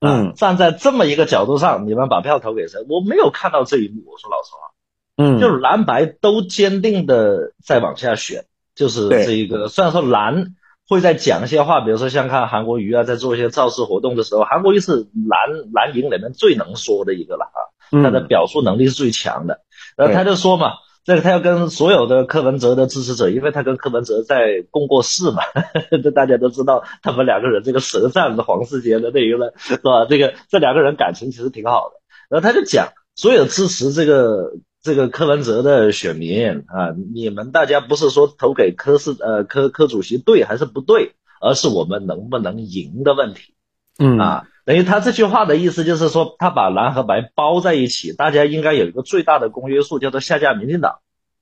[0.00, 2.84] 嗯站在这么一个角度上，你们把票投给谁？
[2.88, 4.02] 我没有看到这一幕。
[4.06, 4.72] 我说老实话，
[5.16, 9.68] 嗯，就是蓝白都坚定的在往下选，就是这一个。
[9.68, 10.56] 虽然说蓝
[10.88, 17.58] 会在讲一些话，比如说像看韩国瑜啊，在做一些造势活动的时候，韩国瑜是蓝蓝营里面最能说的一个了啊，
[17.92, 19.60] 他的嗯表述能力是最强的。
[19.96, 20.72] 然后他就说嘛，
[21.04, 25.42] 这个他要跟所有的柯文哲的支持者，因为他跟柯文哲在共过事嘛，
[26.02, 30.06] 这大家都知道，他们两个人这个舌战的黄世杰的那一个是吧？
[30.08, 32.00] 这个这两个人感情其实挺好的。
[32.28, 43.54] 然后他就讲，所有支持这个这个柯文哲的选民啊，你们大家不是说投给柯市呃柯柯主席对还是不对，而是我们能不能赢的问题。
[43.98, 50.98] 嗯啊，等于他这句话的意思就是说，他把蓝和白包在一起，大家应该有一个最大的公约数，叫做下架民进党。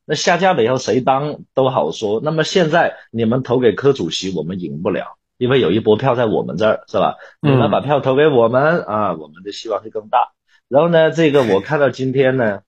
[0.07, 2.21] 那下架了以后谁当都好说。
[2.25, 7.17] 那么现在你们投给柯主席，我们赢不了，因为有一波票在我们这儿，是吧？
[7.41, 10.33] 你们把票投给我们啊，我们的希望会更大。
[10.69, 12.61] 然后呢，这个我看到今天呢，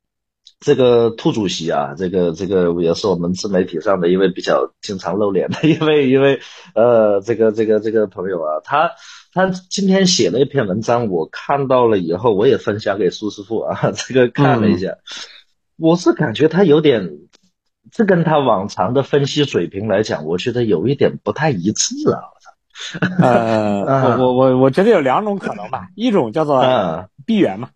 [0.60, 6.40] 这个兔主席啊，这个这个也是我们自媒体上的一位比较经常露脸的一位一位
[6.74, 8.92] 呃这个这个这个朋友啊，他
[9.34, 14.98] 他今天写了一篇文章，我看到了以后，我也分享给苏师傅啊， 这个看了一下，
[15.78, 17.08] 我是感觉他有点，
[17.90, 22.20] 这跟他往常的分析水平来讲，我觉得有一点不太一致啊。
[23.22, 27.70] 我我我我觉得有两种可能吧，一种叫做啊闭源嘛，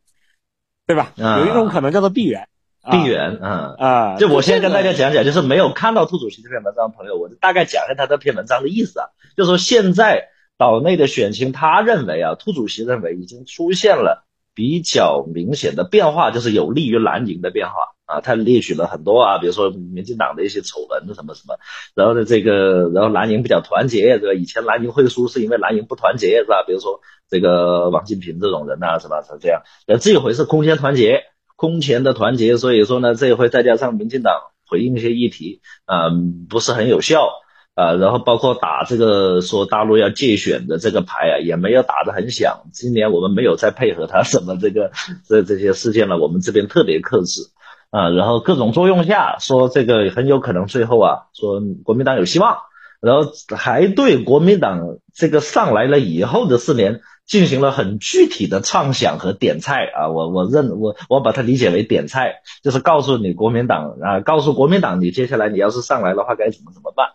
[0.86, 1.12] 对吧？
[1.18, 2.48] 啊有一种可能叫做闭源，
[2.82, 3.74] 啊闭源啊。
[3.78, 9.06] 啊，就我先跟大家讲讲，就是没有看到兔主席这篇文章的朋友，我就大概讲一下他这篇文章的意思啊。
[9.36, 10.28] 就说现在
[10.58, 17.74] 岛内的选情，他认为啊，兔主席认为已经出现了比较明显的变化，就是有利于蓝营的变化
[18.06, 18.20] 啊。
[18.20, 21.58] 他列举了很多啊，比如说民进党的一些丑闻什么什么，
[21.94, 24.40] 然后呢这个，然后蓝营比较团结，对吧？
[24.40, 26.64] 以前蓝营会输是因为蓝营不团结，是吧？
[26.66, 29.22] 比如说这个王金平这种人呐、是吧？
[29.22, 29.62] 是这样。
[29.86, 31.24] 那，这一回是空前团结。
[31.58, 34.34] 空前的团结，所以说呢，这一回再加上民进党
[34.68, 37.30] 回应一些议题嗯，不是很有效
[37.76, 42.62] 啊，然后包括打这个说大陆要借选的这个牌啊，也没有打得很响。
[42.72, 44.90] 今年我们没有再配合他什么这个
[45.28, 47.42] 这这些事件了，我们这边特别克制
[47.90, 52.56] 啊，然后各种作用下说这个很有可能最后啊，说国民党有希望，
[53.02, 57.02] 然后还对国民党这个上来了以后的四年。
[57.26, 67.08] 进行了很具体的畅想和点菜啊，我我认我我把它理解为点菜，就是告诉你国民党啊，告诉国民党你接下来你要是上来的话该怎么怎么办。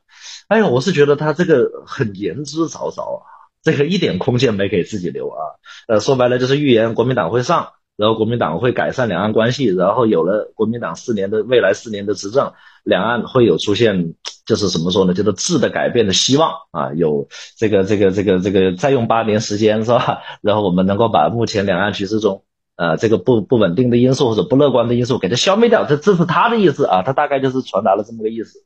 [0.51, 3.23] 哎呀，我是觉得他这个很言之凿凿啊，
[3.63, 5.39] 这个一点空间没给自己留啊。
[5.87, 12.51] 呃，说白了就是预言国民党会上，然后国民党会改善两岸关系，然后有了国民党四年的未来四年的执政，
[12.83, 14.15] 两岸会有出现。
[14.43, 15.13] 就是怎么说呢？
[15.13, 20.23] 就是质的改变的希望啊，有这个这个这个这个再用八年时间是吧？
[20.41, 22.43] 然后我们能够把目前两岸局势中
[22.75, 28.59] 呃这个不不稳定的因素或者不乐观的因素给它消灭掉，这这是他的意思啊，他大概就是传达了这么个意思。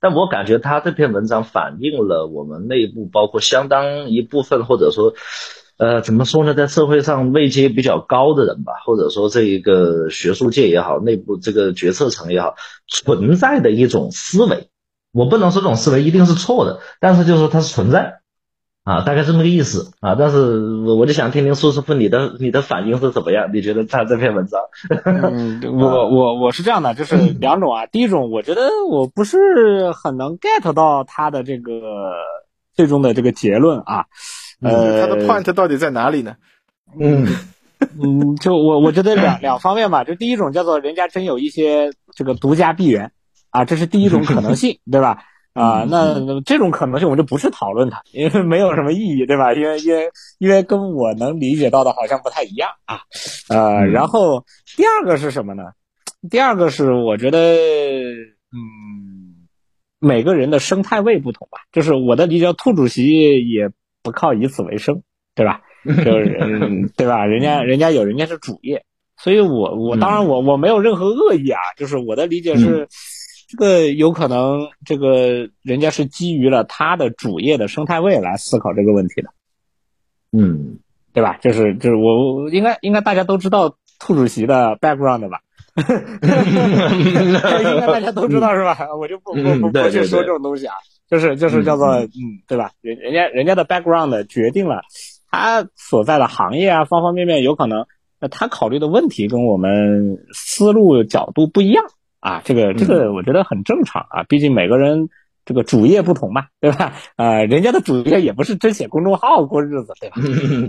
[0.00, 5.12] 但我感觉他这篇文章反映了我们内部包括相当一部分或者说
[5.76, 12.54] 呃怎么说呢，在社会上位阶比较高的人吧，或者说这一个学术界也好，内部这个决策层也好，
[12.86, 14.70] 存在的一种思维。
[15.12, 18.19] 我不能说这种思维一定是错的，但是就是说它是存在，
[18.82, 20.14] 啊，大概这么个意思啊。
[20.18, 23.50] 但是我我就想听听苏师傅你的你的反应是怎么样？
[23.52, 24.60] 你觉得他这篇文章？
[25.04, 27.86] 嗯，我我我是这样的，就是 两种啊。
[27.86, 31.72] 第一种，我觉得我不是很能 get 到他的这个
[32.74, 34.06] 最终的这个结论啊。
[34.62, 36.36] 呃，他的 point 到底在哪里呢？
[36.98, 37.26] 嗯
[38.02, 40.04] 嗯，就我我觉得两两方面吧。
[40.04, 43.12] 就第一种叫做人家真有一些这个独家闭源。
[43.50, 45.24] 啊，这是第一种可能性，对吧？
[45.52, 49.52] 啊，那这种可能性我们就不去讨论它，因为没有什么意义，对吧？
[49.52, 53.00] 因为因为因为跟我能理解到的好像不太一样啊。
[53.48, 54.44] 呃，然后
[54.76, 55.64] 第二个是什么呢？
[56.30, 57.38] 第二个是我觉得，
[58.52, 59.48] 嗯，
[59.98, 61.58] 每个人的生态位不同吧。
[61.72, 63.68] 就是我的理解，兔主席也
[64.04, 65.02] 不靠以此为生，
[65.34, 65.62] 对吧？
[65.84, 66.38] 就是
[66.96, 67.26] 对吧？
[67.26, 68.84] 人家人家有人家是主业，
[69.16, 72.86] 所以我我当然我我没有任何恶意啊，就是我的理解是。
[73.50, 79.30] 这个有可能，这个人家是基于了他的主业的生态位来思考这个问题的，
[80.30, 80.78] 嗯，
[81.12, 81.36] 对吧？
[81.42, 85.40] 就是就是我应该应该大家都知道兔主席的 background 吧？
[85.74, 87.32] 应
[87.80, 88.78] 该大家都知道是吧？
[88.96, 90.74] 我就不不不不去说这种东西啊，
[91.10, 92.08] 就是就是叫做嗯，
[92.46, 92.70] 对吧？
[92.82, 94.82] 人人家人家的 background 决定了
[95.28, 97.84] 他所在的行业啊，方方面面有可能，
[98.20, 101.84] 那他考虑的问题跟我们思路角度不一样。
[102.20, 105.08] 啊，这个这个我觉得很正常啊，毕竟每个人
[105.44, 106.92] 这个主业不同嘛，对吧？
[107.16, 110.16] 啊，人家的主业也不是真写公众号过日子，对吧？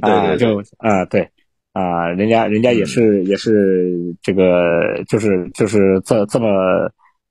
[0.09, 1.29] 啊，就啊，对
[1.73, 6.47] 啊，人家人家也是也是这个就是就是这这么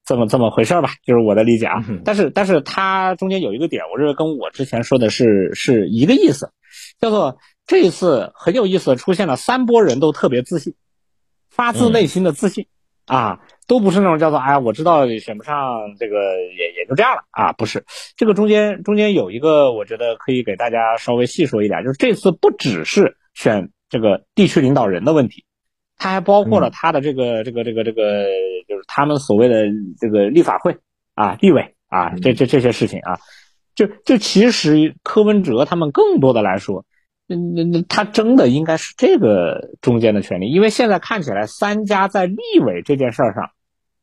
[0.04, 1.82] 这么这么回事吧，就是我的理解啊。
[2.04, 6.50] 但是但是他中间有一个点，我认为跟我之前说的是是一个意思，
[7.00, 10.74] 叫做这一次很有意思，出现了三波人都特别自信，
[11.48, 12.66] 发自内心的自信
[13.06, 13.40] 啊。
[13.70, 15.54] 都不是那种叫做哎呀，我知道选不上
[15.96, 16.16] 这个
[16.58, 17.84] 也也就这样了啊，不是
[18.16, 25.44] 这个中间中间有一个，我觉得可以给大家稍微细说一点，就是这次不只是选这个地区领导人的问题，
[25.96, 28.24] 它还包括了他的这个这个这个这个，
[28.66, 29.66] 就是他们所谓的
[30.00, 30.76] 这个立法会
[31.14, 33.20] 啊立委啊，这这这些事情啊，
[33.76, 36.84] 就就其实柯文哲他们更多的来说。
[37.28, 43.48] 那那那他争的应该是这个中间的权利，因为现在看起来三家在立委这件事儿上。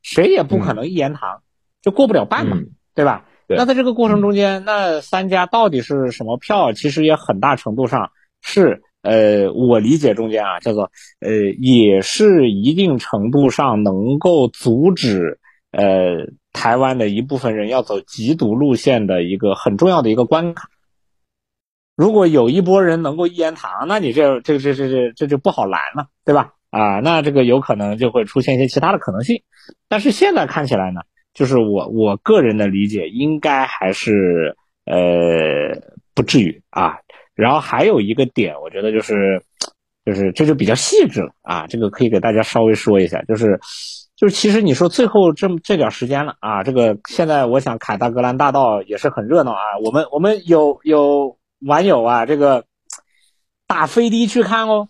[0.08, 1.42] 谁也不可能一言堂，
[1.82, 2.58] 就过不了半嘛，
[2.96, 3.26] 对吧？
[3.50, 6.72] 那在这个过程中间，那三家到底是什么票？
[6.72, 8.10] 其实也很大程度上
[8.42, 10.90] 是，呃，我理解中间啊，叫做，
[11.20, 11.30] 呃，
[11.60, 15.40] 也是一定程度上能够阻止，
[15.72, 20.70] 呃，台湾的一部分人要走极独路线的一个很重要的一个关卡。
[21.98, 26.54] 如果有一波人能够一言堂，那你这这这这这这就不好拦了，对吧？
[26.78, 29.42] 啊，那这个有可能就会出现一些其他的可能性，
[29.90, 31.02] 但是现在看起来呢，
[31.34, 34.56] 就是我我个人的理解，应该还是
[34.86, 34.96] 呃
[36.14, 37.00] 不至于啊。
[37.34, 39.42] 然后还有一个点，我觉得就是
[40.06, 43.60] 就是这就比较细致了啊，这个可以给大家稍微说一下，就是
[44.16, 52.66] 就是其实你说最后这么这点时间了啊，这个现在我想凯达格兰大道也是很热闹啊，我们我们有有网友啊，这个
[53.66, 54.90] 打飞的去看哦。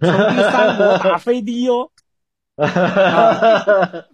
[0.00, 1.90] 从第三国打飞的哦，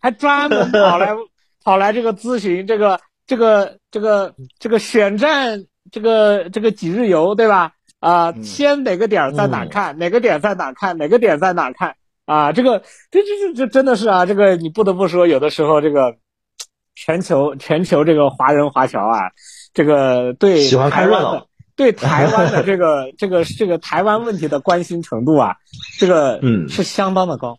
[0.01, 1.15] 还专门跑来
[1.63, 7.73] 跑来这个咨询这个这个这个这个选战这个这个几日游对吧？
[8.01, 11.97] 啊，先哪个点在哪看，哪个点在哪看，哪个点在哪看。
[12.27, 16.17] 啊，这个这这这这真的是啊，这个你不得不说，有的时候这个
[16.95, 19.31] 全球全球这个华人华侨啊，
[19.73, 21.47] 这个对喜欢看热闹，
[21.77, 25.57] 对台湾的这个这个这个台湾问题的关心程度啊，
[25.99, 27.59] 这个嗯是相当的高。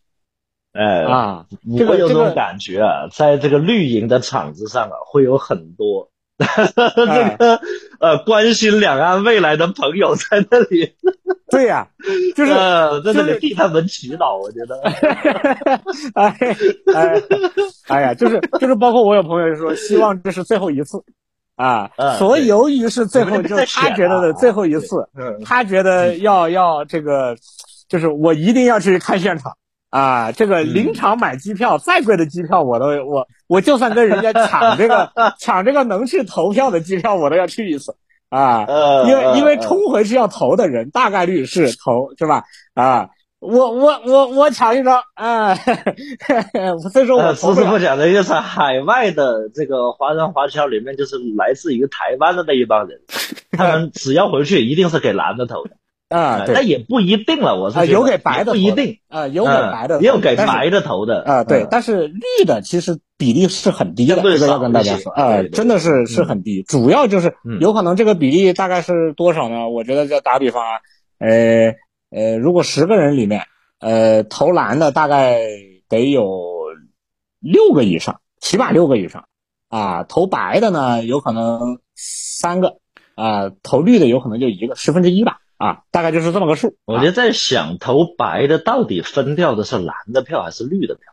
[0.74, 7.61] 哎啊，我这个这个有种感觉啊，在这个绿营的场子上啊，会有很多 这个
[8.01, 10.93] 呃关心两岸未来的朋友在那里，
[11.49, 11.88] 对呀，
[12.36, 14.82] 就是呃在那里替他们祈祷，我觉得。
[16.13, 16.38] 哎
[16.93, 17.22] 哎
[17.88, 21.01] 哎呀，就是就是，包括我有朋友就说，希望这是最后一次
[21.56, 21.89] 啊。
[21.97, 27.36] 嗯所以由于是最后，就是他觉得的啊最后一次，嗯他觉得要要这个，
[27.89, 29.53] 就是我一定要去看现场
[29.89, 30.32] 啊。
[30.32, 37.95] 这个嗯临场买机票，再贵的机票我都我我就算跟人家抢这个 抢这个能去投票的机票，我都要去一次
[38.30, 38.66] 啊。
[38.68, 42.43] 呃，因为因为呃冲回去要投的人大概率是投是吧？
[42.74, 43.10] 啊，
[43.46, 45.56] 我我我我抢一张啊，
[46.91, 53.00] 所以说我呃，投不了苏师傅讲的就是海外的这个华人华侨里面，就是来自于台湾的那一帮人，
[53.52, 55.72] 他们只要回去一定是给蓝的投的，
[56.10, 67.60] 啊，呃对但也不一定了，我是有给白的不一定，啊，有给嗯白的，也有给白的投的啊，对嗯，但是绿的其实比例是很低的，这个要跟大家说，啊，对对真的是是很低，主要就是嗯。
[67.60, 69.70] 有可能这个比例大概是多少呢？
[69.70, 70.80] 我觉得就打比方啊，
[71.20, 71.74] 呃
[72.16, 73.45] 呃，如果十个人里面，
[73.80, 75.38] 呃，投蓝的大概
[75.89, 76.70] 得有
[77.41, 79.28] 六个以上，起码六个以上，
[79.68, 82.78] 啊，投白的呢有可能三个，
[83.16, 86.78] 啊，投绿的有可能就一个，十分之一吧，啊，大概就是这么个数。
[86.86, 91.03] 我就在想，投白的到底分掉的是蓝的票还是绿的票？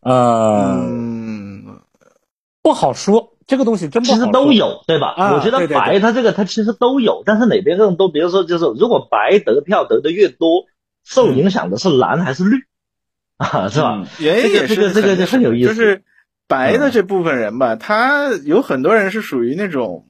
[0.00, 1.82] 呃，嗯，
[2.62, 4.16] 不好说，这个东西真不其。
[4.18, 5.14] 实都有，对吧？
[5.16, 8.08] 啊我觉得白他这个他其实都有，但是哪边更多？
[8.10, 10.64] 比如说，就是如果白得票得的越多，
[11.04, 12.56] 受影响的是蓝还是绿
[13.38, 13.68] 啊？
[13.68, 13.98] 是吧？
[14.00, 16.02] 嗯原因也是这个这个很很有意思就是
[16.48, 20.06] 白的这部分人吧，他有很多人是属于那种，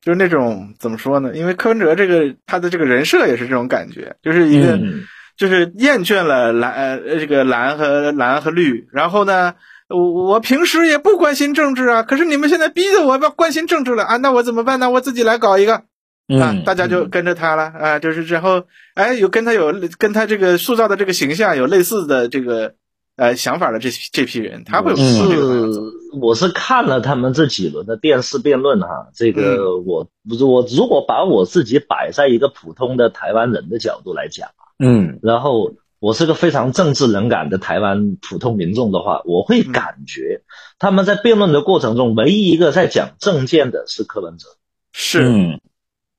[0.00, 1.32] 就是那种怎么说呢？
[1.34, 5.02] 因为柯文哲这个他的这个人设也是这种感觉，就是一个、嗯
[5.36, 9.54] 就是厌倦了蓝呃这个蓝和蓝和绿，然后呢。
[9.92, 14.90] 我我平时也不关心政治啊，可是你们现在逼着我要关心政治了啊，那我怎么办呢？
[14.90, 15.82] 我自己来搞一个，啊
[16.28, 18.64] 嗯，，大家就跟着他了啊，就是然后
[18.94, 22.74] 哎，有跟他有跟他这个塑造的这个形象有类似的这个
[23.16, 25.28] 呃想法的这这批人，他会有嗯。
[25.28, 29.32] 这个方向走是我是看了他们这几轮的电视辩论哈，这嗯。
[29.32, 35.18] 个我不是我如果把我自己摆在一个普通的台湾人的角度来讲，嗯。
[35.22, 40.42] 然后我是个非常政治冷感的台湾普通民众的话，我会感觉
[40.80, 44.48] 他们在辩论的过程中，唯一一个在讲政见的是柯文哲，
[44.90, 45.60] 是嗯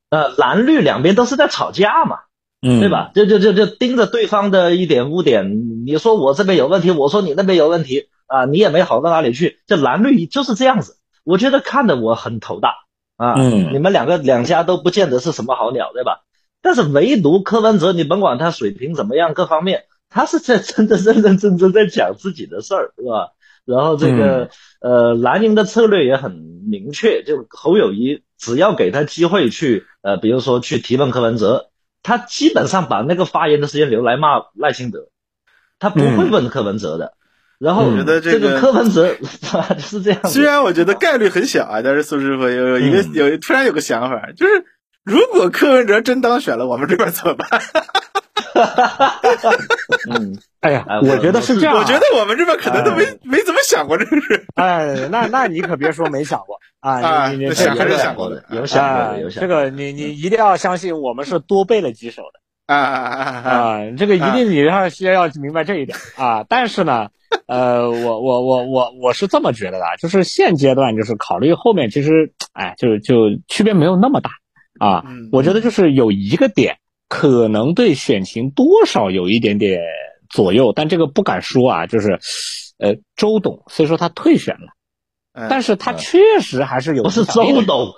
[0.10, 2.20] 呃，蓝绿两边都是在吵架嘛，
[2.62, 2.88] 嗯，对？
[2.88, 3.12] 吧？
[3.14, 9.60] 就就就就盯着对方的一点污点，你说我这边有问题，我说你那边有问题啊，你也没好到哪里去。
[9.68, 12.74] 这蓝绿就是这样子，我觉得看得我很头大
[13.18, 13.34] 啊。
[13.38, 16.22] 嗯你们两个两家都不见得是什么好鸟，对吧？
[16.64, 23.34] 但是唯独柯文哲，你甭管他水平怎么样，各方面他是在真的认认真真在讲自己的事儿，是吧？
[23.66, 24.50] 然后这个、
[24.82, 31.70] 呃，蓝营的策略也很明确，就侯友谊只要给他机会去呃，比如说去提问柯文哲，
[32.02, 35.10] 他基本上把那个发言的时间留来骂赖清德，
[35.80, 37.14] 他不会问柯文哲的。
[37.60, 44.66] 然后我觉得这这个柯文哲就 是这样，虽然我觉得概率很小啊，但是苏师傅有有一个、嗯有突然有个想法，就是
[45.04, 47.48] 如果柯文哲真当选了，我们这边怎么办？
[50.12, 51.80] 嗯， 哎呀哎，我觉得是这样啊。
[51.80, 54.46] 我觉得我们这边可能都没、没怎么想过这个事。
[54.56, 57.30] 哎，那那你可别说没想过啊啊！
[57.30, 59.64] 你你你想还是想过的，有想过啊的，有，想这过的。
[59.64, 63.50] 个你你一定要相信，我们是多备了几手的啊啊啊啊啊！
[63.50, 63.80] 啊！
[63.98, 66.46] 这个一定你要先要明白这一点啊。
[66.48, 67.10] 但是呢，
[67.48, 74.30] 呃，我我我我我是这么觉得的，就是现阶段就是考虑后面，其实哎，就就区别没有那么大
[74.84, 75.04] 啊。
[75.08, 76.78] 嗯我觉得就是有一个点
[77.08, 79.82] 可能对选情多少有一点点
[80.30, 81.88] 左右，但这个不敢说啊。
[81.88, 82.20] 就是
[82.80, 84.74] 呃，周董虽说他退选了，
[85.34, 87.94] 嗯但是他确实还是有不是周董，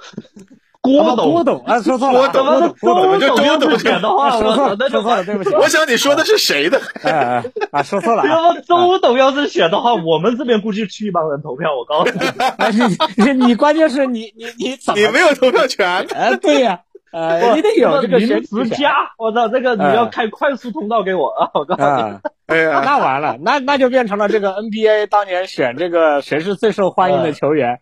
[0.85, 1.57] 郭董郭董。
[1.57, 5.53] 董啊，说错了啊，郭董郭董，郭董，就周董要周董选的话，说错了，我说错了，对不起。
[5.55, 6.79] 我想你说的是谁的？
[7.03, 8.27] 哎哎啊，说错了啊！
[8.27, 11.69] 要不周董要是选的话，我们这边估计去一帮人投票。
[11.75, 12.25] 我告诉你，
[12.57, 14.99] 哎你你你关键是你你你怎么？
[14.99, 16.05] 你没有投票权。
[16.13, 16.79] 哎，对呀，
[17.11, 21.49] 呃，你得有这个选举权临时加，我操，这个你要开快速通道给我啊！
[21.53, 22.19] 我告诉你，啊。
[22.47, 27.79] 哎呀，那完了，那那就变成了这个 NBA 当年选这个谁是最受欢迎的球员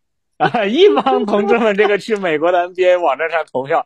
[0.52, 3.86] 啊， 一帮同志们这个去美国的 NBA 网站上投票，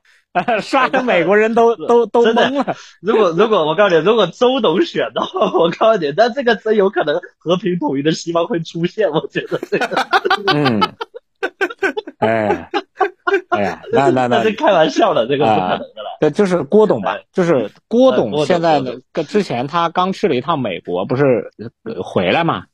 [0.62, 2.76] 刷的美国人都都都懵了。
[3.02, 9.10] 如果如果我告诉你， 如果周董选的话，我告诉你，那这个真有可能和平统一的希望会出现。
[9.10, 10.06] 我觉得这个，
[10.54, 10.82] 嗯，
[12.20, 12.70] 哎，
[13.50, 16.18] 哎呀， 那那那是开玩笑的，这个不可能的了。
[16.20, 18.92] 对，就是郭董吧，就是郭董现在呢，
[19.28, 21.52] 之前他刚去了一趟美国，不是
[22.04, 22.66] 回来嘛？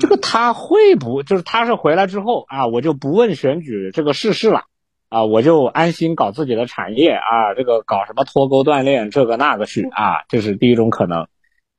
[0.00, 4.64] 这个他会不就是他是回来之后啊，我就不问选举这个事事了
[5.08, 11.28] 啊，我就安心搞自己的产业啊，这个搞什么脱钩锻炼这个那个去啊，这是第一种可能。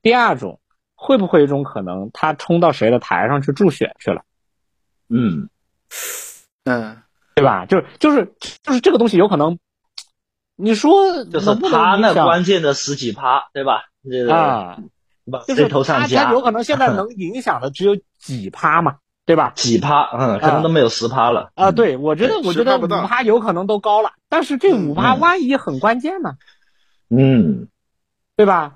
[0.01, 0.59] 第二种
[0.95, 4.21] 会不会一种可能，他冲到谁的台上去助选去了？
[5.09, 5.49] 嗯
[6.63, 6.97] 嗯，
[7.35, 7.65] 对吧？
[7.65, 8.33] 就是就是
[8.63, 9.59] 就是这个东西有可能，
[10.55, 13.83] 你说就是他那关键的十几趴，对吧？
[14.31, 14.77] 啊。
[15.47, 19.53] 就是他，他有可能现在能 影响的只有几趴嘛，对吧？
[19.55, 21.49] 几趴，嗯，可能都没有十趴了。
[21.55, 26.33] 啊，对，我觉得，我觉得五趴有可能都高了，但是这五趴万一很关键呢？
[27.09, 27.69] 嗯，
[28.35, 28.75] 对吧？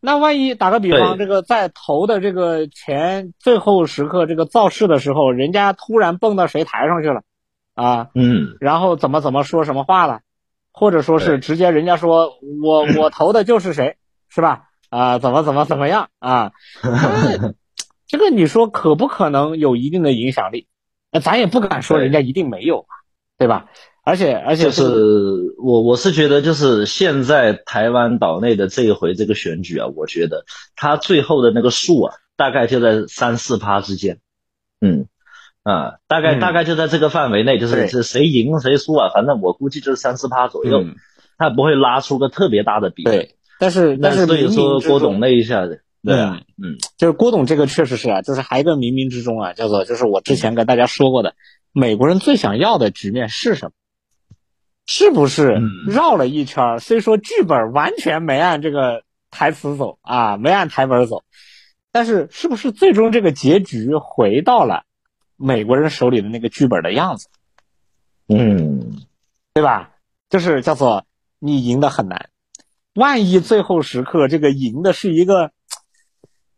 [0.00, 7.22] 那万一打个比方，这个在投的这个前最后时刻这个造势的时候，人家突然蹦到谁台上去了，
[7.74, 10.20] 啊，嗯，然后怎么怎么说什么话了，
[10.72, 13.96] 或者说是直接人家说我我投的就是谁，
[14.28, 14.64] 是吧？
[14.90, 16.52] 啊，怎么怎么怎么样啊？
[18.06, 20.66] 这个你说可不可能有一定的影响力？
[21.10, 22.86] 那咱也不敢说人家一定没有，
[23.38, 23.66] 对吧？
[24.04, 30.44] 而且而且就是我我是觉得，就是现在台湾岛内的这一回这个选举啊，我觉得
[30.74, 34.18] 它最后的那个数啊，大概就在三四趴之间。
[34.80, 35.06] 嗯
[35.62, 40.84] 啊，大概大概就在这个范围内，就是是谁赢谁输啊，反正我估计就是三四趴左右，
[41.38, 43.04] 它不会拉出个特别大的比。
[43.04, 43.36] 对。
[43.58, 51.34] 但是但是，所以说郭董那一下子，对啊，嗯，就是郭董这个确实是啊，就是还一个冥冥之中啊，叫做就是我之前跟大家说过的，
[51.72, 53.72] 美国人最想要的局面是什么？
[54.84, 56.80] 是不是绕了一圈？
[56.80, 61.22] 虽说剧本完全没按这个台词走啊，没按台本走，
[61.92, 64.82] 但是是不是最终这个结局回到了
[65.42, 67.28] 美国人手里的那个剧本的样子？
[68.28, 69.02] 嗯，
[69.52, 69.90] 对吧？
[70.30, 71.04] 就是叫做
[71.38, 72.30] 你赢的很难。
[72.94, 75.50] 万一最后时刻这个赢的是一个，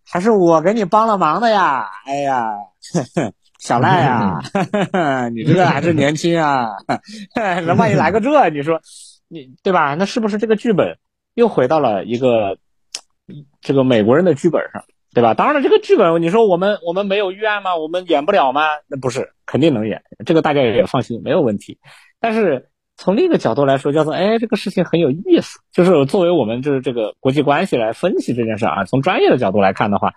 [0.05, 1.87] 还是我给你帮了忙的呀？
[2.05, 2.45] 哎呀，
[3.59, 4.41] 小赖呀，
[5.33, 6.69] 你这个还是年轻啊，
[7.35, 8.81] 那万一来个这，你说
[9.29, 9.95] 你对吧？
[9.95, 10.99] 那是不是这个剧本
[11.35, 12.59] 又回到了一个
[13.61, 15.33] 这个美国人的剧本上，对吧？
[15.33, 17.77] 当然了，这个剧本你说我们我们没有预案吗？
[17.77, 18.63] 我们演不了吗？
[18.89, 21.79] 那不是，肯定能演，这个大家也放心，没有问题。
[22.21, 22.69] 但是。
[22.97, 25.59] 从另一个角度来说，叫做哎，这个事情很有意思。
[25.73, 30.13] 就是作为我们就是这个国际关系来分析这件事啊，从专业的角度来看的话，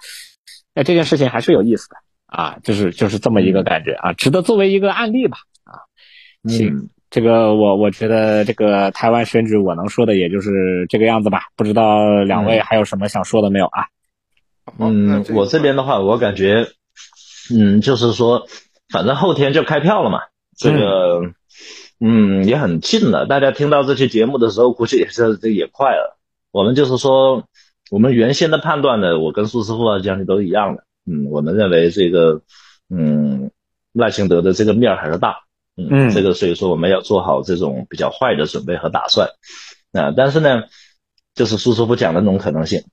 [0.75, 1.95] 哎，这件事情还是有意思的
[2.27, 5.81] 啊，就是就是这么一个感觉啊，值得作为一个案例吧啊。
[6.47, 11.45] 行，这个我我觉得这个台湾选举我能说的也就是这个样子吧。
[11.55, 13.87] 不知道两位还有什么想说的没有啊？
[14.77, 16.67] 嗯，我这边的话，我感觉，
[17.53, 18.47] 嗯，就是说，
[18.89, 20.19] 反正后天就开票了嘛，
[20.57, 21.33] 这个。
[21.99, 23.25] 嗯，也很近了。
[23.25, 26.19] 大家听到这期节目的时候，估计也是这也快了。
[26.51, 27.45] 我们就是说，
[27.89, 30.83] 我们原先的判断呢，我跟苏师傅啊将军都一样的。
[31.07, 32.41] 嗯，我们认为这个，
[32.87, 33.49] 嗯，
[33.93, 35.37] 赖清德的这个面还是大。
[35.75, 39.29] 嗯，这个所以说我们要做好这种比较坏的准备和打算。
[39.91, 40.65] 啊，但是呢，
[41.33, 42.83] 就是苏师傅讲的那种可能性，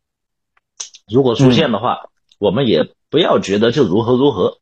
[1.10, 4.58] 如果出现的话，我们也不要觉得就如何如何。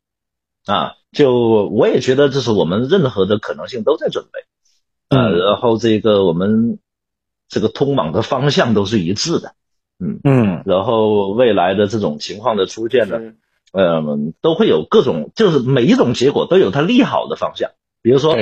[0.65, 4.45] 啊，就我也觉得这是我们任何的可能性都在准备，
[5.09, 6.79] 呃，然后这个我们
[7.49, 9.57] 这个通往的方向都是一致的，
[9.99, 10.21] 嗯。
[10.23, 13.19] 嗯，然后未来的这种情况的出现呢，
[13.73, 18.37] 嗯，都会有各种，就是每一种结果都有它利好的方向，比如说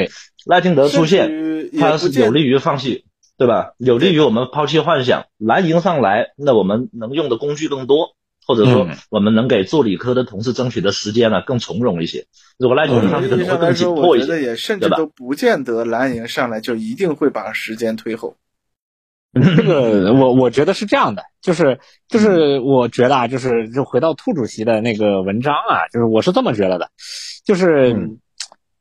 [0.45, 3.07] 赖清德出现，它是有利于放弃，
[3.41, 3.73] 对吧？
[3.79, 8.15] 有利于我们抛弃幻想，蓝营上来，那我们能用的工具更多。
[8.47, 12.27] 或者说，我们能给做理科的同事争取的时间呢更从容一些。
[12.59, 18.35] 如果蓝营上来可能会更紧迫一些，我觉得也甚至都不见得蓝营上来就一定会把时间推后。
[19.35, 21.79] 这个我我觉得是这样的，就是
[22.09, 26.91] 就是我觉得啊，就是就回到兔主席的那个文章啊，就是我是这么觉得的，
[27.45, 27.95] 就是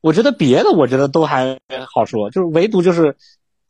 [0.00, 1.60] 我觉得别的我觉得都还
[1.94, 3.14] 好说，就是唯独就是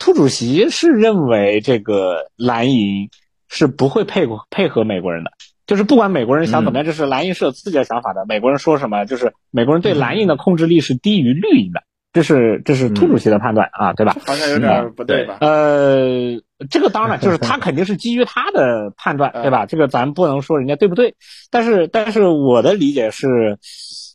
[0.01, 3.11] 兔主席是认为这个蓝营
[3.49, 5.31] 是不会配合配合美国人的。
[5.67, 8.25] 就是不管美国人想怎么样，就是蓝营是有自己的想法的。
[8.27, 14.17] 美国人说什么，就是美国人对蓝营的控制力是低于绿营的，这是这是兔主席的判断啊，对吧？
[14.27, 15.39] 好像有点不对吧？
[15.41, 16.41] 呃，
[16.71, 19.67] 这个当然就是他肯定是基于他的判断，对吧？
[19.67, 21.15] 这个咱不能说人家对不对，
[21.53, 23.59] 但是但是我的理解是，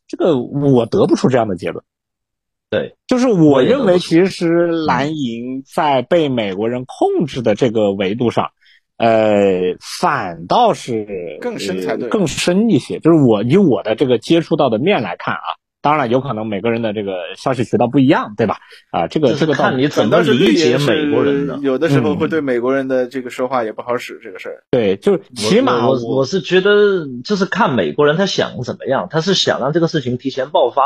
[0.07, 1.86] 这个我得不出这样的结论。
[2.76, 8.52] 对，就是我认为，其实蓝营在被美国人控制的这个维度上，
[8.98, 13.00] 呃，反倒是更深才对，更深一些。
[13.00, 15.48] 就是我以我的这个接触到的面来看啊，
[15.82, 18.58] 当然有可能每个人的这个消息渠道不一样，对吧？
[18.92, 24.64] 啊，这个这个看你怎么理解美国人的，有的时候会对美国人的这个说话也不好使这个事儿。
[24.72, 30.84] 对，就是起码我我是觉得，就是看美国人他想怎么样，他是想让这个事情提前爆发。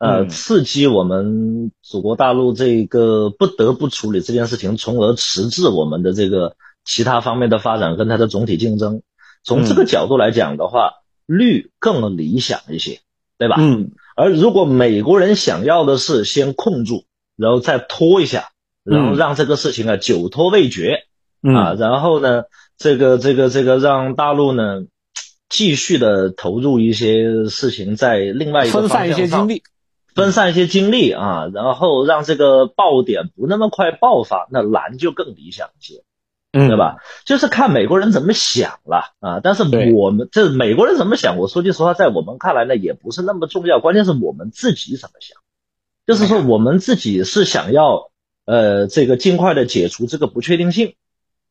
[0.00, 6.56] 呃，刺激我们祖国大陆这个不得不处理这件事情，从而迟滞我们的这个
[6.86, 9.02] 其他方面的发展跟它的总体竞争。
[9.44, 10.92] 从这个角度来讲的话，
[11.26, 13.00] 绿更理想一些，
[13.36, 13.56] 对吧？
[13.58, 13.90] 嗯。
[14.16, 17.04] 而如果美国人想要的是先控住，
[17.36, 18.48] 然后再拖一下，
[18.84, 21.04] 然后让这个事情啊久拖未决
[21.42, 22.44] 啊，然后呢，
[22.78, 24.86] 这个这个这个让大陆呢
[25.50, 29.62] 继续的投入一些事情在另外一个分散一些精力。
[30.14, 36.02] 分散一些精力啊，然后让这个爆点不那么快爆发，那蓝就更理想一些，
[36.52, 36.96] 对吧？
[37.24, 39.40] 就是看美国人怎么想了啊。
[39.42, 39.62] 但是
[39.94, 43.80] 我们这美国人怎么想，我说句实话，在我们看来呢，也不是那么重要。
[43.80, 45.38] 关键是我们自己怎么想，
[46.06, 48.10] 就是说我们自己是想要
[48.46, 50.94] 呃这个尽快的解除这个不确定性。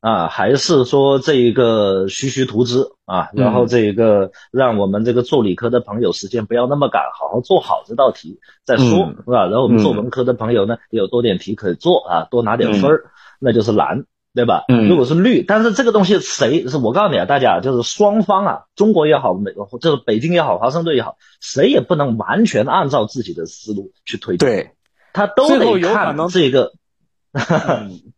[0.02, 8.86] 啊，还是说这一个虚虚图之啊，然后这一个让我们这个做理科的朋友时间不要那么赶，好好做好这道题再说，
[9.26, 9.46] 是吧？
[9.48, 13.12] 然后我们做文科的朋友呢，也有多点题可以做啊，多拿点分儿，
[13.42, 14.64] 那就是蓝，对吧？
[14.88, 24.72] 如果是绿，但是这个东西谁是我告诉你啊，大家就是双方啊，中国也好，美国就是北京也好，华盛顿也好，谁也不能完全按照自己的思路去推进，对，
[25.12, 26.72] 他都得看这个。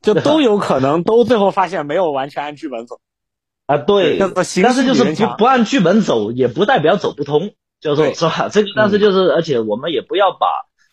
[0.01, 2.99] 就都有可能，都最后发现没有完全按剧本走
[3.65, 8.49] 啊，对，但是就是不不按剧本走，也不代表走不通，就是是吧？
[8.49, 10.47] 这个但是就是，而且我们也不要把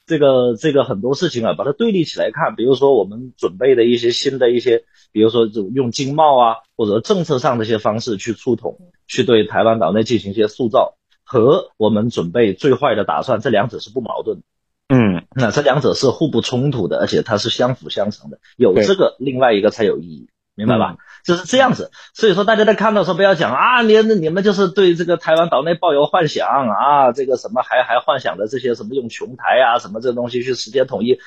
[0.06, 2.54] 这个这个很多事情啊，把它对立起来看。
[2.56, 14.42] 比如说我们准备的一些新的一些，比如说用经贸啊，或者政策上的一些方式去触统，去对台湾岛内进行一些塑造，和我们准备最坏的打算，这两者是不矛盾。
[14.88, 18.38] 嗯，那这两者是互不冲突的，而且它是相辅相成的。
[18.56, 20.96] 有这个，另外一个才有意义，明白吧？
[21.24, 21.90] 就是这样子。
[22.14, 31.18] 所以说，大家在看到时候不要讲啊，你你们就是对这个台湾岛内抱有幻想啊，这个什么还还幻想着这些什么用琼台啊什么这东西去实现统一，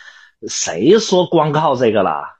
[0.47, 2.37] 谁说光靠这个啦？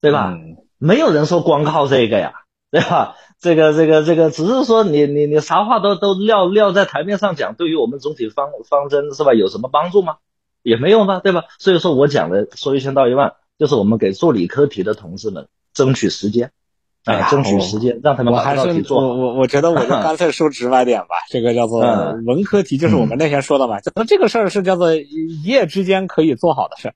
[0.00, 0.34] 对吧？
[0.78, 2.32] 没有人说光靠这个呀，
[2.72, 3.14] 对吧？
[3.38, 10.16] 这个这个这个，只是说你你你啥话都都撂撂在台面上讲，对于我们总体方方针是吧，有什么帮助吗？
[10.66, 11.44] 也没用吧，对吧？
[11.60, 16.50] 所以说我讲的说一千道一万，就是我们给做理科题的同志们争取时间，
[17.04, 19.00] 啊，争取时间，让他们把这道题做。
[19.00, 21.80] 我我我觉得我就干脆说直白点吧， 这个叫做
[22.26, 26.94] 文科题，就是我们那天说的嘛，就这个事儿是叫做一夜之间可以做好的事儿。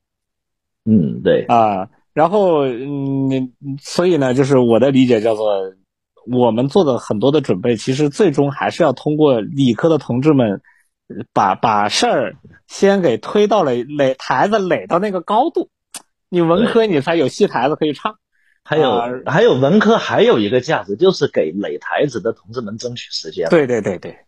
[0.85, 5.47] 嗯，对啊，然后嗯，所以呢，就是我的理解叫做，
[6.29, 10.61] 我们做的很多的准备，其实最终还是要通过理科的同志们。
[11.33, 15.69] 把把事儿先给推到了垒台子垒到那个高度，
[16.29, 18.17] 你文科你才有戏台子可以唱，
[18.65, 23.49] 还有还有文科还有一个价值就是给垒台子的同志们争取时间。
[23.49, 24.19] 对对对对，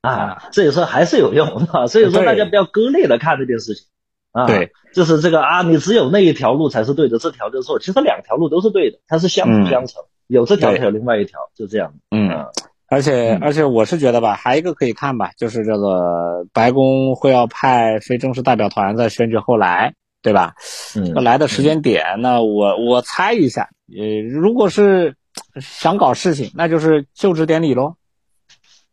[0.00, 3.86] 啊，所以说还是有用啊，所以说大家不要割裂的看这件事情。
[4.30, 12.46] 啊，对，就是这个啊，你只有那一条路才是对的，这条就是错，其实两条路都是对的，它是相辅相成，有这条才有另外一条，就这样，嗯。
[12.90, 20.54] 而且而且我是觉得吧，还一个可以看吧，就是这个白宫会要派非正式代表团在选举后来，对吧？
[20.96, 25.16] 嗯，来的时间点，那我我猜一下，呃，如果是
[25.60, 27.96] 想搞事情，那就是就职典礼喽，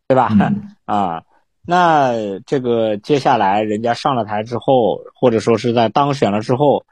[0.08, 0.30] 对吧？
[0.84, 1.22] 啊，
[1.66, 6.84] 那这个接下来人家上了台之后，或者说是在当选了之后，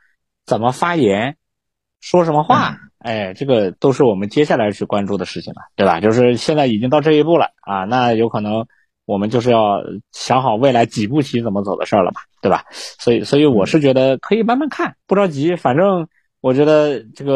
[0.47, 1.37] 怎么发言，
[2.01, 2.79] 说什么话？
[3.05, 6.01] 哎，这个都是我们接下来去关注的事情了，对吧？
[6.01, 8.67] 就是现在已经到这一步了啊，那有可能
[9.05, 9.83] 我们就是要
[10.13, 12.65] 想好未来几步棋怎么走的事儿了嘛，对吧？
[12.73, 15.55] 所以，所以我是觉得可以慢慢看，不着急。
[15.55, 16.09] 反正
[16.41, 17.35] 我觉得这个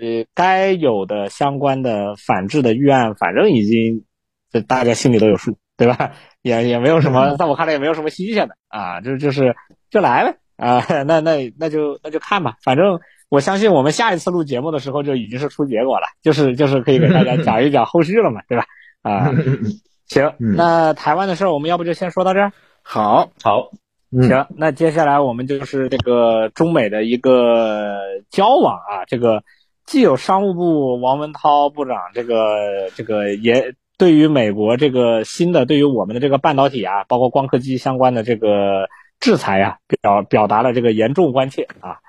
[0.00, 4.04] 呃，该有的相关的反制的预案，反正已经
[4.50, 6.10] 这大家心里都有数，对吧？
[6.42, 9.54] 也也没有什么，在我看来也没有什么新鲜的啊，就就是
[9.88, 12.98] 就来呗啊， 那那那就那就看吧，反正。
[13.28, 18.66] 我相信我们下一次录节目的时候就已经是出结果了，就是就是可以给大家讲一讲后续了嘛，对吧？
[19.02, 19.34] 啊，
[20.06, 22.52] 行，那台湾的事儿我们要不就先说到这儿。
[22.82, 23.70] 好，好，
[24.10, 27.98] 行，那接下来我们就是这个中美的一个
[28.30, 29.42] 交往啊，这个
[29.84, 38.86] 既有商务部王文涛部长，这个这个也对于美国这个新的对于我们的这个半导体啊，包括光刻机相关的这个。
[39.18, 42.00] 制裁啊，表表达了这个严重关切啊。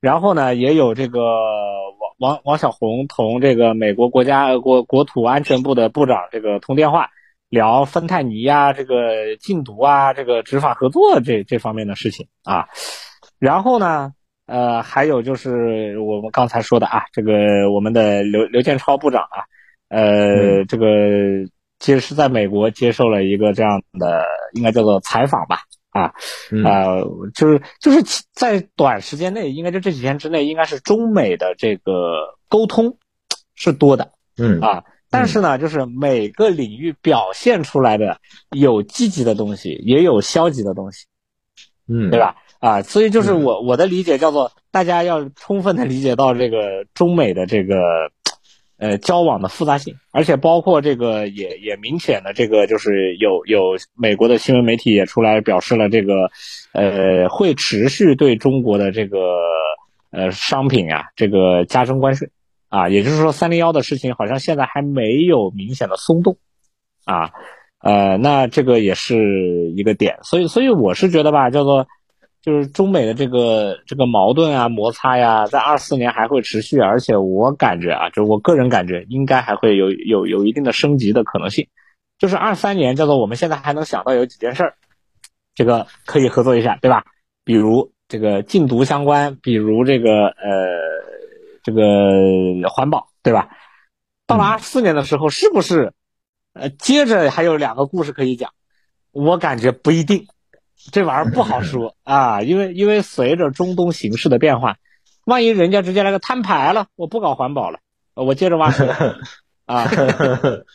[0.00, 1.20] 然后呢，也有这个
[2.18, 7.10] 王王王小红同这个美国国家国国土安全部的部长这个通电话，
[7.50, 12.68] 聊芬太尼呀，这个禁毒啊，这个执法合作这这方面的事情啊。
[13.38, 14.12] 然后呢，
[14.46, 19.44] 呃，还有就是我们刚才说的啊，这个我们的刘刘建超部长啊，
[19.88, 20.86] 呃，这个
[21.78, 24.24] 其实是在美国接受了一个这样的，
[24.54, 25.58] 应该叫做采访吧。
[25.90, 26.12] 啊，
[26.64, 27.04] 呃，
[27.34, 28.02] 就是就是
[28.32, 32.96] 在短时间内，应该就这几天之内，应该是中美的这个沟通
[33.54, 38.18] 是多的，嗯啊，但是呢，就是每个领域表现出来的
[38.50, 41.06] 有积极的东西，也有消极的东西，
[41.88, 42.36] 嗯，对吧？
[42.60, 47.74] 啊，所以就是我我的理解叫做，大家要充分的理解到这个中美的这个。
[48.80, 56.30] 呃，交往的复杂性，而且包括这个也也明显的这个就是有有美国的新闻媒体也出来表示了这个，
[56.72, 59.18] 呃，会持续对中国的这个
[60.10, 62.30] 呃商品啊这个加征关税，
[62.70, 66.38] 啊，也就是说三零幺的事情好像现在还没有明显的松动，
[67.04, 67.32] 啊，
[67.82, 71.86] 呃，那这个也是一个点，所以所以我是觉得吧，叫做。
[72.42, 81.68] 就是中美的这个这个矛盾啊摩擦呀，在二四年还会持续，而且我感觉啊，就我个人感觉，应该还会有有有一定的升级的可能性。
[82.18, 84.74] 就是二三年叫做我们现在还能想到有几件事儿，
[85.54, 87.04] 这个可以合作一下，对吧？
[87.44, 90.34] 比如这个禁毒相关，比如这个呃
[91.62, 91.82] 这个
[92.68, 93.50] 环保，对吧？
[94.26, 95.92] 到了二四年的时候，是不是
[96.54, 98.50] 呃接着还有两个故事可以讲？
[99.12, 100.26] 我感觉不一定。
[100.92, 104.76] 这玩意儿不好说啊，因为因为随着中东形势的变化，
[105.24, 107.78] 万一人家直接来个摊牌了，我不搞环保了，
[108.14, 108.88] 我接着挖水
[109.66, 109.86] 啊，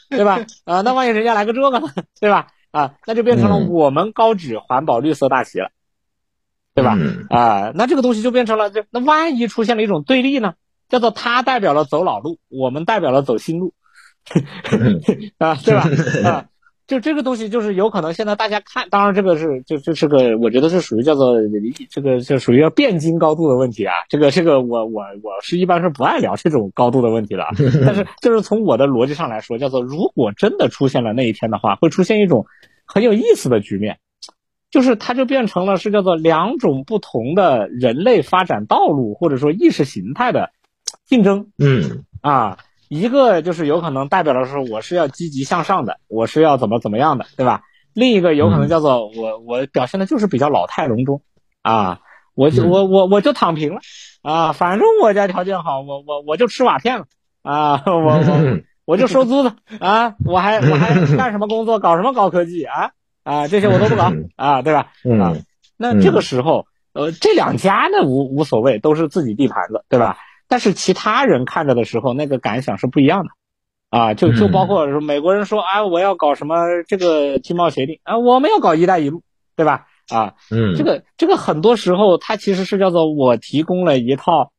[0.09, 0.45] 对吧？
[0.63, 1.87] 啊，那万一人家来个这个呢，
[2.19, 2.47] 对吧？
[2.71, 5.69] 啊，那就变成了我们高举环保绿色大旗了，
[6.73, 6.97] 对吧？
[7.29, 10.53] 啊，那这个东西就变成了，这那万一出现了一种对立呢？
[10.87, 13.73] 叫做他代表了走老路，我们代表了走新路，
[15.39, 15.89] 啊，对吧？
[16.29, 16.45] 啊。
[16.87, 21.35] 就这个东西，就是有可能现在大家看，当然这个是就就是个，我觉得是属于叫做
[21.89, 23.93] 这个就属于要变精高度的问题啊。
[24.07, 27.43] 这个这个我我我是一般是不爱聊这种高度的问题的。
[27.85, 32.45] 但是就是从我的逻辑上来说，叫做如果真的出现了那一天的话，会出现一种
[32.85, 33.97] 很有意思的局面，
[34.69, 40.51] 就是它就变成了是叫做两种不同的人类发展道路或者说意识形态的
[41.05, 41.47] 竞争。
[41.57, 42.59] 嗯啊。
[42.95, 47.61] 一个就是有可能代表的是我是要积极向上的，我是要怎么怎么样的，对吧？
[47.93, 51.21] 另一个有可能叫做我我表现的就是比较老态龙钟，
[51.61, 51.99] 啊，
[52.33, 53.79] 我就我我我就躺平了，
[54.21, 57.05] 啊，反正我家条件好，我我我就吃瓦片了，
[57.41, 62.91] 啊，我我我就收租子，啊，我还我还 干什么工作，搞什么高科技啊
[63.23, 64.91] 啊，这些我都不搞啊，对吧？
[65.21, 65.35] 啊，
[65.77, 70.17] 那这个时候，呃，这两家呢无无所谓，都是自己地盘子，对吧？
[70.47, 73.29] 但是其他人看着的时候，那个感想是不一样的，
[73.89, 76.55] 啊，就就包括说美国人说啊，我要搞什么
[76.87, 79.23] 这个经贸协定啊，我们要搞一带一路，
[79.55, 79.87] 对吧？
[80.09, 84.51] 啊，嗯，这个这个很多时候它其实是叫做我提供了一套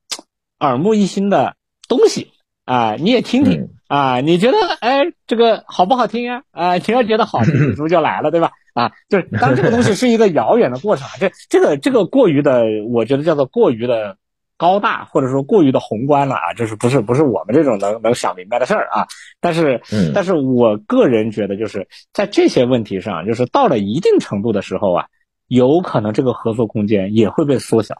[0.58, 1.54] 耳目一新的
[1.88, 2.32] 东西
[2.64, 6.42] 啊，你也听听啊，你觉得哎这个好不好听呀？
[6.50, 8.50] 啊，你要觉得好听， 主就来了，对吧？
[8.74, 14.16] 啊，就是当这个东西是一个遥远的过程，这这个这个过于的，我觉得叫做过于的。
[14.56, 19.06] 高大或者说过于的宏观了啊，就是不是不是我们这种能能想明白的事儿啊。
[19.40, 19.80] 但是，
[20.14, 25.06] 但是我个人觉得，就是在这些问题上，就是到了一定程度的时候啊，
[25.48, 27.94] 有可能这个合作空间也会被缩小。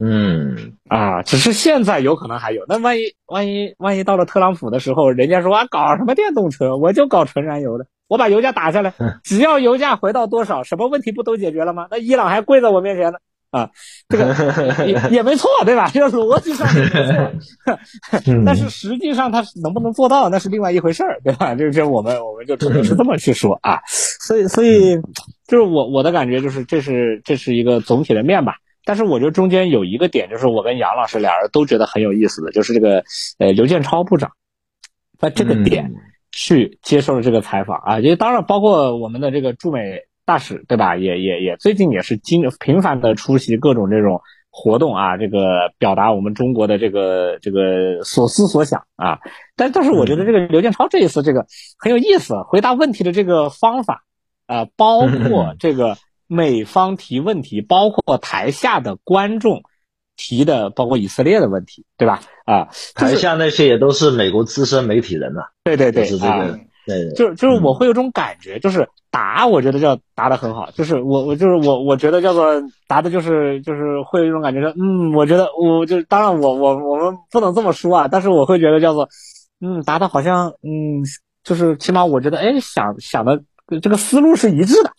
[0.00, 2.64] 嗯，啊，只是现在有可能还有。
[2.68, 8.94] 那万一万一万一到了特朗普的时候，人家说啊，搞什么电动车，我就搞纯燃油的，我把油价打下来，
[9.24, 11.88] 只要油价回到多少，什么问题不都解决了吗？
[11.90, 13.18] 那伊朗还跪在我面前呢。
[13.50, 13.70] 啊，
[14.10, 15.90] 这个也也没错，对吧？
[15.90, 17.78] 这个逻辑上没错，
[18.44, 21.54] 但是实际上他能不能做到，那是另外一回事儿，对吧？
[21.54, 23.80] 这这我们我们就只能是这么去说啊。
[23.86, 24.96] 所以所以
[25.46, 28.56] 就是我我的感觉就是这是这是一个总体的面吧。
[28.84, 33.02] 但是我觉得中间有一个点，就是我跟杨老师俩人都觉得很有意思的，就是这个
[33.38, 34.30] 呃刘建超部长
[35.18, 35.90] 在这个点
[36.32, 40.02] 去接受了这个采访啊，因为当然包括我们的这个驻美。
[40.28, 40.94] 大使对吧？
[40.94, 49.20] 也也也最近也是经频繁的出席各种这种活动啊，这个表达我们中国的这个这个所思所想啊。
[49.56, 51.46] 但但是我觉得这个刘建超这一次这个
[51.78, 54.04] 很有意思，回答问题的这个方法
[54.46, 55.96] 啊，包括 这个
[56.26, 59.62] 美方提问题，包括台下的观众
[60.14, 62.20] 提的，包括以色列的问题，对吧？
[62.44, 65.40] 啊，台下那些也都是美国资深媒体人呐。
[65.64, 66.60] 对对对，是这个。
[66.86, 72.44] 对，就是就是我会有种感觉，就是答，我觉得叫答的很好，就是我我就是我我觉得叫做
[72.86, 79.08] 答的就是就是会有一种感觉说，嗯，我觉得我就当然我我我们不能这么说啊，但是我会觉得叫做，
[79.60, 81.02] 嗯，答的好像嗯，
[81.42, 83.42] 就是起码我觉得哎想想的
[83.82, 84.90] 这个思路是一致的。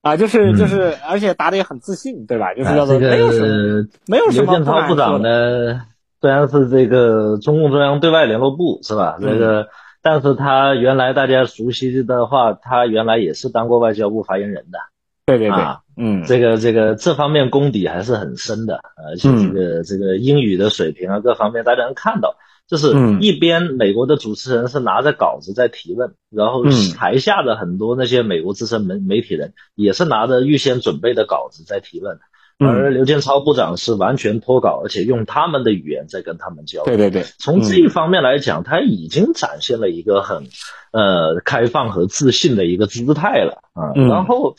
[0.00, 2.54] 啊，就是就是，而且答的也很自信，对吧？
[2.54, 4.52] 就是叫做没有什么，没有什么。
[4.52, 5.80] 刘建超部长呢，
[6.20, 9.18] 虽然是这个中共中央对外联络部是吧？
[9.20, 9.66] 这个，
[10.10, 14.78] 但是他原来大家熟悉的话，他原来也是当过外交部发言人的。
[15.26, 15.62] 对对对，
[15.98, 22.36] 嗯，这个这个这方面功底还是很深的，而且这个这个英语的水平啊，各方面大家能看到。
[22.66, 26.64] 就是一边美国的主持人是拿着稿子在提问，然后
[26.96, 32.18] 台下的很多那些美国资深媒媒体人也是拿着预先准备的稿子在提问，
[32.58, 36.96] 而刘建超部长是完全脱稿，而且用他们的语言在跟他们交流。
[36.96, 40.48] 对对对，从这一方面来讲，他已经展现了一个很
[40.92, 43.92] 呃开放和自信的一个姿态了啊。
[43.94, 44.56] 然后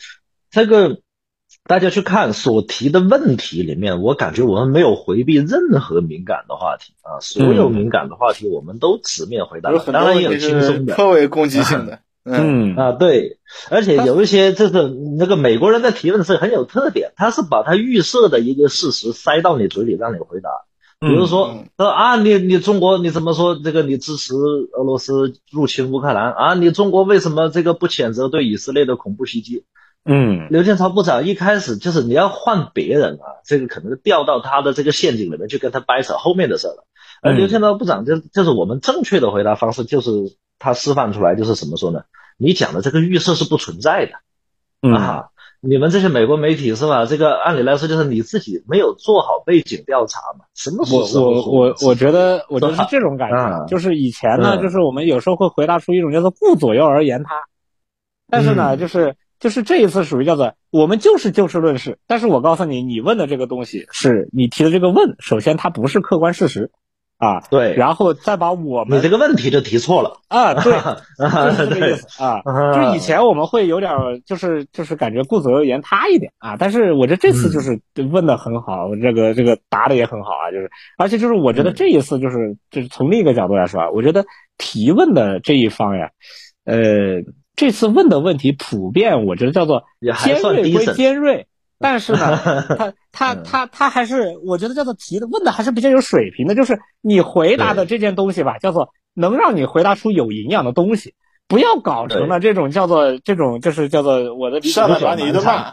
[0.50, 0.98] 这个。
[1.64, 12.00] 大家去看所提的问题里面，我感觉我们没有回避任何敏感的话题啊，所有敏感的话题我们都直面回答，当然也有轻松的，颇为攻击性的。
[12.32, 13.38] 嗯啊，对，
[13.70, 14.88] 而且有一些就是
[15.18, 20.50] 那个美国人的提问是很有特点，他是把他预设的一个事实塞到你嘴里让你回答，
[21.00, 26.54] 比如说说啊，你你中国你怎么说这个你支持俄罗斯入侵乌克兰啊？
[26.54, 29.64] 你中国为什么这个不谴责对以色列的恐怖袭击？
[30.04, 36.86] 嗯，刘建超部长一开始就是你要换别人啊，这个可能掉到他的这个陷阱里面去跟他掰扯后面的事了。
[37.22, 40.10] 而刘建超部长就就是我们正确的回答方式，就是
[40.58, 42.04] 他示范出来就是怎么说呢？
[42.40, 45.26] 你讲的这个预设是不存在的啊！
[45.60, 47.04] 你们这些美国媒体是吧？
[47.04, 50.46] 这个按理来说就是你自己没有做好背景调查嘛？
[50.54, 50.86] 什么？
[50.90, 57.44] 我我我我觉得我觉得是这种感觉，就是以前呢，就是我们有时候会回答出一种叫做顾左右而言他，
[58.28, 59.16] 但是呢，就是。
[59.40, 66.70] 就是这一次属于叫做我们就是就事论事，但是我告诉你，你问的这个东西是你提的这个问，首先它不是客观事实，
[67.20, 70.18] 啊，对，然后再把我们你这个问题就提错了。
[70.28, 70.72] 啊，对，
[71.20, 72.40] 就是这个意思 啊，
[72.74, 73.92] 就是以前我们会有点
[74.24, 77.78] 就是就是感觉顾左右言他一点啊，但是我觉得这次就是
[78.10, 84.24] 问的很好，这个这个答的也很好啊，就是而且就是我觉得这一次就是就是从另一个角度来说啊，我觉得
[84.56, 86.10] 提问的这一方呀，
[86.64, 87.22] 呃。
[87.56, 89.82] 这次问的问题普遍，我觉得叫做
[90.24, 91.46] 尖锐归尖锐，
[91.80, 92.36] 但是呢，
[92.78, 101.14] 他他他他还是我觉得叫做提的问的还是比较有水平的，就是你回答的这件东西吧，叫做能让你回答出有营养的东西，
[101.48, 105.72] 不要搞成了这种叫做这种就是叫做我的上来把你一顿骂，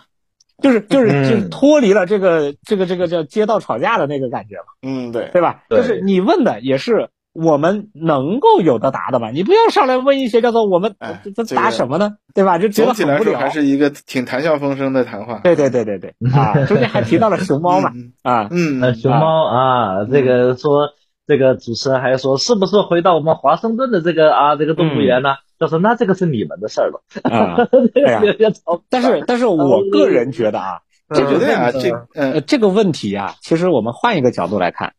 [0.64, 5.30] 就是就是就脱离了这个这个这个叫街道吵架的那个感觉嘛，嗯对。
[5.34, 5.64] 对吧？
[5.70, 7.10] 就是你问的也是。
[7.40, 10.96] 我们能够有的答的吧，你不要上来问一些叫做我们
[11.36, 12.58] 这答什么呢，对吧？
[12.58, 15.42] 就总体来说还是一个挺谈笑风生的谈话。
[15.44, 17.92] 对对对对对 啊，中间还提到了熊猫嘛
[18.24, 20.90] 啊，嗯，熊猫啊，这个说
[21.28, 25.36] 这个主持人还说是不是回到我们华盛顿的这个啊这个动物园呢？
[25.60, 27.66] 他说那这个是你们的事儿了啊。
[27.94, 28.52] 对，
[28.90, 30.80] 但是但是我个人觉得啊，
[31.14, 34.94] 这个问这呃这个问题啊，其实我们换一个角度来看，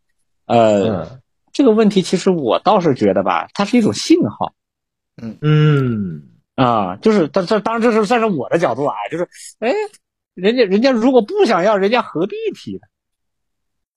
[0.47, 1.19] 呃。
[1.59, 4.55] 这个问题其实我倒是觉得吧，它是一种信号，
[5.21, 6.23] 嗯嗯
[6.55, 9.29] 啊，就是这这当然这是算是我的角度啊，就是
[9.59, 9.75] 哎，
[10.35, 12.83] 人家人家如果不想要，人家何必提呢？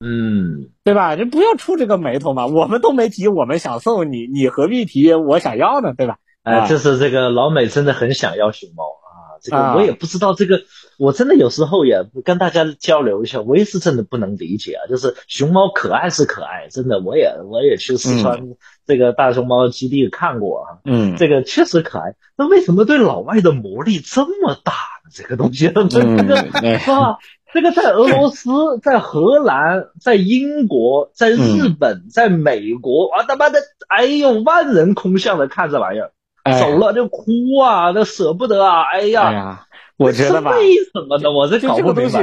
[0.03, 1.13] 嗯，对吧？
[1.13, 5.93] 人不要触这个眉头嘛，我们都没提，我们想送你，你何必提我想要呢？
[5.95, 6.17] 对吧？
[6.41, 9.00] 哎，就是这个老美真的很想要熊猫啊，
[9.41, 10.61] 这个我也不知道这个。
[10.97, 14.85] 我真的有时候也跟大家交流一下，我也是真的不能理解啊。
[14.87, 18.39] 就是熊猫可爱是可爱，真的，我也我也去四川
[18.85, 20.77] 这个大熊猫基地看过啊。
[20.85, 22.13] 嗯，这个确实可爱。
[22.37, 24.73] 那为什么对老外的魔力这么大
[25.03, 25.09] 呢？
[25.11, 27.17] 这个东西，这个 啊，
[27.51, 28.51] 这个在俄罗斯、
[28.83, 36.11] 在荷兰、在英国、在日本、在美国，啊他妈的，哎呦，万人空巷的看这玩意儿，
[36.43, 37.31] 走了就哭
[37.61, 39.65] 啊，那舍不得啊，哎呀。
[39.97, 41.29] 我觉得吧，为什么呢？
[41.29, 42.17] 我这这个东西，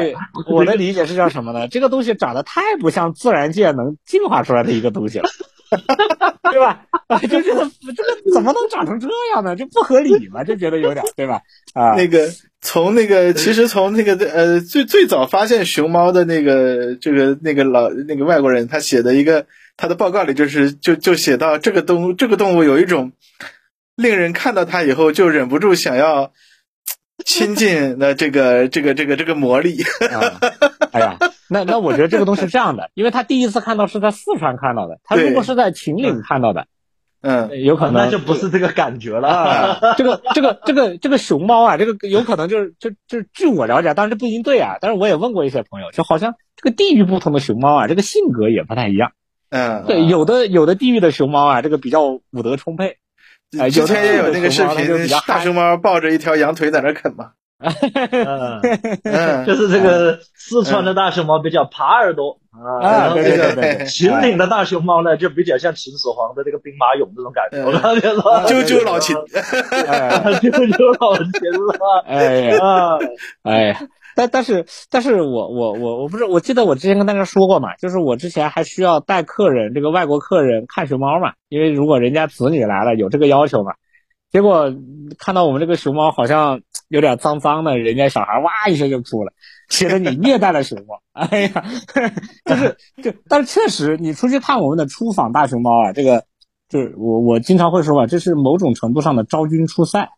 [0.51, 1.69] 我的理解是叫什么呢？
[1.69, 5.28] 这个东西长得太不像自然界能进化出来的一个东西了，
[6.51, 6.81] 对吧？
[7.07, 9.55] 啊，就这个这个怎么能长成这样呢？
[9.55, 10.43] 就不合理嘛？
[10.43, 11.40] 就觉得有点，对吧？
[11.73, 12.28] 啊，那个
[12.61, 19.47] 从那个其实从那个呃最最早发现熊猫的那个这个那个老那个外国人他写的一个
[19.77, 23.12] 他的报告里就是就就写到这个动物这个动物有一种
[23.99, 26.33] 令人看到它以后就忍不住想要。
[27.25, 29.83] 亲近的这个 这个这个这个魔力，
[30.93, 31.16] 哎呀，
[31.49, 36.69] 那那我觉得这个东西是这样的，因为他第一次看到是在四川看到的，他如果是在秦岭看到的，
[37.20, 39.29] 嗯，有可能那就不是这个感觉了。
[39.29, 49.11] 啊，这个这个这个这个熊猫啊，这个有可能就是就就据我了解，当然这不一定对啊，但是我也问过一些朋友，就好像这个地域不同的熊猫啊，这个性格也不太一样。
[49.51, 52.99] 嗯，对，有的有的地域的熊猫啊，这个比较武德充沛。
[53.59, 57.31] 哎之前也有那个视频大熊猫抱着一条羊腿在那啃嘛。
[57.61, 58.61] 嗯，
[59.03, 67.59] 嗯， 就是这个四川的大熊猫比较耙耳朵啊，啊然后这个秦岭的大熊猫呢，就比较像秦始皇的这个兵马俑这种感觉。
[67.59, 67.66] 嗯。
[67.66, 69.16] 我刚才说，啾啾老秦，
[69.89, 70.23] 哎。
[70.39, 72.05] 啾啾老秦了。
[72.07, 72.99] 哎呀啊，
[73.43, 73.77] 哎，
[74.19, 83.74] 但但是但是我我我我不是我记得我之前跟大家说过嘛，就是我之前还需要带客人这个外国客人看熊猫嘛，因为如果人家子女来了有这个要求嘛，
[84.32, 84.74] 结果
[85.20, 89.32] 看到我们这个熊猫好像有点脏脏的，人家小孩哇一声就哭了，
[89.70, 91.01] 觉得你虐待了熊猫。
[91.15, 91.65] 哎呀，
[92.45, 96.24] 就是就但是确实你出去看我们的出访大熊猫啊，这个
[96.69, 100.09] 就是我我经常会说嘛，这是某种程度上的昭君出塞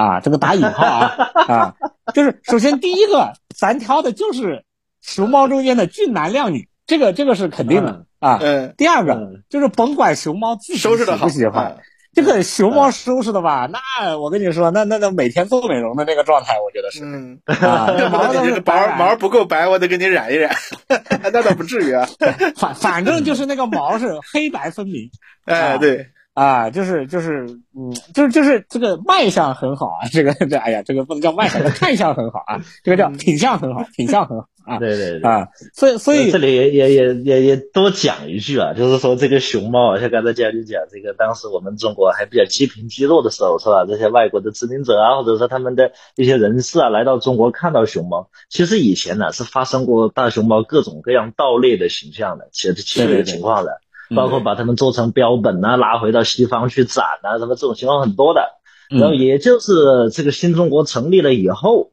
[0.00, 1.74] 啊，这个打引号啊 啊，
[2.14, 4.64] 就是首先第一个咱挑的就是
[5.02, 8.38] 熊猫中间的俊男靓女，这个这个是肯定的啊。
[8.40, 11.82] 嗯，第二个嗯就是甭管熊猫自己喜收拾的好，不喜欢，嗯
[12.12, 20.52] 这个熊猫收拾的吧，那我跟你说，那那那每天做美容的那个状态，我觉得是嗯，啊， 这毛毛不够白，我得给你染一染，
[21.22, 22.08] 那倒不至于啊。
[22.56, 25.08] 反反正就是那个毛是黑白分明
[25.46, 27.44] 哎，对，啊，就是就是
[27.76, 35.28] 嗯，就是就是这个卖相很好啊，这个这哎呀，这个不能叫卖相，看相很好啊，这个叫品相很好，品相很好啊对对对。
[35.28, 43.84] 啊，所以所以这里也也也也也多讲一句啊，就是说这个熊猫啊，像刚才嘉宾讲，这个当时我们中国还比较积贫积弱的时候，是吧？
[43.86, 58.56] 这些外国的殖民者啊，或者说他们的一些人士啊，来到中国看到熊猫，其实以前呢是发生过大熊猫各种各样盗猎的形象的，其实其实情况的，嗯包括把它们做成标本啊，拉回到西方去展啊，什么这种情况很多的。
[58.88, 61.92] 然后嗯也就是这个新中国成立了以后，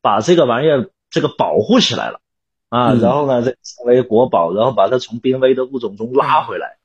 [0.00, 2.20] 把这个玩意儿这个保护起来了
[2.70, 6.77] 啊，嗯然后呢，这成为国宝，然后把它从濒危的物种中拉回来。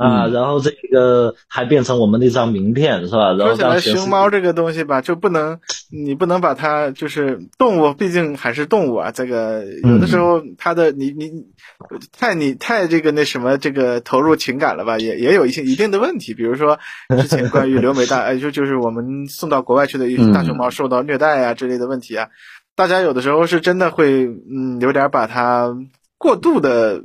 [0.00, 3.34] 啊，嗯然后这个还变成我们的一张名片，是吧？
[3.34, 5.60] 然后说起来，当全世熊猫这个东西吧，就不能，
[5.92, 9.10] 你不能把它就是动物，毕竟还是动物啊。
[9.10, 11.44] 这个有的时候它的你你
[12.18, 16.32] 太你太这个那什么这个投入情感了吧，也也有一些一定的问题。
[16.32, 16.78] 比如说
[17.10, 22.28] 之前关于留美大，呃， 就就是我们送到国外去的一些大熊猫受到虐待啊之类的问题啊，
[22.74, 25.76] 大家有的时候是真的会嗯有点把它
[26.16, 27.02] 过度的。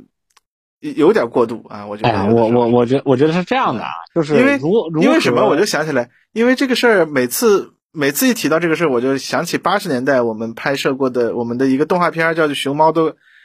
[0.80, 5.46] 有点过度啊，我觉得哎，我我我觉我觉得是这样的啊，就是因为如如因为什么？
[5.46, 13.02] 我就想起来，因为这个事儿，每次每次一提到这个事儿，我就想起八十年代我们拍摄过的我们的一个动画片儿，叫做《熊猫的》，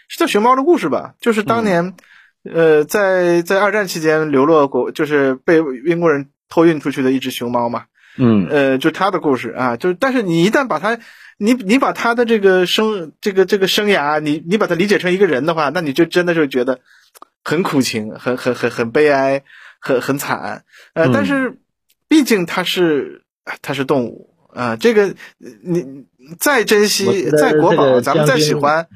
[0.10, 1.14] 是叫《熊猫的故事》吧？
[1.22, 1.94] 就是当年，
[2.44, 7.84] 呃，在在二战期间流落国，就是被英国人偷运出去的一只熊猫嘛。
[8.18, 11.00] 嗯呃，就他的故事啊，就但是你一旦把它，
[11.38, 16.82] 你你把他的这个生这个这个生涯，你你把它理解成一个人的话，那你就真的就觉得
[17.44, 19.44] 很苦情，很很很很悲哀，
[19.80, 20.64] 很很惨。
[20.94, 21.58] 呃，嗯但是
[22.08, 23.24] 毕竟它是
[23.62, 25.16] 它是动物啊、这个
[25.64, 26.06] 你
[26.38, 28.88] 再珍惜再国宝，咱们再喜欢，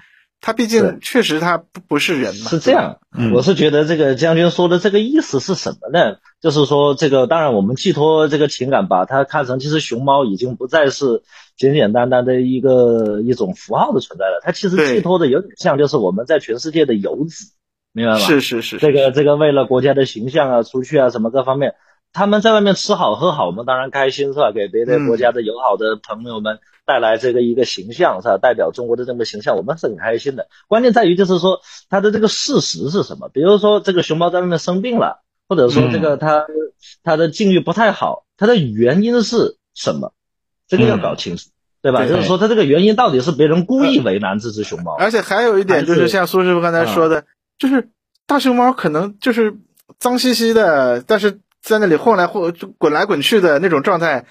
[0.42, 2.50] 它毕竟确实它不不是人嘛。
[2.50, 6.18] 是这样，嗯我是觉得这个将军说的这个意思是什么呢？
[6.42, 11.24] 就是说，这个当然我们寄托这个情感，把它看成其实熊猫已经不再是
[11.56, 17.46] 简简单单的一个一种符号的存在了，它其实寄托的有点像就是我们在全世界的游子，
[17.96, 18.20] 明白吗？
[18.20, 21.76] 是是是，这个这个为了国家的形象啊，出去啊什么各方面，
[22.12, 24.52] 他们在外面吃好喝好，我们当然开心是吧？
[24.52, 28.38] 给别的国家的友好的朋友们带来这个一个形象是吧？
[28.38, 30.50] 代表中国的这么个形象，我们是很开心的。
[30.68, 33.30] 关键在于就是说他的这个事实是什么？
[33.30, 36.46] 比如说这个熊猫在外面生病了，或者说这个他
[37.02, 40.12] 他的境遇不太好，它的原因是什么？
[40.68, 41.50] 这个要搞清楚。
[41.82, 42.04] 对吧？
[42.08, 47.26] 就是说，他这个原因到底是别人故意为难这只熊猫，而且还有一点就是是像苏师傅刚才说的，
[47.58, 47.90] 就是
[48.26, 49.56] 大熊猫可能就是
[50.00, 54.26] 脏兮兮的，但是在那里晃来晃就滚来滚去的那种状态。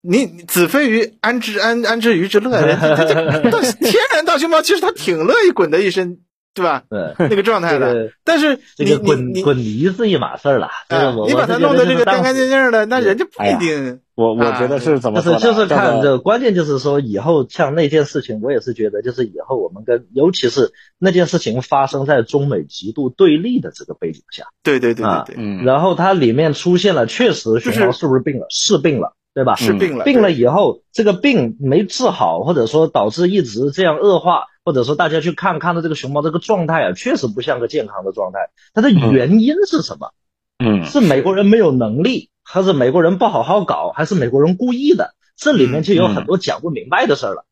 [0.00, 2.64] 你子非鱼，安知安安知鱼之乐？
[2.64, 6.20] 人家这这这天然大熊猫其实它挺乐意滚的一身，
[6.58, 6.82] 对吧？
[6.88, 7.28] 对。
[7.28, 7.92] 那个状态的。
[7.92, 14.00] 这个但是这个滚你滚泥是一码事儿了，这啊我你把它弄得这个干干净净的，那人家不一定。
[14.14, 15.22] 我我觉得是怎么？
[15.22, 28.46] 就是就是看这个关键就是说以后像那件事情，我也是觉得就是以后我们跟尤其是那件事情发生在中美极度对立的这个背景下，对对对啊对对，嗯，然后它里面出现了确实是熊猫是不是病了？
[28.50, 29.54] 是病了，对吧？
[29.54, 38.50] 是病了，病了以后，这个病没治好，或者说导致一直这样恶化，或者说大家去看看到这个熊猫这个状态啊，确实不像个健康的状态。
[38.74, 40.12] 它的原因是什么？
[40.58, 45.14] 嗯，是美国人没有能力，还是美国人不好好搞，还是美国人故意的？
[45.36, 47.44] 这里面就有很多讲不明白的事儿了。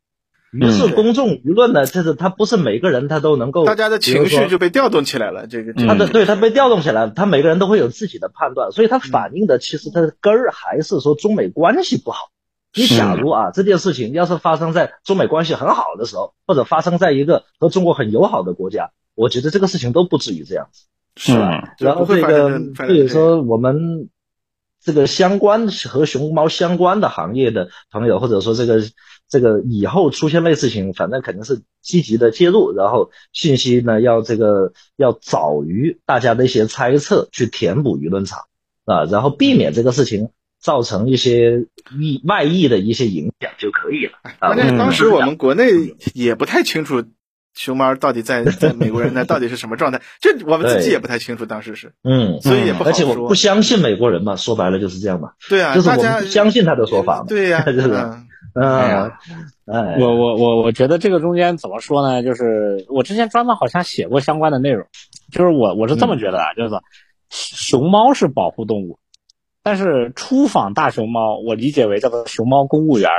[0.61, 5.47] 于是公众舆论呢，就是他不是每个人他都能够，大家的情绪就被调动起来了。
[5.47, 12.31] 这个他的对他被调动起来了，他每个人都会有自己的判断，所以他反映的其实他的根儿还是说中美关系不好。
[12.75, 20.85] 你假如啊这件事情要是发生在中美关系很好的时候，或者发生在一个和中国很友好的国家，我觉得这个事情都不至于这样子，
[21.17, 21.75] 是吧？
[21.79, 24.09] 然后这个比如说我们。
[24.87, 28.81] 这个相关和熊猫相关的行业的朋友，或者说这个
[29.29, 38.45] 这个以后出现类似情，反正肯定是积极的介入，然后信息呢要这个要早于大家的一些猜测去填补舆论场
[38.85, 40.31] 啊，然后避免这个事情
[40.61, 41.67] 造成一些
[41.99, 44.13] 意外溢的一些影响就可以了。
[44.39, 45.65] 关键当时我们国内
[46.15, 47.03] 也不太清楚。
[47.57, 50.01] 熊猫到底在在美国人那到底是什么状态？
[50.21, 52.91] 这我们自己也不太清楚，当时是，嗯，所以也不好说。
[52.91, 55.31] 而且我不相信美国人嘛，说白了就是这样嘛。
[55.49, 57.25] 对啊，就是我们不相信他的说法嘛。
[57.27, 57.91] 对呀， 就是，
[58.55, 59.11] 嗯，
[59.65, 62.23] 哎，我我我我觉得这个中间怎么说呢？
[62.23, 64.87] 就是我之前专门好像写过相关的内容，
[65.33, 66.83] 就是我我是这么觉得啊，就是说，
[67.31, 68.99] 熊猫是保护动物，
[69.63, 73.11] 但是出访大熊猫，我理解为叫做熊猫公务员。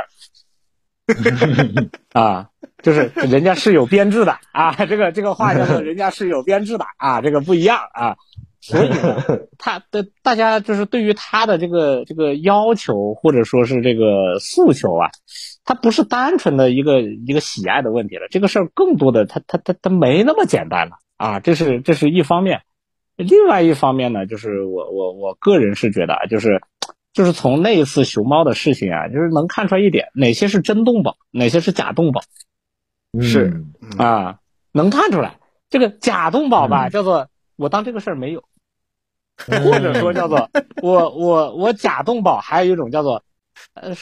[2.12, 2.48] 啊，
[2.82, 8.16] 就是人家是有编制的啊，这个这个话叫做人家是有编制的啊，这个不一样啊，
[8.60, 8.90] 所以
[9.58, 15.08] 他的大家就是对于他的这个这个要求或者说是这个诉求啊，
[15.64, 22.62] 他不是单纯的一个一个喜爱的问题了，这个事儿更多的他他他他没那么简单了啊，这是这是一方面，
[23.16, 26.60] 另外一方面呢，就是我我我个人是觉得啊，就是。
[27.14, 32.20] 就是从那一次熊猫的事情啊，就是能看出来一点，哪些是真动保，哪些是假动保，
[33.20, 33.64] 是
[33.98, 34.38] 啊，
[34.72, 35.38] 能看出来。
[35.70, 38.44] 这个假动保吧，叫做我当这个事儿没有，
[39.64, 40.48] 或者说叫做
[40.80, 43.22] 我我我假动保，还有一种叫做
[43.74, 43.94] 呃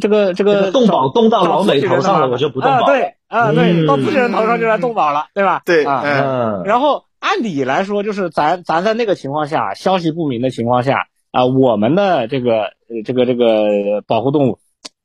[0.00, 2.86] 这个这个动保动到老美头上了，我就不动保。
[2.86, 5.62] 对啊，对，到自己人头上就来动保了，对吧？
[5.64, 11.06] 对啊，然后按理来说，就是咱咱在那个情况下，消息不明的情况下。
[11.32, 14.58] 啊，我们的这个呃，这个这个保护动物，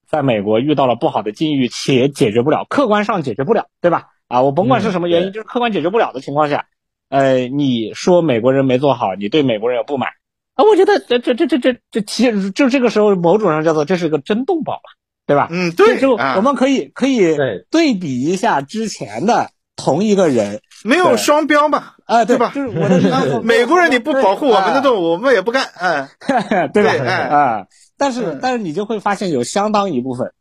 [0.06, 4.10] 在美国遇到了不好的境遇，且解决不了，客观上解决不了，对吧？
[4.28, 6.66] 啊，我甭管是什么原因，就是客观解决不了的情况下，
[7.08, 10.10] 呃，你说美国人没做好，你对美国人有不满，
[10.56, 14.82] 啊，我觉得这这这这这这其实就这个时候，某种上叫做这是个真动保嘛，
[15.26, 15.48] 对吧？
[15.50, 17.38] 嗯，对，就我们可以可以
[17.72, 20.60] 对比一下之前的同一个人。
[20.84, 21.94] 没有双标嘛？
[22.06, 22.52] 啊，对吧？
[22.54, 26.08] 就是我的 美国人你不保护我们的动物，我们也不干，哎，
[26.74, 26.92] 对吧？
[27.04, 27.66] 啊，
[27.98, 30.32] 但是但是你就会发现有相当一部分，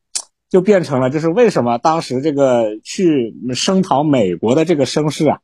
[0.51, 5.39] 就变成了就是为什么当时这个去声讨美国的这个声势啊，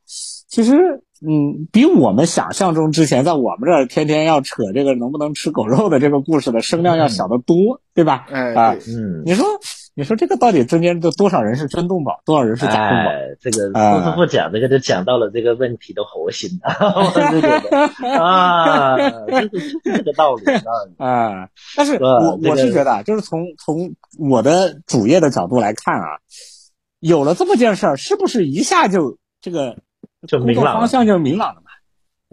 [0.47, 8.25] 其实嗯，比我们想象中之前在我们这儿天天要扯这个能不能吃狗肉的这个故事的声量要小得多，对吧？
[8.55, 9.45] 啊，嗯，你说。
[9.95, 13.11] 你说这个到底中间都多少人是真动保，多少人是假动保？
[13.39, 20.43] 这个不不不讲这个就讲到了这个问题的核心 我是 觉得啊，就是这个道理
[20.97, 21.49] 啊。
[21.77, 26.17] 但是我我是觉得，就是从从我的主业的角度来看啊，
[26.99, 29.77] 有了这么件事儿，是不是一下就这个
[30.27, 31.69] 就明朗方向就明朗了嘛？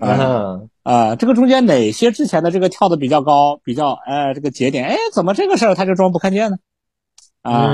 [0.09, 6.57] 啊啊，这个中间哪些之前的这个跳的比较高，比较哎这个节点，哎怎么这个事儿他就装不看见呢？
[7.43, 7.73] 啊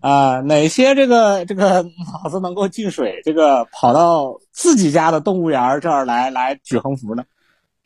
[0.00, 7.24] 啊，哪些这个这个脑子能够进水，这个跑到自己家的动物园这儿来来举横幅呢？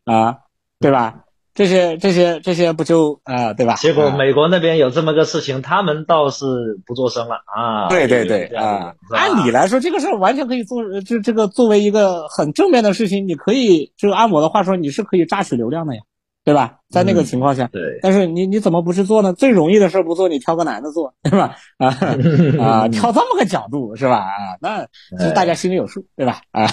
[0.04, 0.36] 啊，
[0.80, 1.20] 对吧？
[1.54, 3.74] 这些这些这些不就啊，对吧？
[3.76, 6.44] 结果美国那边有这么个事情，他们倒是
[6.84, 7.88] 不做声了啊。
[7.88, 16.02] 对对对啊，按理来说这个事儿完全可以做，这这个作为一个很正面的事情，你可以就按我的话说，你是可以榨取流量的呀。
[16.44, 16.80] 对吧？
[16.90, 19.32] 在那个情况下，对，但是你你怎么不去做呢？
[19.32, 21.56] 最容易的事不做，你挑个难的做，对吧？
[21.78, 21.88] 啊
[22.60, 24.18] 啊，挑这么个角度是吧？
[24.18, 24.84] 啊，那
[25.18, 26.42] 其实大家心里有数，对吧？
[26.52, 26.68] 啊，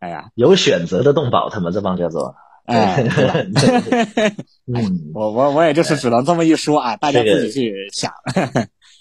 [0.00, 2.34] 哎呀，有选择的动保，他们这帮叫做，
[2.66, 3.04] 哎，
[4.66, 8.12] 嗯， 我我我也就是只能这么一说啊，大家自己去想。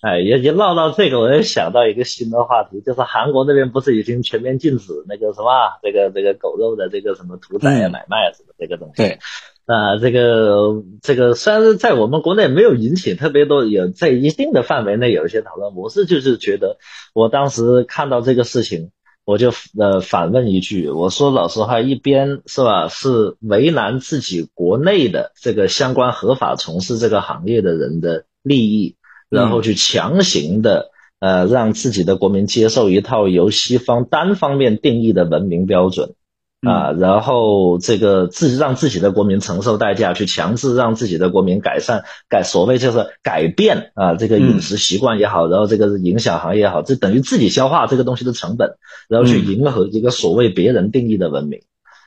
[0.01, 9.03] 哎，也也唠到这个，我也想到一个新的话题，就是韩国那边不是已经全面禁止那个什么，这个这个狗肉的这个什么屠宰呀、买卖什么这个东西。
[9.03, 9.19] 对，
[9.67, 15.75] 啊，这个这个虽然是在我们国内没有引起特别多，有在一定的范围内有一些讨论。
[15.75, 16.77] 我是就是觉得，
[17.13, 18.89] 我当时看到这个事情，
[19.23, 28.95] 我就呃反问一句，我说老实话，一边是吧，是为难自己国内的这个相关合法从事这个行业的人的利益。
[29.31, 36.15] 然后去强行的，呃，让自己的国民接受一套由西方单方面定义的文明标准，
[36.61, 48.75] 啊，然后这个自己让自己的国民承受代价，去强制让自己的国民改善改所谓就是改变啊这个饮食习惯也好，然后这个影响行业也好，这等于自己消化这个东西的成本，
[49.07, 51.61] 然后去迎合一个所谓别人定义的文明，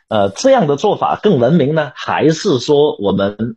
[0.08, 3.56] 呃，这样的做法更文明呢，还是说我们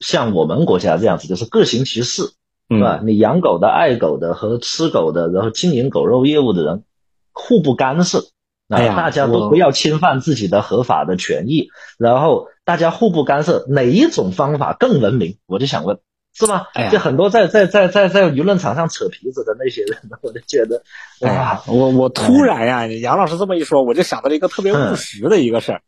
[0.00, 2.22] 像我们国家这样子，就是各行其事，
[2.68, 3.00] 是吧？
[3.04, 6.84] 你养狗的、爱狗的和吃狗的，然后经营狗肉业务的人
[7.32, 8.24] 互不干涉。
[8.68, 15.38] 哎呀，大家都不要侵犯自己的合法的权益，然后大家互不干涉，哪一种方法更文明？
[15.46, 16.00] 我就想问，
[16.34, 16.66] 是吗？
[16.90, 20.82] 就很多在在在在在舆论场上扯皮子的那些人， 我就觉得，
[21.22, 25.80] 哎呀，我我突然呀，杨老师这么一说，我就想到了一个特别务实的一个事儿，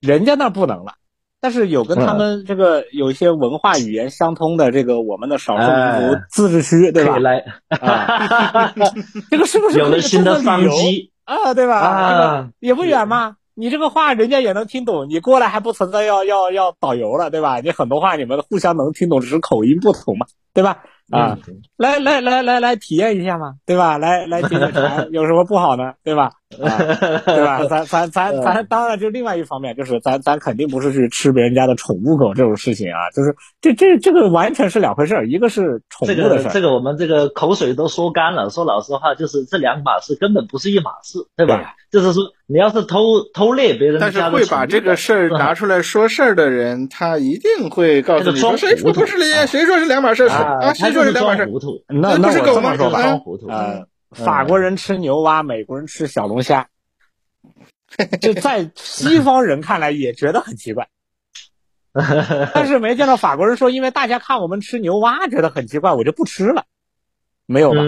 [0.00, 0.94] 人家那不能了，
[1.44, 5.66] 但是有跟他们这个有一些文化语言相通的这个我们的少数
[6.00, 7.18] 民族自治区，对吧？
[7.18, 7.44] 来，
[9.30, 11.10] 这个是不是有了新的商机？
[11.26, 11.80] 啊，对吧？
[11.80, 13.36] 啊，也不远嘛。
[13.52, 17.60] 你这个话人家也能听懂，你过来还不存在要要要导游了，对吧？
[17.60, 20.78] 你很多话你们互相能听懂，只是口音不同嘛，对吧？
[21.10, 21.36] 啊，
[21.76, 23.98] 来来来来来体验一下嘛，对吧？
[23.98, 26.30] 来来听听看 有什么不好呢，对吧？
[26.54, 27.64] 对吧？
[27.68, 36.28] 咱咱咱咱当然就另外一方面，就是咱咱肯定不是去吃别人家的宠物狗这种事情啊，就是这这这个完全是两回事儿，一个是宠物的事儿。
[36.38, 41.74] 这个这个我们这个口水都说干了，说老实话，就是这两码事根本不是一码事，对吧？
[41.90, 42.98] 就是说你要是偷
[43.32, 50.72] 偷猎别人家的但是会把这个事儿拿出来说事儿的人，他一定会告诉你说谁说不是两谁说是两码事啊？
[50.74, 51.48] 谁说是两码事？
[51.88, 53.18] 那那我这么说吧，
[53.48, 53.86] 呃。
[54.14, 56.68] 法国人吃牛蛙，美国人吃小龙虾，
[58.22, 60.88] 就在西方人看来也觉得很奇怪，
[62.54, 66.64] 但是没见到法国人说，因为大家看我们吃牛蛙觉得很奇怪，我就不吃了，
[67.46, 67.80] 没有吧？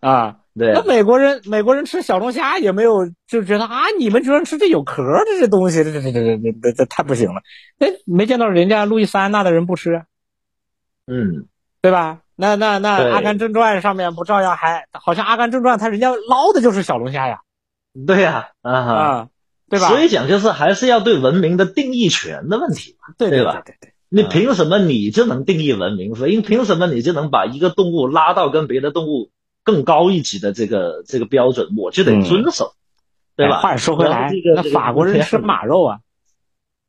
[0.00, 0.72] 啊，对。
[0.72, 7.42] 那美国人美国人吃小龙虾也没有，就觉得啊，你们居然吃这有壳的这东西，这这这这这这这太不行了。
[7.78, 10.04] 哎，没见到人家路易斯安那的人不吃，
[11.06, 11.46] 嗯，
[11.80, 12.20] 对吧？
[12.36, 17.40] 那那那《阿甘正传》上面不照样还好像《阿甘正传》他人家捞的就是小龙虾呀，
[18.06, 19.28] 对呀，啊，
[19.70, 19.88] 对吧？
[19.88, 23.62] 所以讲就是还是要对文明的定义权的问题嘛，对对吧？
[23.64, 26.14] 对对，你凭什么你就能定义文明？
[26.14, 29.30] 所以凭什么你就能把一个动物拉到跟别的动物
[29.64, 32.74] 更高一级的这个这个标准，我就得遵守，
[33.34, 33.60] 对吧？
[33.60, 35.98] 话说回来，那法国人吃马肉啊，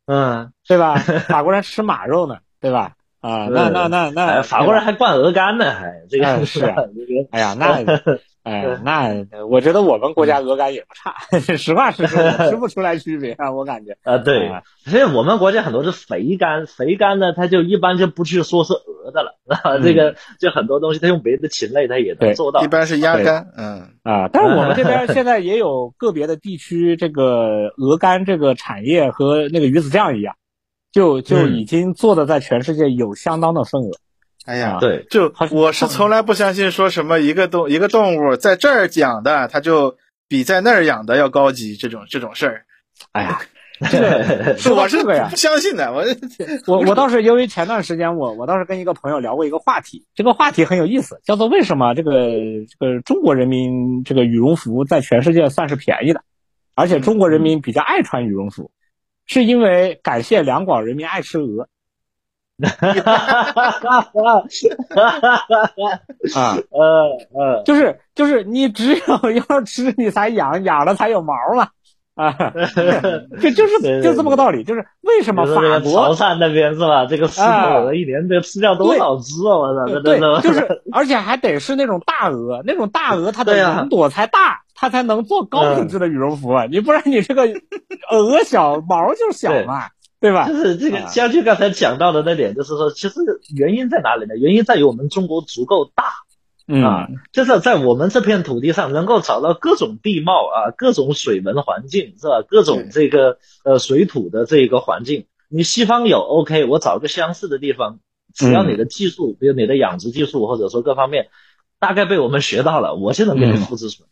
[0.07, 0.97] 嗯，对吧？
[1.29, 2.96] 法国人吃马肉呢，对吧？
[3.19, 6.75] 啊，那那那那，法国人还灌鹅肝呢，还这个 是啊，
[7.31, 7.83] 哎呀，那
[8.43, 11.15] 哎那，我觉得我们国家鹅肝也不差，
[11.57, 14.49] 实话实说，吃不出来区别啊，我感觉啊，对，
[14.85, 30.35] 所以我们国家很多是肥肝，肥肝呢，它就一般就不去说是鹅的了，啊，这个就很多东西它用别的禽类它也能做到，一般是鸭肝，嗯啊，但是我们这边现在也有个别的地区，这个鹅肝这个产业和那个鱼子酱一样。
[30.91, 33.91] 就就已经做的在全世界有相当的份额。
[34.45, 39.97] 哎呀，对，就我是从来不相信说什么一个动一个动物在这儿养的，它就
[40.29, 42.65] 比在那儿养的要高级这种这种事儿。
[43.11, 43.41] 哎呀，
[43.91, 45.91] 这个 我是个呀，不相信的。
[45.91, 46.05] 我
[46.65, 56.21] 我我倒是因为前段时间我我倒是跟一个朋友聊过一个话题，这个话题很有意思，叫做为什么这个这个中国人民这个羽绒服在全世界算是便宜的，
[56.73, 58.71] 而且中国人民比较爱穿羽绒服。
[59.27, 61.67] 是因为感谢两广人民爱吃鹅，
[66.33, 71.67] 啊，呃呃，就是就是你只有 要吃你才养，养了才有毛嘛。
[72.15, 72.33] 啊，
[73.39, 77.05] 就就是就这么个道理，就是为什么法国潮汕那边是吧？
[77.05, 79.53] 这个狮子鹅一年得吃掉多少只啊？
[79.55, 86.67] 我操，对，就是而且还得是那种大鹅，那种大鹅它的云朵才大，它才能做高品质的羽绒服啊！
[86.69, 87.41] 你不然你这个
[88.13, 89.89] 鹅小毛就小嘛，
[90.21, 90.47] 对吧？
[90.47, 93.15] 就是这个，像就刚才讲到的那点，就是说，其实
[93.55, 94.37] 原因在哪里呢？
[94.37, 96.03] 原因在于我们中国足够大。
[96.83, 102.43] 啊，就是在我们这片土地上能够找到各种地貌啊，各种水文环境是吧？
[102.47, 107.99] 各种这个呃水土的这个环境，你西方有 OK，我找个相似的地方，
[108.33, 111.29] 只要你的技术，比如你的养殖技术或者说各方面，
[111.79, 114.09] 大概被我们学到了，我就能给你复制出来。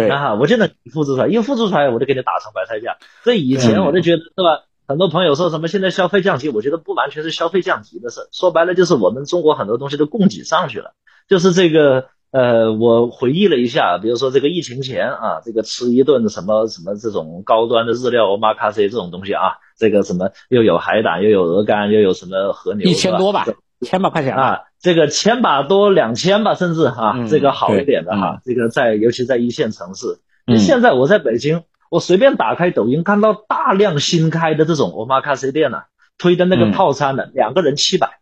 [0.00, 2.96] 对啊，我就能复制出来，一复制出来我就给你打成白菜价。
[3.24, 4.64] 所以以前我就觉得是吧？
[4.88, 10.94] 很多朋友说什么现在消费降级，我觉得不完全是消费降级的事，说白了就是我们中国很多东西都供给上去了。
[11.28, 23.46] 就是这个，呃，我回忆了一下，比如说这个疫情前啊，这个吃一顿什么什么这种高端的日料 omakase 这种东西啊，这个什么又有海胆，又有鹅肝，又有什么和牛，一千多吧，
[23.80, 30.20] 千把块钱啊，这个千把多两千吧，甚至哈，这个好一点的哈，这个在尤其在一线城市，
[30.58, 35.82] 现在我在北京，我随便打开抖音，看到大量新开的这种欧玛卡西店呢，
[36.18, 38.18] 推的那个套餐的，两个人七百，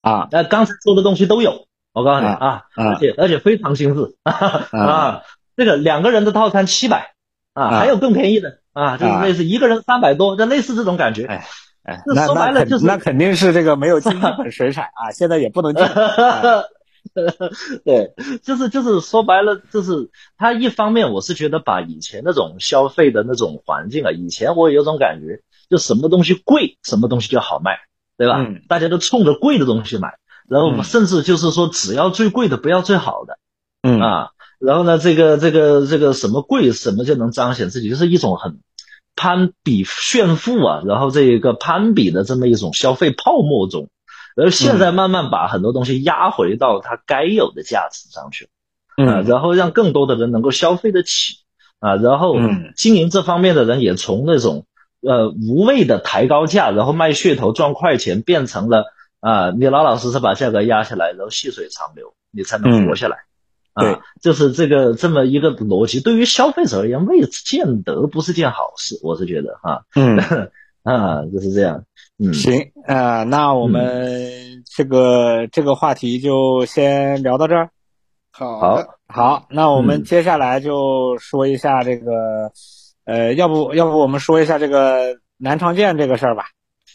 [0.00, 4.16] 啊，那刚才说的东西都有，我告诉你啊，而且而且非常精致。
[4.22, 5.22] 啊，
[5.56, 7.14] 这个两个人的套餐七百
[7.52, 11.24] 啊，还有更便宜的啊，就是类似一个人三百多，就类似这种感觉。
[11.26, 11.46] 哎，
[12.06, 15.84] 那说白了就是那肯定是这个没有进一本水产啊，现在也不能进。
[17.84, 25.40] 对，就是就是说白了，就是他一方面我是觉得把以前那种消费的那种环境啊，以前我有种感觉，
[25.70, 27.78] 就什么东西贵，什么东西就好卖，
[28.18, 28.44] 对吧？
[28.68, 30.18] 大家都冲着贵的东西买，
[30.48, 33.38] 然后甚至就是说只要最贵的，不要最好的，
[33.82, 38.58] 嗯啊，然后呢，这个这个这个什么贵，什么就能彰显自己，就是一种很
[39.16, 43.88] 攀比炫富啊，然后这一个攀比的这么一种消费泡沫中。
[44.38, 48.50] 而现在慢慢把很多东西压回到它该有的价值上去，
[48.96, 51.38] 啊，然后让更多的人能够消费得起，
[51.80, 52.36] 啊，然后
[52.76, 54.66] 经营这方面的人也从那种
[55.00, 58.84] 呃无谓的抬高价，然后卖噱头赚快钱，变成了
[59.20, 63.16] 啊，你老老实实把价格压下来，然后细水长流，你才能活下来，
[63.78, 70.16] 对，就是这个这么一个逻辑，对于消费者而言，未见得不是件好事，我是觉得哈，嗯，
[70.82, 71.84] 啊，就是这样。
[72.18, 77.68] 嗯，行，呃，那我们这个这个话题就先聊到这儿。
[78.30, 82.50] 好，好，那我们接下来就说一下这个，
[83.04, 86.44] 呃，要不要不我们说一下这个南昌舰这个事儿吧？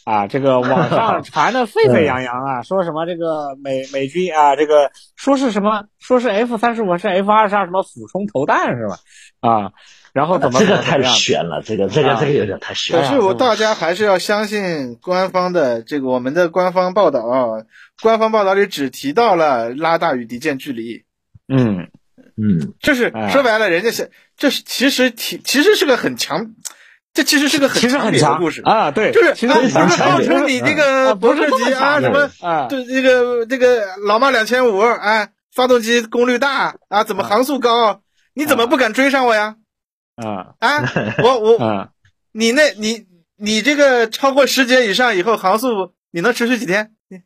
[0.04, 8.96] 啊，这个网上 传的沸沸扬扬啊，说什么这个美美军啊，这个说是什么，说是 F 三十五是 F 二十二什么俯冲投弹是吧？
[9.40, 9.72] 啊。
[10.12, 13.00] 然后怎么这个太悬了，这个这个这个有点太悬。
[13.00, 17.64] 可是我大家还是要相信官方的这个我们的官方报道啊，
[18.02, 21.02] 官方报道里只提到了拉大与敌舰距离。
[21.48, 21.88] 嗯
[22.36, 26.54] 嗯，就是说白了，人家是这是其实挺其实是个很强，
[27.14, 28.90] 这其实是个很强的故事啊。
[28.90, 38.00] 对，就是其实号称你这个不是级啊什么啊，对这个这个老马两千五哎，发动机功率大啊，怎么航速高？
[38.34, 39.56] 你怎么不敢追上我呀？
[40.16, 40.92] 啊啊！
[41.24, 41.88] 我我，
[42.32, 43.06] 你那，你
[43.36, 46.92] 你这个超过十节以上以后航速，你能持续几天？
[47.08, 47.20] 你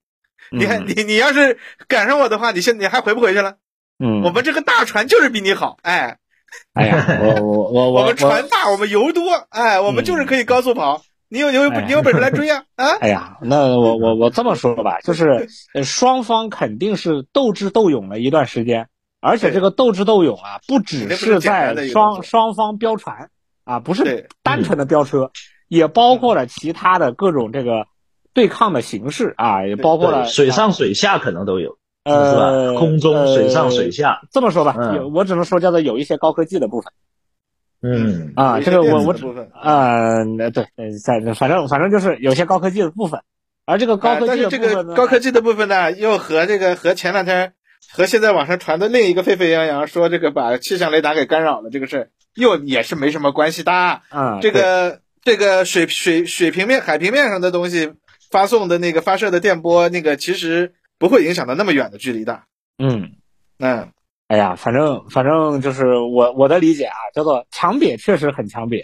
[0.51, 1.59] 你还你你要是
[1.89, 3.57] 赶上我的话，你现你还回不回去了？
[3.99, 6.19] 嗯，我们这个大船就是比你好，哎，
[6.74, 11.03] 哎呀，我我我我们船大，我们油多，哎，我们就是可以高速跑。
[11.28, 12.65] 你有你有你有本事来追呀？
[12.77, 12.99] 啊！
[13.01, 15.49] 哎呀，那我我我这么说吧，就是
[15.83, 18.89] 双方肯定是斗智斗勇了一段时间。
[19.20, 23.31] 而且这个斗智斗勇啊，不只是在双双方飙船
[23.65, 25.33] 啊，不是单纯的飙车，
[25.66, 27.87] 也包括了其他的各种这个
[28.33, 31.77] 对抗的形式啊，也包括了水上水下可能都有，呃，
[32.07, 32.78] 是吧？
[32.78, 34.20] 空中、水上、水下。
[34.31, 36.93] 这么说吧，有我只能说叫做有一些高科技的部分。
[37.83, 40.66] 嗯啊，这个我我只啊，对，
[41.05, 43.20] 在反正反正就是有些高科技的部分，
[43.65, 47.53] 而这个高科技的部分这个高科技的部分呢，又和这个和前两天。
[47.89, 53.70] 和现在网上传的另一个沸沸扬扬说这个把气象雷达给干扰了这个事，又也是没什么关系的。
[53.73, 54.03] 啊，
[54.43, 57.93] 这个这个水水水平面海平面上的东西
[58.31, 62.43] 发送的那个发射的电波，那个其实不会影响到那么远的距离的。
[62.78, 63.12] 嗯
[63.59, 63.93] 嗯，
[64.28, 68.82] 哎呀，反正反正就是我我的理解啊，叫做强瘪确实很强瘪，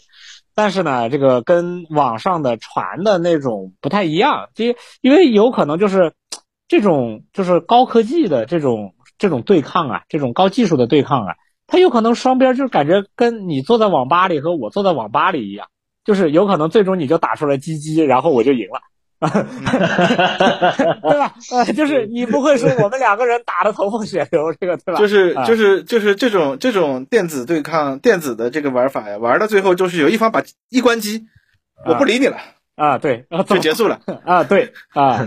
[0.55, 6.13] 但是呢，这个跟网上的传的那种不太一样，因因为有可能就是。
[6.69, 11.35] 这种就是高科技的这种这种对抗啊，这种高技术的对抗啊，
[11.67, 15.69] 它有可能双边就感觉跟你坐在网吧里和我坐在网吧里一样，
[16.03, 18.81] 就是有可能最终你就打出了鸡鸡，然后我就赢了，
[21.03, 21.35] 对吧？
[21.53, 24.99] 呃，就是你不会说我们两个人打的头破血流，这个对吧？
[24.99, 31.27] 就是就是就是这种这种电子对抗电子的这个玩法呀，玩到最后就是有一方把一关机，
[31.87, 32.37] 我不理你了。
[32.75, 35.25] 啊，对，就结束了 啊，对 啊，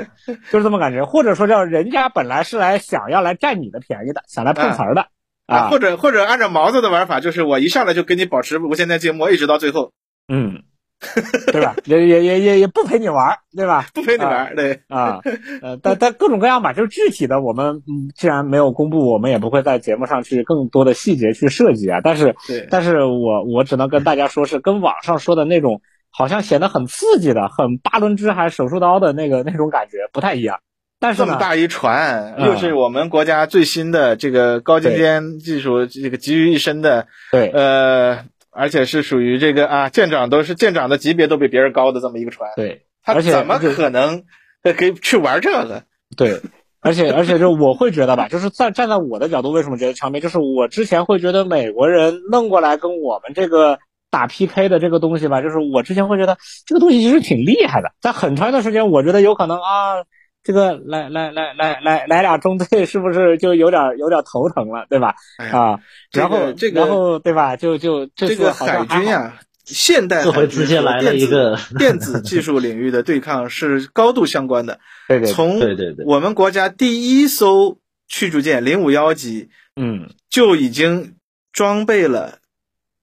[0.51, 5.07] 就是这么感觉，或者说叫人家本来是来想要来占你的便宜的，想来碰瓷儿的
[5.45, 9.91] 啊，或者或者按照毛子的玩法，就是我一上来就跟你保持无线电静默，一直到最后，
[10.27, 10.63] 嗯，
[11.51, 11.75] 对吧？
[11.85, 13.87] 也也也也也不陪你玩，对吧？
[13.93, 15.19] 不陪你玩，对啊，
[15.61, 17.81] 呃，但但各种各样吧，就是具体的，我们
[18.15, 21.99] 既然没有公布，我们也不会在节目上去更多的细节去设计啊。
[22.03, 22.35] 但是，
[22.69, 25.81] 但是我我只能跟大家说，是跟网上说的那种。
[26.17, 30.59] 好像显得很刺激的，很八轮之海手术刀的那个那种感觉不太一样。
[30.97, 38.23] 但是这么大一船，又是我们国家最新的这个高精尖技术，这个集于一身的，对，呃，
[38.55, 44.23] 而且是属于这个啊舰长都是舰长的级别都比别人高的这么一个船，对，他怎么可能
[44.63, 45.83] 可以去玩这个？
[46.17, 46.41] 对，
[46.81, 50.21] 而且而且就我会觉得吧，就是站站在我的角度，为什么觉得强烈？
[50.21, 53.77] 就是我之前会觉得美国人弄过来跟我们这个。
[54.11, 60.05] 打 PK 的这个东西吧，就是我之前会觉得这个东西其实挺厉害的，在很长一段时间，我觉得有可能啊，
[60.45, 65.15] 这个来来来来来来俩中队是不是就有点有点头疼了，对吧？
[65.51, 65.79] 啊，
[66.13, 67.57] 然后这个然后对吧？
[67.57, 69.33] 就就这个海军呀。
[69.65, 74.79] 现代海直接来了一个电子技术领域的对抗是高度相关的。
[75.09, 81.15] 对对，从对对对，我们国家第一艘驱逐舰零五幺级，嗯，就已经
[81.51, 82.37] 装备了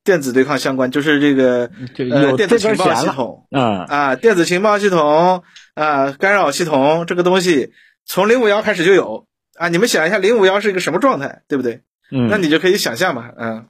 [0.04, 1.70] 电子对抗相关，就是这个
[2.10, 5.42] 呃电子情报系统，嗯啊，电子情报系统
[5.74, 7.72] 啊，干扰系统这个东西
[8.04, 9.26] 从零五幺开始就有
[9.56, 9.68] 啊。
[9.68, 11.80] 你们想一下零五幺是一个什么状态，对不对？
[12.10, 13.66] 嗯，那你就可以想象嘛，嗯。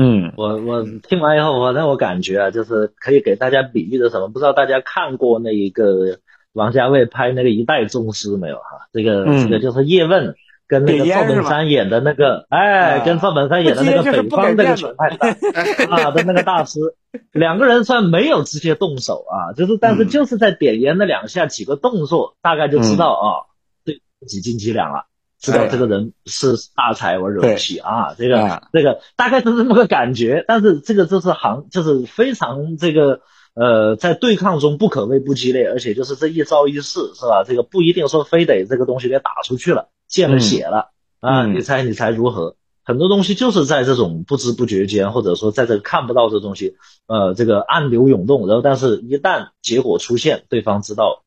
[0.00, 4.28] 嗯，我我听完以后，我让我感觉啊，就是可以给大家比喻的什么？
[4.28, 6.20] 不知道大家看过那一个
[6.52, 8.86] 王家卫拍那个《一代宗师》没有哈？
[8.92, 10.36] 这个这个就是叶问
[10.68, 15.08] 跟那个赵本山演的那个，哎，跟赵本山演的那个北方那个拳派
[15.90, 16.78] 啊的那个大师，
[17.32, 23.26] 两个人虽然没有直接动手啊，就是但是就是在点烟那两下几个动作，大概就知道啊，
[23.84, 25.06] 对几斤几两了。
[25.40, 30.44] 知道这个人是大才我惹不起啊，这个这个大概是这么个感觉。
[30.48, 33.20] 但是这个就是行，就是非常这个
[33.58, 37.42] 呃，在对抗中不可谓不激烈，而且就是这一招一式是吧？
[37.44, 42.54] 这个不一定说非得这个东西给打出去了，见了血了啊，你猜你猜如何？
[42.84, 46.76] 很多东西就是在这种不知不觉间，或者说在这看不到这东西，
[47.08, 51.24] 呃，这个暗流涌动，然后但是一旦结果出现，对方知道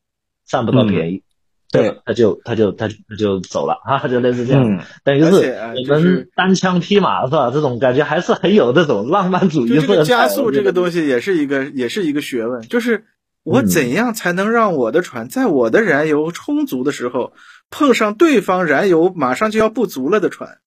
[0.48, 1.24] 占不到便宜。
[1.72, 5.58] 对，他就他就他就他就走了啊，就类似这样，等于是
[5.90, 7.50] 我们单枪匹马是吧？
[7.50, 13.06] 这种感觉还是很有这种浪漫主义这个加速这个东西也是一个也是一个学问，就是
[13.44, 17.32] 我怎样才能让我的船在我的燃油充足的时候
[17.70, 20.58] 碰上对方燃油马上就要不足了的船？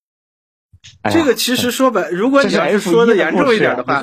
[1.11, 4.03] 这个其实说白，如果你要是说的严重一点的话，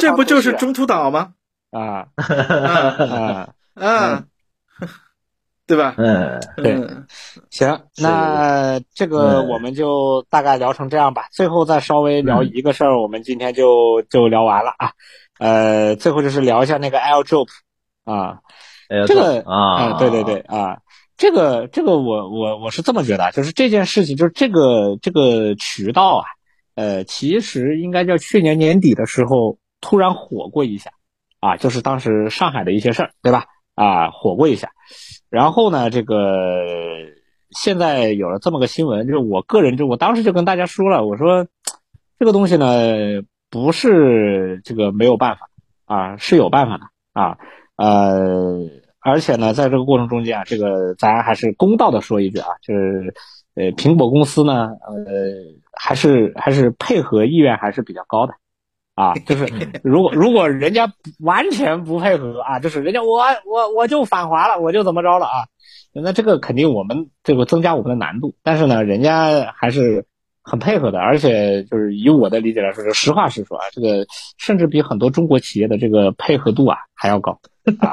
[0.00, 1.32] 这不就是中途岛吗？
[1.70, 2.06] 啊。
[2.16, 3.48] 啊。
[3.80, 4.24] 啊！
[5.70, 5.94] 对吧？
[5.98, 6.76] 嗯，对，
[7.48, 11.28] 行，那这个我们就大概聊成这样吧。
[11.30, 14.90] 最后再稍微聊一个事儿，我们今天就就聊完了啊。
[15.38, 17.46] 呃，最后就是聊一下那个 L Drop
[18.02, 18.40] 啊，
[19.06, 20.78] 这个啊，对对对啊，
[21.16, 26.24] 这个这个我我我是这么觉得，就是这件事情，就是这个这个渠道啊，
[26.74, 30.90] 呃，其实应该叫去年年底的时候突然火过一下
[31.38, 33.44] 啊，就是当时上海的一些事儿，对吧？
[33.76, 34.72] 啊，火过一下。
[35.30, 36.16] 然后呢，这个
[37.50, 41.46] 现在有了这么个新闻，就是我个人就我当时就跟大家说了，我说
[42.18, 42.66] 这个东西呢
[43.48, 45.48] 不是这个没有办法
[45.86, 47.38] 啊，是有办法的啊，
[47.76, 48.58] 呃，
[49.00, 53.14] 而且呢，在这个过程中间啊，这个咱还是公道的说一句啊，就是
[53.54, 55.04] 呃，苹果公司呢，呃，
[55.72, 58.34] 还是还是配合意愿还是比较高的。
[59.00, 59.46] 啊， 就是
[59.82, 65.46] 如果如果人家完全不配合啊，就是人家我我我就反华了，我就怎么着了啊？
[65.92, 70.04] 那这个肯定我们这个增加我们的难度，但是呢，人家还是
[70.42, 74.06] 很配合的，而且就是以我的理解来说，就实话实说啊，这个
[74.38, 77.38] 甚至比很多中国企业的这个配合度啊还要高。
[77.78, 77.92] 啊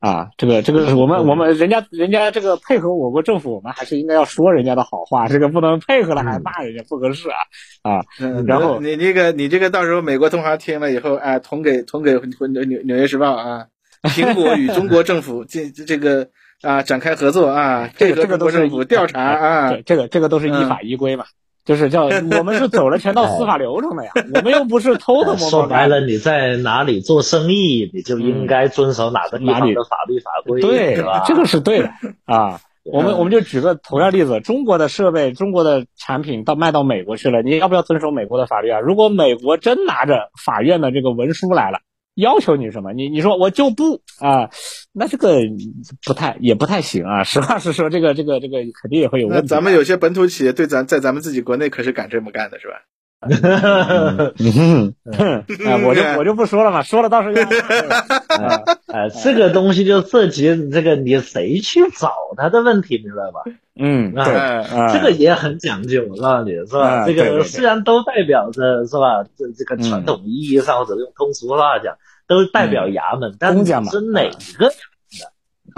[0.00, 7.38] 啊，这个这个是我们我们人家人家这个配合我国政府，我们还是应该要说人家的好话，这个不能配合了还骂人家不合适啊
[7.82, 8.04] 啊。
[8.44, 13.66] 然后你这个你这个到时候美国同行听了以后，哎，捅给捅给纽纽纽约时报啊，
[14.02, 16.28] 苹果与中国政府进这个
[16.62, 21.24] 啊展开合作啊， 这个这个都是调查啊，这个这个都是依法依规嘛。
[21.64, 22.04] 就是叫
[22.38, 25.50] 我们是走了全套司法流程的呀， 我们又不是偷偷摸摸。
[25.50, 31.24] 说白了，你在哪里做生意，你就应该遵守哪个地方的法律法规，对吧？
[31.26, 31.90] 这个是对的
[32.24, 32.60] 啊。
[32.84, 38.80] 我们我们就举个同样例子，中国的设备、中国的产品到卖到美国去了，你要不要遵守美国的法律啊？
[38.80, 41.78] 如果美国真拿着法院的这个文书来了。
[42.14, 42.92] 要求你什么？
[42.92, 44.50] 你你说我就不啊？
[44.92, 45.40] 那这个
[46.06, 47.24] 不太也不太行啊。
[47.24, 49.46] 实话实说，这个这个这个肯定也会有问题。
[49.48, 52.74] 咱们有些本土企业对咱在咱们自己国内可是敢这么干的，是吧？
[54.38, 54.94] 嗯，
[55.86, 57.42] 我就我就不说了嘛，说了倒是要。
[58.86, 63.42] 哎，这个东西就涉及这个你谁去找他的问题，明白吧？
[63.74, 67.06] 嗯，对，这个也很讲究，我告诉你是吧？
[67.06, 69.24] 这个虽然都代表着是吧？
[69.36, 71.96] 这这个传统意义上或者用通俗话讲，
[72.26, 74.72] 都代表衙门，但是是哪个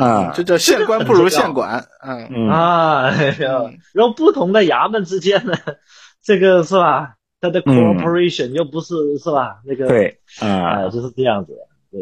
[0.02, 0.32] 啊？
[0.34, 3.10] 这叫县官不如县管，嗯啊，
[3.92, 5.54] 然后不同的衙门之间呢，
[6.24, 7.14] 这个是吧？
[7.40, 9.58] 它的 cooperation 又不是是吧？
[9.64, 11.52] 那个对啊，就是这样子。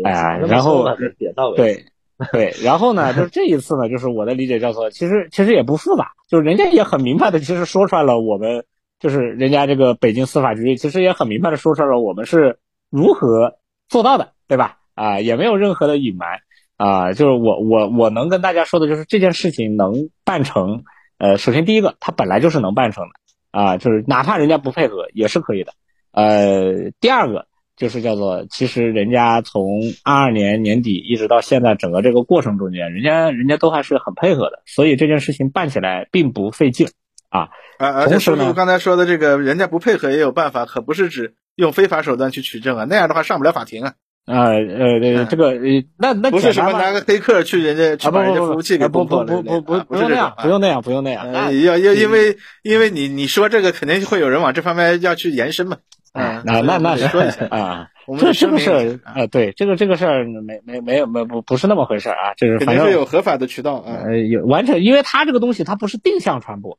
[0.04, 0.84] 哎，然后
[1.18, 1.84] 点到为对
[2.32, 8.64] 对，然后呢，就是这一次呢，就是我的理解叫做，其实其实也不复杂，就是人家也很明白的，其实说出来了，我们
[9.00, 12.58] 就是人家这个北京司法局其实也很明白的说出来了，我们是
[12.90, 13.58] 如何
[13.88, 14.78] 做到的，对吧？
[14.94, 16.40] 啊，也没有任何的隐瞒
[16.76, 20.84] 啊，就是我我我能跟大家说的就是这件事情能办成，
[21.18, 25.72] 呃，首先第一个，它本来就是能办成的啊，就是哪怕人家不配合也是可以的，
[26.12, 27.46] 呃，第二个
[27.76, 36.88] 就是叫做，其实人家从二二年年底一直到现在整个这个过程中间，人家人家都还是很配合的，所以这件事情办起来并不费劲
[37.30, 37.48] 啊。
[37.78, 43.94] 而而且叔叔刚才说的这个，人家不配合也有办法，可不是指用非法手段去取证啊，那样的话上不了法庭啊。
[44.24, 45.58] 啊呃这个呃
[45.98, 55.78] 那那不是什么拿个黑客去人家去把人家服务器给不不不不不不用那样不用那样不用那样，要要因为因为你你说这个肯定会有人往这方面要去延伸嘛。
[56.12, 64.02] 啊那那那说一下啊， 我这这个事儿啊对这个这个事儿没没没有没不不是那么回事啊，就是反正是有合法的渠道啊。
[64.04, 66.78] 呃有完全因为它这个东西它不是定向传播，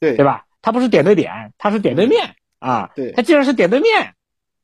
[0.00, 0.44] 对对吧？
[0.62, 2.90] 它不是点对点，它是点对面啊。
[2.96, 4.14] 对，它既然是点对面。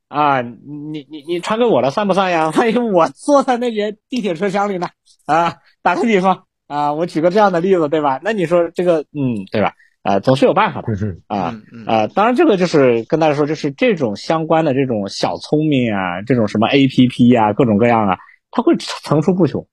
[0.09, 2.51] 啊，你你你传给我了算不算呀？
[2.57, 4.89] 万一我坐在那节地铁车厢里呢？
[5.27, 8.19] 啊，打个比方啊，我举个这样的例子，对吧？
[8.25, 9.75] 那你说这个，嗯，对吧？
[10.09, 10.89] 啊，总是有办法的
[11.27, 11.55] 啊
[11.87, 12.07] 啊！
[12.07, 18.17] 当然，这个就是跟大家说，就是这种相关的这种小聪明啊，这种什么 A P P 啊，各种各样啊，
[18.51, 19.67] 它会层出不穷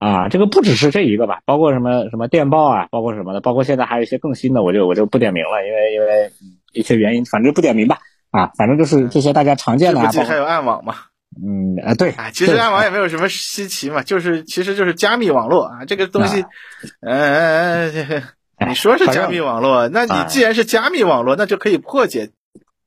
[0.00, 0.28] 啊。
[0.28, 6.32] 这个不只是这一个吧，包括什么什么电报啊，包括什么的，包括现在还有一些更新的，我就我就不点名了，因为因为
[6.72, 7.98] 一些原因，反正不点名吧。
[8.32, 10.94] 啊，反正就是这些大家常见的，不还有暗网嘛？
[11.40, 16.44] 嗯啊，对，啊，其实暗网也没有什么稀奇嘛，就是其实就是加密网络啊，这个东西，
[17.00, 17.88] 呃，
[18.66, 22.30] 你说是加密网络，那你既然是加密网络，那就可以破解，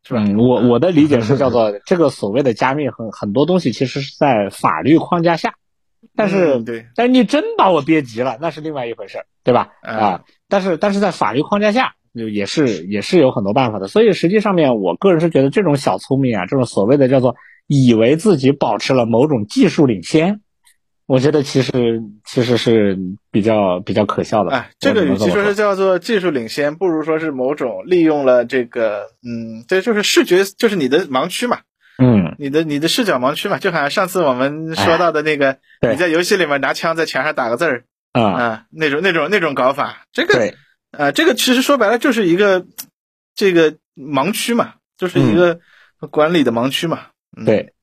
[0.04, 0.24] 是吧？
[0.38, 5.54] 我我的理解是叫做这个所谓的加密，很很多东西其实是在法律框架下，
[6.16, 9.70] 但是对，但是你真把我憋急了，那是另外一回事，对吧？
[9.82, 11.94] 啊，但是但是在法律框架下。
[12.14, 17.38] 就也是也是有很多办法的，所以实际上面，我个人是觉得这种小聪明啊，这种所谓的叫做
[17.68, 20.42] 以为自己保持了某种技术领先，
[21.12, 22.98] 我觉得其实其实是
[23.32, 24.52] 比较比较可笑的。
[24.52, 31.60] 哎，这个与其说是叫做技术领先，不如说是某种利用了这个，嗯，对就是视觉，就是你的盲区嘛，
[31.98, 37.84] 嗯，你的你的视角盲区嘛，就好像上次我们说到的那个，你在游戏里面拿枪在墙上打个字儿，
[38.14, 40.54] 啊，那种那种那种搞法，这个。
[40.92, 42.66] 啊，这个其实说白了就是一个
[43.34, 45.60] 这个盲区嘛，就是一个
[46.10, 47.00] 管理的盲区嘛。
[47.38, 47.74] 嗯对，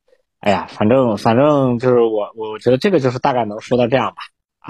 [0.40, 4.16] 哎呀，反正反正就是我，我觉得这个就是大概能说到这样吧。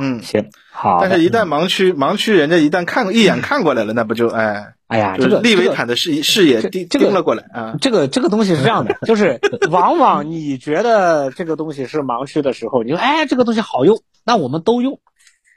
[0.00, 0.98] 嗯，行，好。
[1.00, 7.74] 但是，一旦盲区盲区人家一旦看一眼看过来了，那不就哎哎呀，这个利维坦的视视野盯盯了过来啊。
[7.80, 9.40] 这个这个东西是这样的， 就是
[9.70, 15.00] 往往你觉得这个东西是盲区的时候，你说哎这个东西好用，那我们都用。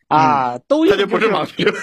[0.07, 1.73] 啊，都用那就不是盲区，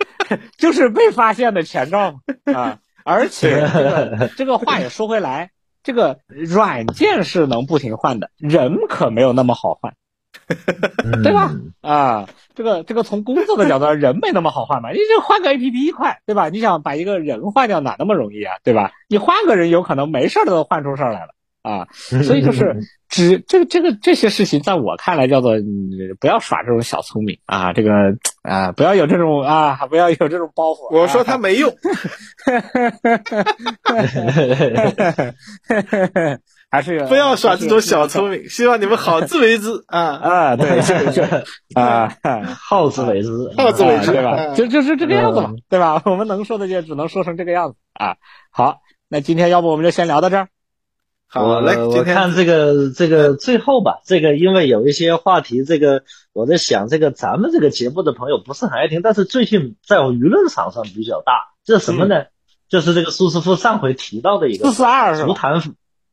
[0.56, 2.18] 就是被发现的前兆嘛
[2.54, 2.78] 啊！
[3.04, 5.50] 而且这个这个话也说回来，
[5.84, 9.94] 这个软件是能不停换的，人可没有那么好换，
[11.22, 11.52] 对吧？
[11.82, 16.48] 啊，这个这个从工作的角度，人没那么好换嘛，你就换个 A P P 快，对吧？
[16.48, 18.92] 你想把一个人换掉，哪那么容易啊，对吧？
[19.08, 21.33] 你换个人，有可能没事都换出事儿来了。
[21.64, 21.88] 啊，
[22.22, 22.76] 所以就是
[23.08, 25.54] 只这个这个这些事情，在我看来叫做
[26.20, 27.90] 不要耍这种小聪明啊，这个
[28.42, 30.94] 啊不要有这种啊不要有这种包袱。
[30.94, 31.74] 我说他没用，
[36.70, 38.46] 还是 不要耍这种小聪明。
[38.50, 40.82] 希望你们好自为之 啊啊对
[41.12, 41.22] 就
[41.80, 42.14] 啊
[42.60, 44.52] 好自为之，好自为之对吧？
[44.54, 46.02] 就就是这个样子嘛，对吧？
[46.04, 48.16] 我们能说的就只能说成这个样子啊。
[48.50, 50.48] 好，那今天要不我们就先聊到这儿。
[51.34, 61.32] 好来，我看这个这个最后吧，这个因为有一些话题，这个我在想，这个咱们这个节目的朋友不是很爱听，但是最近在我舆论场上比较大，
[61.64, 62.26] 这是什么呢？
[62.68, 65.26] 就是这个苏师傅上回提到的一个四四二是吧？
[65.26, 65.60] 足坛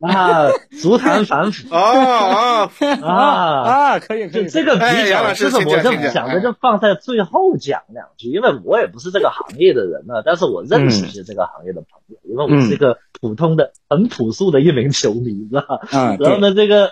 [0.07, 0.49] 啊，
[0.81, 1.73] 足坛反腐。
[1.73, 2.71] 啊啊。
[3.03, 3.99] 啊！
[3.99, 15.81] 可以可以，这个比较就是我就想着就放在最后讲两句，因为我也不是这个行业的人呢，但是我认识一些这个行业的朋友，因为我是一个普通的、很朴素的一名球迷，是吧？
[16.19, 16.91] 然后呢，这个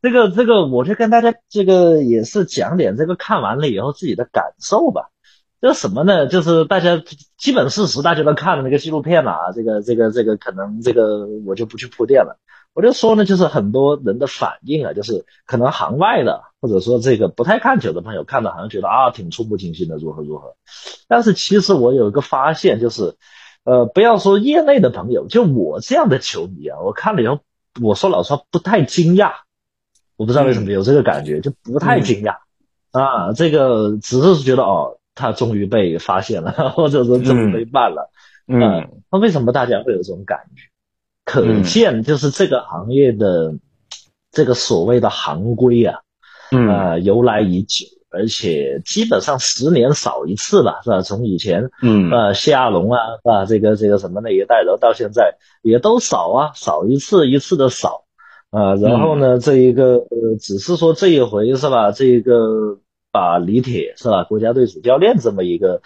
[0.00, 5.10] 这个这个，我就跟大家这个也是讲点这个看完了以后自己的感受吧。
[5.60, 6.28] 这什么呢？
[6.28, 7.02] 就是大家
[7.36, 9.52] 基本事实，大家都看了那个纪录片了啊。
[9.52, 12.38] 这个、这个、这个，可能这个我就不去铺垫了。
[12.74, 20.54] 我就说呢，就是很多人的反应啊，就是可能行外的，或者说这个不太看球的朋友看到，好像觉得啊挺触目惊心的，如何如何。
[21.08, 23.16] 但是其实我有一个发现，就是
[23.64, 27.40] 呃，不要说业内的朋友，就我这样的球迷啊，我看了以后，
[27.82, 29.32] 我说老实话不太惊讶。
[30.16, 32.36] 我不知道为什么有这个感觉，就不太惊讶
[32.92, 33.32] 啊。
[33.32, 34.97] 这个只是觉得哦。
[35.18, 38.10] 他终于被发现了， 或者说终于被办了。
[38.46, 40.62] 嗯，那为什么大家会有这种感觉？
[41.24, 43.54] 可见就是这个行业的
[44.30, 46.00] 这个所谓的行规啊，
[46.50, 51.02] 嗯呃，由来已久，而且基本上十年少一次吧，是吧？
[51.02, 53.44] 从以前嗯呃谢亚龙啊，是吧？
[53.44, 58.04] 这个这个什么那一代，然后到现在也都少啊，少一次一次的少。
[58.50, 61.92] 啊，然后呢，这一个呃，只是说这一回是吧？
[61.92, 62.78] 这一个
[63.18, 65.82] 把李铁是吧，国家队主教练这么一个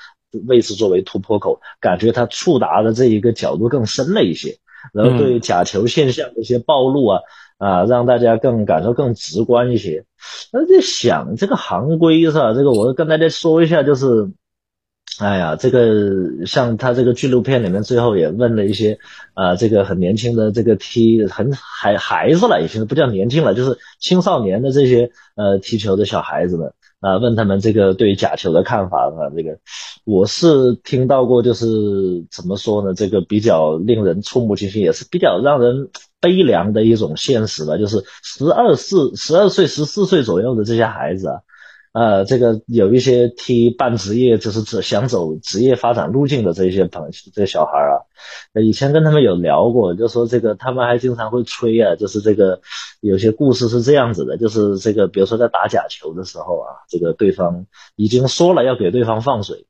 [0.47, 4.59] 位置作为突破口，感觉他触达的这一个角度更深了一些，
[4.93, 7.21] 然后对假球现象的一些暴露啊
[7.57, 10.05] 啊，让大家更感受更直观一些。
[10.53, 12.53] 那在想这个行规是吧？
[12.53, 14.31] 这个我跟大家说一下，就是。
[15.21, 18.99] 哎呀，这个像他这个纪录片里面最后也问了一些，
[19.35, 26.73] 啊，这个很年轻的这个踢很孩孩子了，已经不叫年轻了，就是青少年的这些呃踢球的小孩子们
[27.03, 29.59] 啊，问他们这个对于假球的看法啊，这个
[30.05, 31.67] 我是听到过，就是
[32.31, 41.41] 怎么说呢，这个比较令人触目惊心，也是比较让人悲凉的一种现实吧，就是十二四十二岁十四岁左右的这些孩子啊。
[41.93, 48.01] 呃，这个有一些踢半职业，就是只想走职业发展路径的这些朋这些小孩啊，
[48.63, 52.63] 以前跟他们有聊过，就说这个他们还经常会吹啊，就是这个
[53.01, 59.67] 有些故事是这样子的，就是这个比如说在打假球的时候啊，这个对方已经说了要给对方放水，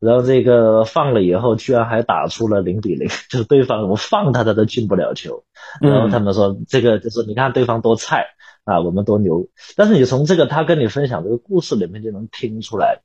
[0.00, 5.44] 然后这个放了以后，居然还打出了零比零， 就是对方我放他他都进不了球，
[5.80, 8.26] 然后他们说这个就是你看对方多菜。
[8.64, 9.48] 啊，我们多牛！
[9.76, 13.00] 但是你从这个他跟你分享这个故事里面就能听出来，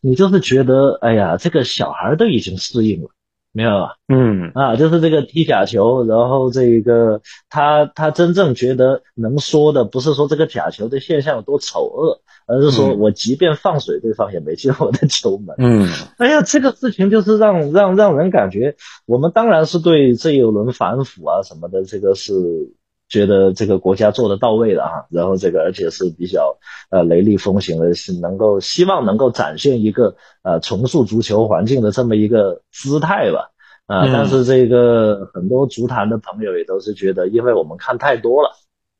[0.00, 3.10] 你就是觉得，哎呀，这个小孩都已经适应了，
[3.54, 3.96] 明白吧？
[4.08, 15.54] 嗯啊，就是这个踢假球，然后这个他他真正觉得能说的，不是说这个假球的现象有多丑恶，而是说我即便放水，对方也没进我的球门。
[15.58, 18.74] 嗯，哎呀，这个事情就是让让让人感觉，
[19.06, 22.32] 我们当然是对这一轮反腐啊什么的，这个是。
[23.08, 26.58] 觉得这个国家做的到位了啊，然后这个而且是比较
[26.90, 33.50] 呃雷厉风行的，是能够希望能够展现一个呃重塑足球环境的这么一个姿态吧
[33.86, 38.56] 啊，但是这个很多足坛的朋友也都是觉得，因为我们看太多了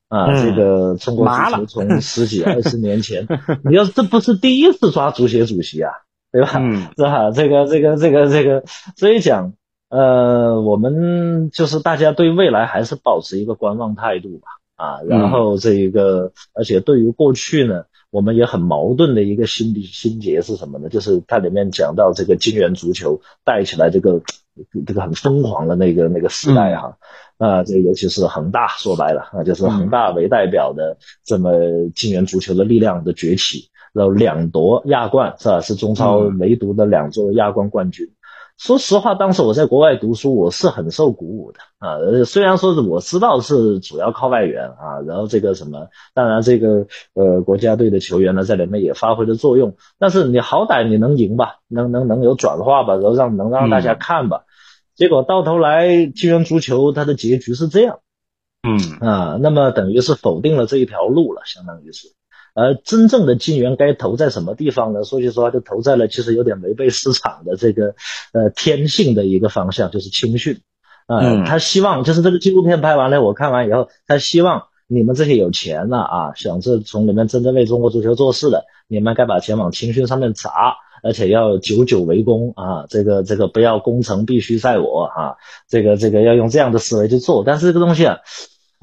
[0.09, 3.27] 啊，这个中国足球从十几二十年前，
[3.65, 5.91] 你要这不是第一次抓足协主席啊，
[6.31, 6.61] 对吧？
[6.97, 7.31] 是吧？
[7.31, 8.63] 这个这个这个这个，
[8.97, 9.55] 所以讲。
[9.95, 20.89] 呃，我们就是大家对未来还是保持一个观望态度吧，啊，然后这一个，而且对于过去呢，我们也很矛盾的一个心理心结是什么呢？
[20.89, 24.21] 就是它里面讲到这个金元足球带起来这个
[24.85, 26.97] 这个很疯狂的那个那个时代哈，
[27.39, 31.53] 啊，这尤其是恒大，说白了啊，就是恒大为代表的这么
[31.95, 35.61] 金元足球的力量的崛起，然后两夺亚冠是吧？
[35.61, 38.11] 是中超唯独的两座亚冠冠军。
[38.57, 41.99] 说实话，当时我在国外读书，我是很受鼓舞的啊。
[42.25, 54.45] 虽然说是我知道是主要靠外援啊，然后这个什么，当然这个呃国家队的球员呢在里面也发挥了作用，但是你好歹你能赢吧，能能能有转化吧，然后让能让大家看吧。
[54.95, 57.99] 结果到头来，金元足球它的结局是这样，
[58.63, 62.15] 嗯啊，那么等于是否定了这一条路了，相当于是。
[62.55, 65.03] 而真正的金元该投在什么地方呢？
[65.03, 67.97] 说句实话，就投在了其实有点违背市场的这个
[68.33, 70.61] 呃天性的一个方向，就是青训。
[71.07, 85.35] 啊，他希望就是这个纪录片拍完了，我看完以后，他希望你们这些有钱的啊，想着从里面真正为中国足球做事的，你们该把钱往青训上面砸，而且要久久为功啊，这个这个不要功成必须在我啊，
[85.69, 87.43] 这个这个要用这样的思维去做。
[87.45, 88.19] 但是这个东西啊。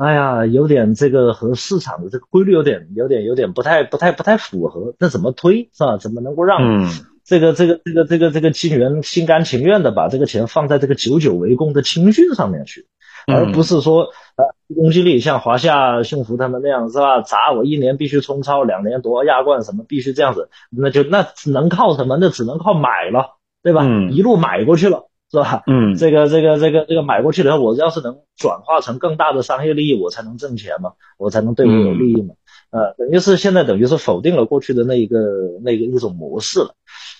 [0.01, 4.95] 哎呀，有点这个和市场的这个规律有点、有点、有点不太、不太、不太符合。
[4.97, 5.97] 那怎么推是吧？
[5.97, 6.89] 怎么能够让
[7.23, 12.87] 这个、这个、这个、这个、这个金元心甘情愿的把这个钱放在这个久久为功的青训上面去，
[13.27, 14.05] 而不是说
[14.37, 17.21] 呃攻击力像华夏幸福他们那样是吧？
[17.21, 22.17] 砸我一年必须冲超，两年夺亚冠什么必须这样子，那就那只能靠什么？
[22.19, 23.85] 那只能靠买了，对吧？
[24.09, 25.10] 一路买过去了。
[25.31, 25.63] 是吧？
[25.65, 32.35] 嗯，这个这个这个这个买过去了以后，我要是能转化成更大的商业利益，我才能挣钱嘛，我才能对我有利益嘛。
[32.69, 35.17] 呃，等于是现在等于是否定了过去的那一个
[35.63, 36.75] 那个一种模式了。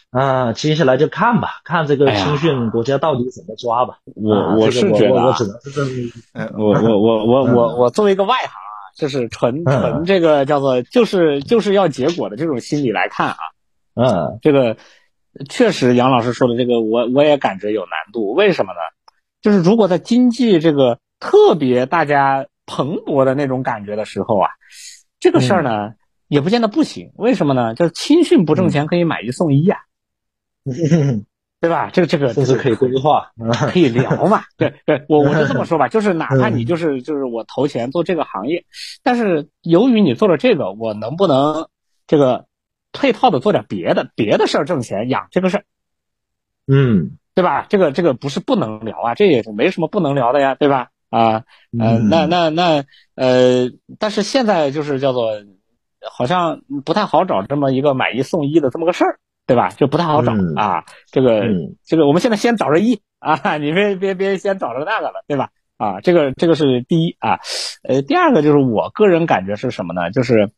[0.10, 4.00] 啊，接下来就看吧，看这个青训国家到底怎么抓吧。
[4.14, 13.38] 我我是觉得，我只能是这么，我我我我我我作为一个外行啊，就是纯纯这个叫做就是就是要结果的这种心理来看啊，
[13.96, 14.76] 嗯，这个。
[15.50, 18.34] 确实，杨老师说的这个，我我也感觉有难度。
[18.34, 18.80] 为什么呢？
[19.42, 24.50] 就是如果在经济这个特别大家蓬勃的那种感觉的时候啊，
[25.20, 25.94] 这个事儿呢
[26.28, 27.12] 也不见得不行。
[27.16, 27.74] 为什么呢？
[27.76, 29.78] 就是青训不挣钱可以买一送一呀。
[31.60, 31.92] 对吧？
[31.94, 33.32] 这个这个这是可以规划，
[33.72, 34.42] 可以聊嘛？
[34.58, 38.66] 对对，我我就这么说吧，就是哪怕你就是就是我投钱做这个行业，
[39.04, 41.68] 但是由于你做了这个，我能不能
[42.08, 42.46] 这个
[42.92, 45.64] 配套的做点别的别的事儿挣钱养这个事儿？
[46.68, 47.66] 嗯，对吧？
[47.70, 50.90] 这个这个不是不能聊啊，这也是没什么不能聊的呀，对吧？
[51.10, 51.44] 啊，
[51.78, 52.84] 嗯，那那那
[53.16, 53.70] 呃，
[54.00, 55.32] 但是现在就是叫做
[56.10, 59.20] 好像不太好找这么一个买一送一的这么个事儿。
[59.48, 59.70] 对吧？
[59.70, 60.86] 就不太好找啊。
[61.12, 61.42] 这个
[61.84, 65.50] 这个，我们现在先找着一啊，你别别别先找着那个了，对吧？
[65.76, 67.40] 啊，这个这个是第一啊。
[67.84, 70.10] 呃，第二个就是我个人感觉是什么呢？
[70.12, 70.52] 就是，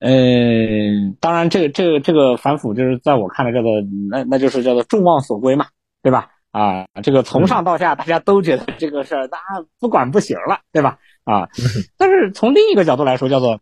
[0.00, 3.70] 嗯，当然这个这个这个反腐就是在我看来叫做
[4.10, 5.66] 那那就是叫做众望所归嘛，
[6.02, 6.28] 对吧？
[6.50, 9.38] 啊，这个从上到下大家都觉得这个事儿那
[9.78, 10.98] 不管不行了，对吧？
[11.24, 11.48] 啊，
[11.96, 13.60] 但是从另一个角度来说，叫做。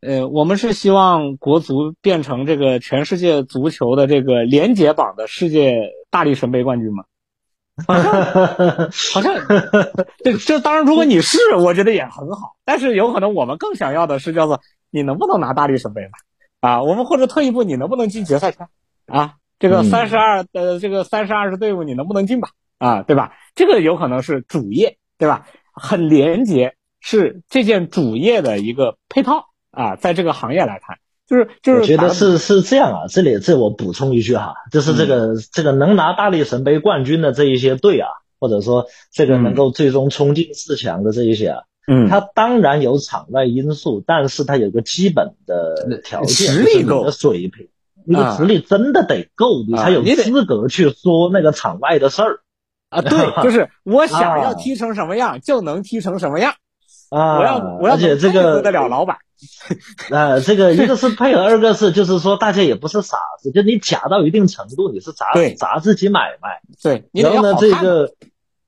[0.00, 7.04] 呃，我们是希望国足变成这个全世界足球的这个联结榜的世界大力神杯冠军吗？
[7.86, 8.12] 好像，
[9.14, 9.34] 好像，
[10.22, 12.56] 这这当然，如果你是，我觉得也很好。
[12.64, 14.60] 但是有可能我们更想要的是叫做
[14.90, 16.10] 你能不能拿大力神杯嘛？
[16.60, 18.68] 啊，我们或者退一步，你能不能进决赛圈？
[19.06, 22.50] 啊，这个三十二呃，这个三十二支队伍你能不能进吧？
[22.78, 23.32] 啊，对吧？
[23.54, 25.46] 这个有可能是主业，对吧？
[25.72, 29.46] 很廉洁，是这件主业的一个配套。
[29.70, 30.96] 啊，在这个行业来看，
[31.26, 33.06] 就是就是，我觉得是是这样啊。
[33.10, 38.08] 这里这我补充一句哈，就是这个这个能拿大力神杯冠军的这一些队啊，
[38.40, 47.68] 或者说这个能够最终冲进四强的这一些啊，嗯，他当然有场外因素，但是他有个基本的条件，实力够，水平，
[48.04, 52.40] 你的实力真的得够，你才有资格去说那个场外的事儿
[52.88, 53.00] 啊。
[53.02, 56.54] 对， 就是我想要踢成什么样，就能踢成什么样
[57.10, 57.38] 啊。
[57.38, 59.18] 我要我要且这个得了老板。
[60.10, 65.26] 呃， 这个一个是配合，二个是就是说大家也不是傻子，就你假到一定程度，你是砸
[65.58, 66.62] 砸自己买卖。
[66.82, 68.14] 对，然后呢，这个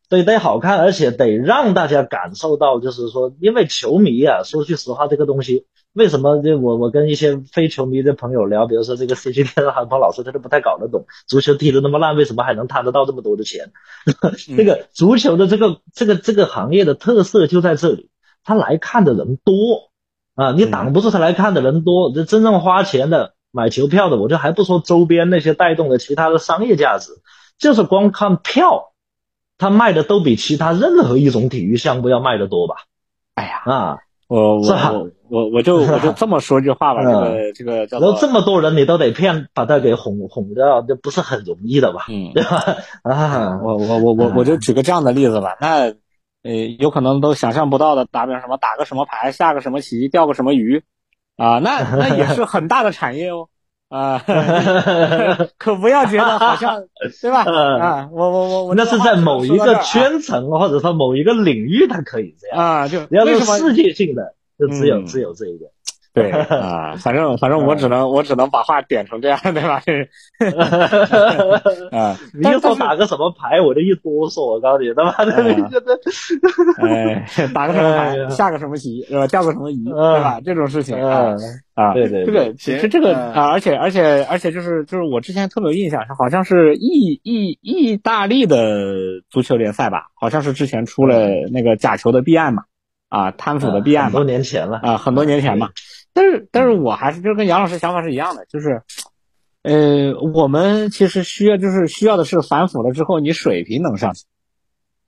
[0.08, 6.42] 对得好看，而且得让大家感受到，就是说，因为球迷啊，说句实话，这个东西为什么？
[6.42, 13.72] 就我我跟一些非球迷的朋友聊，比如说这个 CCTV 的韩鹏老师，他都不太搞得懂，足球踢得那么烂，为什么还能摊得到这么多的钱？
[14.56, 18.10] 这个足球的这个这个这个行业的特色就在这里，
[18.44, 19.88] 他来看的人多。
[20.34, 27.10] 啊，你挡不住他来看的人多，这真正花钱的买球票的，我就还不说周边那些带动的其他的商业价值，
[27.58, 28.92] 就是光看票，
[29.58, 32.76] 他卖的都比其他任何一种体育项目要卖的多吧？
[33.34, 33.98] 哎呀，啊，
[34.28, 42.06] 我我我我就我就这么说句话吧， 这个这个叫，然后这么多人你都得骗把他给哄哄掉，这不是很容易的吧？
[42.08, 42.76] 嗯，对吧？
[43.02, 45.94] 啊，我我我我我就举个这样的例子吧，那。
[46.44, 50.84] 呃，有可能都想象不到的，打比方什么打个什么牌，下个什么棋，钓个什么鱼，
[51.36, 53.48] 啊，那那也是很大的产业哦，
[53.88, 54.22] 啊，
[55.56, 56.84] 可不要觉得好像，
[57.20, 57.44] 对吧？
[57.80, 65.66] 啊，我我我我那是在某一个圈层或者说某一个领域，它可以这样啊，就要是世界性的，就只有只有这一个。
[66.18, 69.82] 对 啊，反正反正我只能我只能把话点成这样，对吧？
[71.92, 74.48] 啊，你一说打个什么牌，我就一哆嗦。
[74.48, 75.80] 我告诉你，他妈的，你这
[77.54, 79.26] 打个什么牌，下个什么棋，是吧？
[79.26, 80.40] 钓个什么鱼，对吧？
[80.44, 81.34] 这种事情啊
[81.74, 88.94] 啊，对对，这个其实这个啊，而且而且而且就是就是我之前特别有印象，好像是意意意大利的
[89.30, 92.64] 足球联赛吧，好像是之前出了那个假球的弊案嘛，
[93.08, 95.68] 啊，贪腐的弊案，很多年前了啊，很多年前嘛。
[96.18, 98.82] 但是，但是我还是就跟杨老师想法是一样的，就是，
[99.62, 104.24] 呃，我们其实需要就是需要的是反腐了之后，你水平能上去，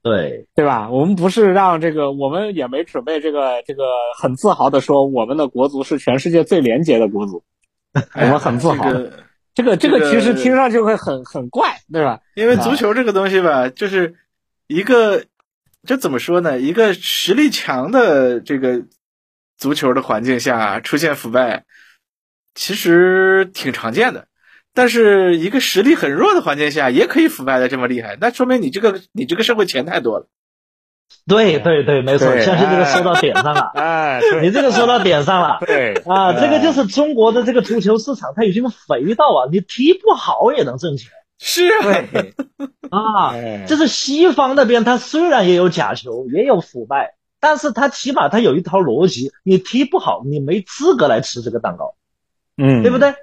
[0.01, 0.89] 对对吧？
[0.89, 3.83] 我们不是让这个，我们也没准备这个这个
[4.17, 7.43] 很自豪的说，我们的国足是全世界最廉洁的国足，
[8.15, 8.85] 我们很自豪。
[9.53, 12.21] 这个这个其实听上去会很很怪，对吧？
[12.35, 14.15] 因为足球这个东西吧，就是
[14.67, 15.25] 一个，
[15.83, 16.57] 这怎么说呢？
[16.57, 18.81] 一个实力强的这个。
[19.61, 21.65] 足球的环境下出现腐败，
[22.55, 24.25] 其实挺常见的。
[24.73, 30.27] 但是一个实力很弱的环境下也可以腐败的这么厉害，那说明你这个你这个社会钱太多了。
[31.27, 33.71] 对对对，没错，相信这个说到点上了。
[33.75, 35.59] 哎，你这个说到点上了。
[35.63, 41.11] 对啊，这个就是中国的这个足球市场，它已经肥到啊，你踢不好也能挣钱。
[41.37, 41.67] 是
[42.89, 42.97] 啊
[43.29, 43.35] 啊，
[43.67, 47.13] 就是西方那边，它虽然也有假球，也有腐败。
[47.41, 51.95] 但是他起码他有一套逻辑，你踢不好，你没资格来吃这个蛋糕，
[52.55, 53.15] 嗯，对不对？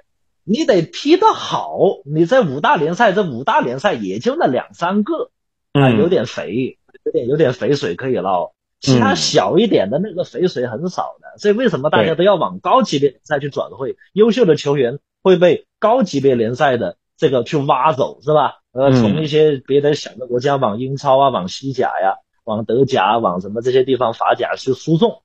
[0.43, 5.29] 你得踢得好，你在五大联赛，这五大联赛也就那两三个，
[5.73, 13.95] 啊，有点肥，有点有点肥水可以捞，其他小一点的那个肥水很少的，所以为什么大家都要往高级别联赛去转会？
[14.13, 18.55] 优秀的球员会被高级别联赛的这个去挖走，是吧？
[18.71, 22.15] 呃，从一些别的小的国家往英超啊、往西甲呀、
[22.49, 25.21] 往德甲、往什么这些地方法甲去输送，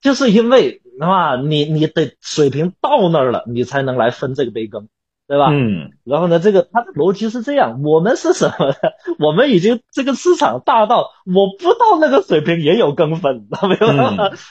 [0.00, 4.88] 就是因为啊，你你得水平到那儿了，你才能来分这个杯羹。
[5.26, 5.46] 对吧？
[5.52, 8.74] 嗯，然后呢，这个它的逻辑是这样，我们是什么呢？
[9.20, 13.92] 我们已经这个市场大到我不到那个水平也有羹分， 没有？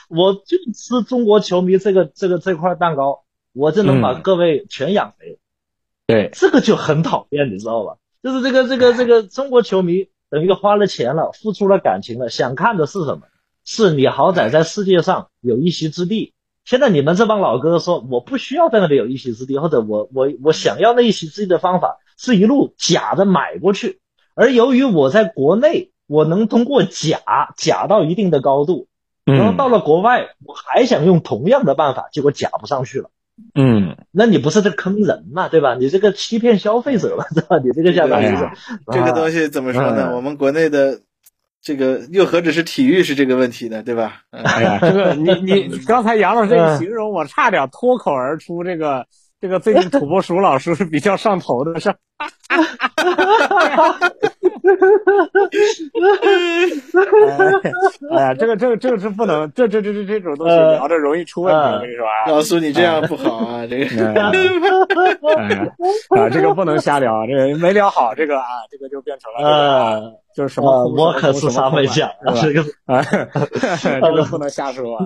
[0.08, 5.38] 我就吃中国球迷这个这个这块蛋糕，我就能把各位全养肥。
[6.06, 7.96] 对，这个就很讨厌，你知道吧？
[8.22, 13.22] 就是这个这个这个中国球迷等于花了钱了，付出了感情了，想看的是什么？
[13.64, 16.32] 是你好歹在世界上有一席之地。
[16.64, 24.00] 现在你们这帮老哥说，我不需要在那里有一席之地，或者我我我想要那一席之地的方法是一路假的买过去，
[24.34, 28.86] 而由于我在国内，我能通过假假到一定的高度，
[29.24, 33.10] 然后到了国外，我还想用同样的办法，结果假不上去了。
[33.54, 35.74] 嗯，那你不是在坑人嘛，对吧？
[35.74, 37.58] 你这个欺骗消费者了，对吧？
[37.64, 38.48] 你这个相当于是
[38.92, 40.14] 这个东西怎么说呢？
[40.14, 41.00] 我们国内的。
[41.62, 44.22] 这个又何止是体育是这个问题呢，对吧？
[44.30, 49.04] 哎呀，这个你你 刚才杨老师这个形容，我差点脱口而出这个
[49.42, 51.94] 这个最近土拨鼠老师是比较上头的是。
[58.10, 62.26] 哎呀，这个这个这个是不能，这这这这这种东西聊着容易出问题，我跟你说啊。
[62.26, 64.12] 告诉你这样不好啊，这个。
[66.16, 69.38] 啊，这个不能瞎聊，这个没聊好，这个啊，这个就变成了
[70.34, 70.86] 就是什么？
[70.96, 72.08] 我可是沙飞将，
[72.40, 73.02] 这个啊，
[73.82, 75.04] 这个不能瞎说啊。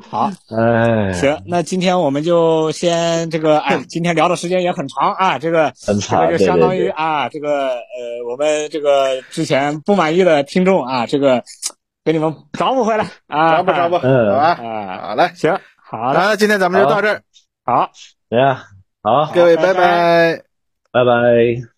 [0.00, 11.44] 好，哎，行，那今天我们就先这个，哎，今天聊的时间也很长啊，这个，很长，这个就相当于啊，这个呃，我们这个之前不满意的听众啊，这个
[12.04, 17.22] 给你们找补回来啊，找补找补，嗯，好吧，啊，好嘞，行，好那今天咱们就到这儿，
[17.64, 17.90] 好，
[18.30, 18.56] 行，
[19.02, 20.42] 好，各位拜拜，
[20.90, 21.71] 拜拜。